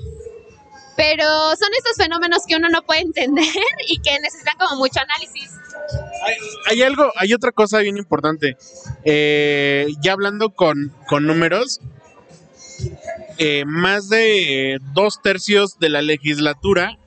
pero 0.97 1.25
son 1.55 1.69
estos 1.77 1.95
fenómenos 1.95 2.39
que 2.47 2.55
uno 2.55 2.67
no 2.69 2.81
puede 2.81 3.01
entender 3.01 3.45
y 3.87 3.99
que 3.99 4.19
necesitan 4.19 4.57
como 4.57 4.77
mucho 4.77 4.99
análisis. 4.99 5.51
Hay, 6.65 6.81
algo, 6.81 7.11
hay 7.15 7.33
otra 7.33 7.51
cosa 7.51 7.79
bien 7.79 7.97
importante. 7.97 8.57
Eh, 9.05 9.87
ya 10.01 10.13
hablando 10.13 10.49
con, 10.49 10.91
números, 11.21 11.79
eh, 13.37 13.63
más 13.65 14.09
de 14.09 14.79
dos 14.93 15.21
tercios 15.21 15.77
de 15.79 15.89
la 15.89 16.01
legislatura 16.01 16.97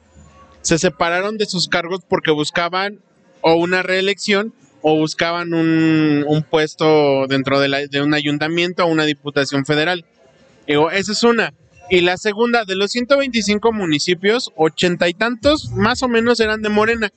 se 0.63 0.79
separaron 0.79 1.37
de 1.37 1.47
sus 1.47 1.69
cargos 1.69 2.01
porque 2.09 2.31
buscaban 2.31 3.01
o 3.41 3.55
una 3.55 3.83
reelección 3.83 4.55
o 4.83 4.97
buscaban 4.97 5.53
un, 5.53 6.25
un 6.27 6.43
puesto 6.45 7.27
dentro 7.27 7.59
de, 7.59 7.89
de, 7.89 8.03
un 8.03 8.15
ayuntamiento 8.15 8.85
o 8.85 8.87
una 8.87 9.05
diputación 9.05 9.67
federal. 9.67 10.05
esa 10.67 11.13
es 11.13 11.23
una. 11.25 11.53
Y 11.91 12.03
la 12.03 12.17
segunda, 12.17 12.65
de 12.65 12.77
los 12.77 12.93
125 12.93 13.73
municipios, 13.73 14.53
ochenta 14.57 15.09
y 15.09 15.15
tantos 15.15 15.71
más 15.73 16.05
o 16.05 16.09
menos 16.09 16.39
eran 16.39 16.63
de 16.63 16.69
Morena, 16.69 17.13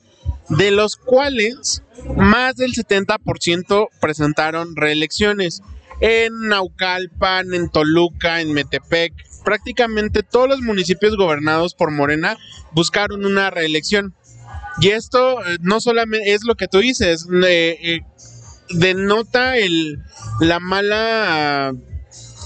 de 0.48 0.72
los 0.72 0.96
cuales 0.96 1.84
más 2.16 2.56
del 2.56 2.72
70% 2.72 3.88
presentaron 4.00 4.74
reelecciones. 4.74 5.62
En 6.00 6.48
Naucalpan, 6.48 7.54
en 7.54 7.70
Toluca, 7.70 8.40
en 8.40 8.52
Metepec, 8.52 9.12
prácticamente 9.44 10.24
todos 10.24 10.48
los 10.48 10.60
municipios 10.60 11.16
gobernados 11.16 11.74
por 11.74 11.92
Morena 11.92 12.36
buscaron 12.72 13.24
una 13.24 13.50
reelección. 13.50 14.12
Y 14.80 14.88
esto 14.88 15.40
eh, 15.46 15.58
no 15.60 15.80
solamente 15.80 16.34
es 16.34 16.42
lo 16.42 16.56
que 16.56 16.66
tú 16.66 16.78
dices, 16.78 17.28
eh, 17.46 17.78
eh, 17.80 18.00
denota 18.70 19.56
el, 19.56 20.02
la 20.40 20.58
mala 20.58 21.72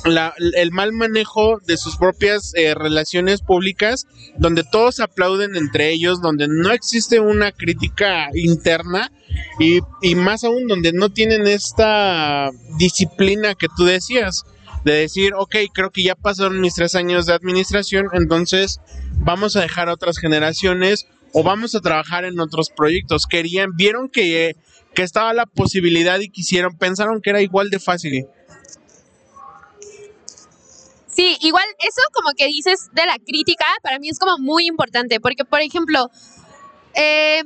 el 0.04 0.72
mal 0.72 0.92
manejo 0.92 1.60
de 1.66 1.76
sus 1.76 1.96
propias 1.96 2.52
eh, 2.54 2.74
relaciones 2.74 3.40
públicas, 3.40 4.06
donde 4.36 4.64
todos 4.64 5.00
aplauden 5.00 5.56
entre 5.56 5.90
ellos, 5.90 6.20
donde 6.20 6.48
no 6.48 6.72
existe 6.72 7.20
una 7.20 7.52
crítica 7.52 8.28
interna 8.34 9.10
y, 9.58 9.80
y 10.02 10.14
más 10.14 10.44
aún 10.44 10.66
donde 10.66 10.92
no 10.92 11.10
tienen 11.10 11.46
esta 11.46 12.50
disciplina 12.78 13.54
que 13.54 13.68
tú 13.76 13.84
decías 13.84 14.44
de 14.84 14.92
decir, 14.92 15.34
ok, 15.34 15.56
creo 15.72 15.90
que 15.90 16.02
ya 16.02 16.14
pasaron 16.14 16.60
mis 16.60 16.74
tres 16.74 16.94
años 16.94 17.26
de 17.26 17.34
administración, 17.34 18.08
entonces 18.12 18.80
vamos 19.16 19.56
a 19.56 19.60
dejar 19.60 19.88
a 19.88 19.94
otras 19.94 20.18
generaciones 20.18 21.06
o 21.32 21.42
vamos 21.42 21.74
a 21.74 21.80
trabajar 21.80 22.24
en 22.24 22.40
otros 22.40 22.70
proyectos. 22.70 23.26
Querían, 23.26 23.76
vieron 23.76 24.08
que, 24.08 24.56
que 24.94 25.02
estaba 25.02 25.34
la 25.34 25.46
posibilidad 25.46 26.18
y 26.20 26.30
quisieron, 26.30 26.76
pensaron 26.76 27.20
que 27.20 27.30
era 27.30 27.42
igual 27.42 27.70
de 27.70 27.80
fácil 27.80 28.26
Sí, 31.18 31.36
igual 31.40 31.64
eso 31.80 32.00
como 32.12 32.30
que 32.36 32.46
dices 32.46 32.90
de 32.92 33.04
la 33.04 33.18
crítica, 33.18 33.64
para 33.82 33.98
mí 33.98 34.08
es 34.08 34.20
como 34.20 34.38
muy 34.38 34.66
importante, 34.66 35.18
porque 35.18 35.44
por 35.44 35.60
ejemplo, 35.60 36.08
eh, 36.94 37.42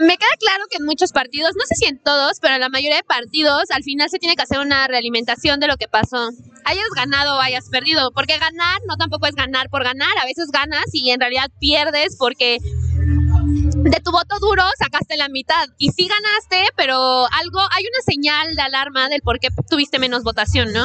me 0.00 0.16
queda 0.16 0.36
claro 0.40 0.64
que 0.68 0.78
en 0.78 0.84
muchos 0.84 1.12
partidos, 1.12 1.52
no 1.54 1.64
sé 1.64 1.76
si 1.76 1.84
en 1.84 2.02
todos, 2.02 2.40
pero 2.40 2.54
en 2.54 2.60
la 2.60 2.68
mayoría 2.70 2.96
de 2.96 3.04
partidos, 3.04 3.70
al 3.70 3.84
final 3.84 4.10
se 4.10 4.18
tiene 4.18 4.34
que 4.34 4.42
hacer 4.42 4.58
una 4.58 4.88
realimentación 4.88 5.60
de 5.60 5.68
lo 5.68 5.76
que 5.76 5.86
pasó. 5.86 6.30
Hayas 6.64 6.88
ganado 6.96 7.36
o 7.36 7.40
hayas 7.40 7.68
perdido, 7.68 8.10
porque 8.10 8.36
ganar 8.36 8.80
no 8.88 8.96
tampoco 8.96 9.28
es 9.28 9.36
ganar 9.36 9.70
por 9.70 9.84
ganar, 9.84 10.18
a 10.20 10.24
veces 10.24 10.48
ganas 10.50 10.86
y 10.92 11.12
en 11.12 11.20
realidad 11.20 11.52
pierdes 11.60 12.16
porque 12.18 12.58
de 12.60 14.00
tu 14.00 14.10
voto 14.10 14.40
duro 14.40 14.64
sacaste 14.76 15.16
la 15.16 15.28
mitad 15.28 15.68
y 15.78 15.90
sí 15.90 16.08
ganaste, 16.08 16.72
pero 16.76 17.26
algo, 17.26 17.60
hay 17.60 17.84
una 17.84 18.02
señal 18.04 18.56
de 18.56 18.62
alarma 18.62 19.08
del 19.08 19.22
por 19.22 19.38
qué 19.38 19.50
tuviste 19.70 20.00
menos 20.00 20.24
votación, 20.24 20.72
¿no? 20.72 20.84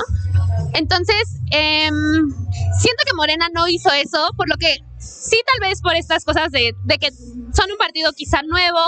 Entonces, 0.74 1.40
em, 1.52 1.94
siento 2.80 3.04
que 3.06 3.14
Morena 3.16 3.50
no 3.54 3.68
hizo 3.68 3.92
eso, 3.92 4.32
por 4.36 4.48
lo 4.50 4.56
que 4.58 4.78
sí 4.98 5.38
tal 5.46 5.60
vez 5.68 5.82
por 5.82 5.96
estas 5.96 6.26
cosas 6.26 6.52
de, 6.52 6.74
que 7.00 7.12
son 7.12 7.72
un 7.72 7.78
partido 7.78 8.12
quizá 8.14 8.42
nuevo, 8.44 8.80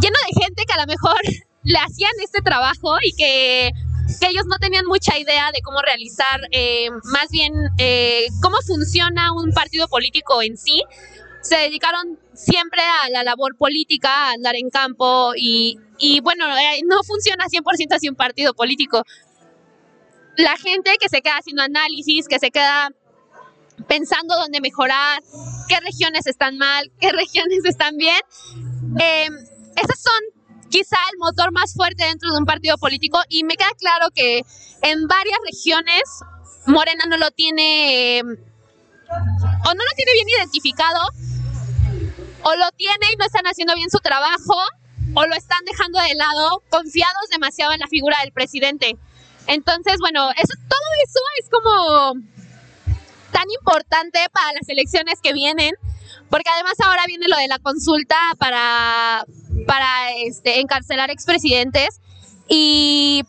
lleno 0.00 0.16
de 0.26 0.40
gente 0.40 0.64
que 0.66 0.72
a 0.72 0.80
lo 0.80 0.86
mejor 0.86 1.16
le 1.64 1.78
hacían 1.78 2.12
este 2.22 2.40
trabajo 2.42 2.96
y 3.02 3.12
que, 3.14 3.72
ellos 4.22 4.46
no 4.46 4.56
tenían 4.58 4.86
mucha 4.86 5.18
idea 5.18 5.50
de 5.52 5.60
cómo 5.60 5.82
realizar, 5.82 6.40
em, 6.50 6.94
más 7.12 7.28
bien 7.30 7.52
eh, 7.76 8.26
cómo 8.40 8.56
funciona 8.66 9.32
un 9.34 9.52
partido 9.52 9.86
político 9.86 10.40
en 10.40 10.56
sí. 10.56 10.82
Se 11.42 11.56
dedicaron 11.56 12.18
siempre 12.32 12.80
a 12.80 13.10
la 13.10 13.22
labor 13.22 13.54
política, 13.56 14.08
a 14.08 14.32
andar 14.32 14.56
en 14.56 14.70
campo 14.70 15.32
y, 15.36 15.78
y 15.98 16.20
bueno, 16.20 16.46
eh, 16.56 16.80
no 16.86 17.02
funciona 17.04 17.44
100% 17.46 17.94
así 17.94 18.08
un 18.08 18.16
partido 18.16 18.54
político 18.54 19.04
la 20.38 20.56
gente 20.56 20.92
que 21.00 21.08
se 21.08 21.20
queda 21.20 21.38
haciendo 21.38 21.62
análisis, 21.62 22.28
que 22.28 22.38
se 22.38 22.50
queda 22.50 22.90
pensando 23.88 24.36
dónde 24.36 24.60
mejorar, 24.60 25.20
qué 25.68 25.80
regiones 25.80 26.26
están 26.26 26.56
mal, 26.58 26.90
qué 27.00 27.10
regiones 27.12 27.64
están 27.64 27.96
bien. 27.96 28.20
Eh, 29.00 29.26
son 30.00 30.22
quizá 30.70 30.96
el 31.12 31.18
motor 31.18 31.50
más 31.52 31.74
fuerte 31.74 32.04
dentro 32.04 32.30
de 32.32 32.38
un 32.38 32.46
partido 32.46 32.78
político 32.78 33.18
y 33.28 33.42
me 33.42 33.56
queda 33.56 33.70
claro 33.78 34.10
que 34.14 34.42
en 34.82 35.08
varias 35.08 35.38
regiones 35.44 36.02
Morena 36.66 37.04
no 37.08 37.16
lo 37.16 37.30
tiene 37.32 38.20
o 38.22 39.74
no 39.74 39.84
lo 39.84 39.92
tiene 39.96 40.12
bien 40.12 40.28
identificado 40.38 41.00
o 42.42 42.54
lo 42.54 42.70
tiene 42.76 43.06
y 43.12 43.16
no 43.16 43.24
están 43.24 43.46
haciendo 43.46 43.74
bien 43.74 43.90
su 43.90 43.98
trabajo 43.98 44.54
o 45.14 45.26
lo 45.26 45.34
están 45.34 45.64
dejando 45.64 45.98
de 46.00 46.14
lado 46.14 46.62
confiados 46.68 47.28
demasiado 47.30 47.72
en 47.72 47.80
la 47.80 47.88
figura 47.88 48.16
del 48.22 48.32
presidente. 48.32 48.96
Entonces, 49.48 49.96
bueno, 50.00 50.30
eso, 50.30 50.54
todo 50.68 50.88
eso 51.04 51.20
es 51.40 51.50
como 51.50 52.12
tan 53.32 53.50
importante 53.50 54.20
para 54.32 54.52
las 54.52 54.68
elecciones 54.68 55.20
que 55.22 55.32
vienen, 55.32 55.72
porque 56.30 56.50
además 56.52 56.74
ahora 56.84 57.02
viene 57.06 57.28
lo 57.28 57.36
de 57.36 57.48
la 57.48 57.58
consulta 57.58 58.16
para, 58.38 59.24
para 59.66 60.12
este, 60.24 60.60
encarcelar 60.60 61.10
expresidentes 61.10 62.00
y 62.46 63.22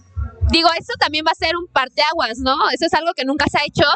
digo, 0.52 0.70
eso 0.78 0.94
también 1.00 1.26
va 1.26 1.32
a 1.32 1.36
ser 1.36 1.56
un 1.56 1.68
parteaguas, 1.68 2.40
¿no? 2.40 2.70
Eso 2.72 2.86
es 2.86 2.94
algo 2.94 3.14
que 3.14 3.26
nunca 3.26 3.46
se 3.50 3.58
ha 3.58 3.66
hecho. 3.66 3.88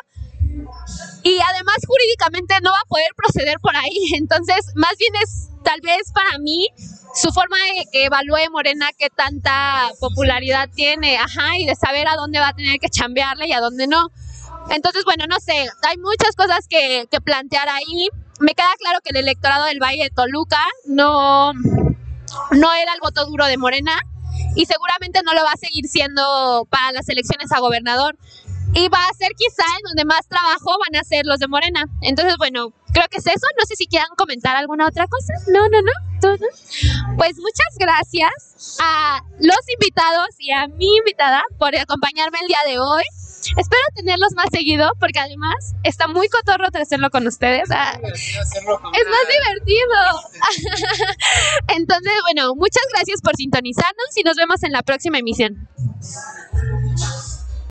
Y 1.24 1.40
además 1.50 1.76
jurídicamente 1.86 2.56
no 2.62 2.72
va 2.72 2.80
a 2.80 2.88
poder 2.88 3.12
proceder 3.16 3.60
por 3.60 3.76
ahí. 3.76 3.98
Entonces, 4.16 4.72
más 4.76 4.96
bien 4.98 5.14
es 5.24 5.50
tal 5.64 5.82
vez 5.82 6.12
para 6.14 6.38
mí 6.40 6.68
su 7.14 7.32
forma 7.32 7.58
de 7.58 7.86
que 7.92 8.06
evalúe 8.06 8.50
Morena 8.52 8.88
qué 8.98 9.10
tanta 9.10 9.90
popularidad 10.00 10.70
tiene, 10.74 11.18
ajá, 11.18 11.58
y 11.58 11.66
de 11.66 11.76
saber 11.76 12.08
a 12.08 12.16
dónde 12.16 12.40
va 12.40 12.50
a 12.50 12.54
tener 12.54 12.80
que 12.80 12.90
chambearle 12.90 13.48
y 13.48 13.54
a 13.54 13.60
dónde 13.60 13.88
no. 13.88 14.10
Entonces, 14.70 15.04
bueno, 15.06 15.26
no 15.28 15.40
sé, 15.40 15.54
hay 15.90 15.98
muchas 15.98 16.36
cosas 16.36 16.68
que, 16.68 17.06
que 17.12 17.22
plantear 17.22 17.70
ahí. 17.70 18.10
Me 18.40 18.56
queda 18.56 18.72
claro 18.80 19.00
que 19.04 19.12
el 19.12 19.18
electorado 19.18 19.66
del 19.66 19.80
Valle 19.80 20.04
de 20.04 20.10
Toluca 20.10 20.62
no, 20.86 21.54
no 21.54 22.74
era 22.74 22.94
el 22.94 23.00
voto 23.02 23.26
duro 23.26 23.46
de 23.46 23.58
Morena 23.58 23.94
y 24.56 24.66
seguramente 24.66 25.22
no 25.24 25.34
lo 25.34 25.44
va 25.44 25.52
a 25.52 25.58
seguir 25.58 25.88
siendo 25.88 26.68
para 26.70 26.92
las 26.92 27.10
elecciones 27.10 27.52
a 27.52 27.60
gobernador. 27.60 28.18
Y 28.74 28.90
va 28.90 29.06
a 29.06 29.14
ser 29.14 29.32
quizá 29.38 29.66
en 29.78 29.84
donde 29.86 30.06
más 30.06 30.28
trabajo 30.28 30.78
van 30.80 31.00
a 31.00 31.04
ser 31.04 31.26
los 31.26 31.40
de 31.40 31.48
Morena. 31.48 31.86
Entonces, 32.02 32.38
bueno, 32.38 32.74
creo 32.94 33.08
que 33.10 33.18
es 33.18 33.28
eso. 33.28 33.46
No 33.60 33.66
sé 33.68 33.76
si 33.76 33.88
quieran 33.88 34.10
comentar 34.18 34.56
alguna 34.56 34.88
otra 34.88 35.08
cosa. 35.08 35.34
No, 35.48 35.68
no, 35.70 35.82
no. 35.82 35.92
Pues 37.18 37.38
muchas 37.38 37.78
gracias 37.78 38.78
a 38.80 39.22
los 39.40 39.60
invitados 39.74 40.28
y 40.40 40.52
a 40.52 40.68
mi 40.68 40.96
invitada 40.98 41.44
por 41.60 41.76
acompañarme 41.76 42.40
el 42.42 42.48
día 42.48 42.60
de 42.66 42.80
hoy. 42.80 43.04
Espero 43.58 43.84
tenerlos 43.94 44.30
más 44.36 44.46
seguido 44.52 44.90
porque 45.02 45.20
además 45.20 45.76
está 45.84 46.08
muy 46.08 46.30
cotorro 46.30 46.68
hacerlo 46.74 47.10
con 47.10 47.28
ustedes. 47.28 47.70
Ah, 47.72 48.00
es 48.02 49.08
más 49.10 49.26
divertido. 49.36 49.96
Entonces, 51.76 52.14
bueno, 52.24 52.56
muchas 52.56 52.84
gracias 52.94 53.22
por 53.22 53.36
sintonizarnos 53.36 54.16
y 54.16 54.24
nos 54.24 54.38
vemos 54.38 54.64
en 54.64 54.72
la 54.72 54.82
próxima 54.82 55.18
emisión. 55.18 55.68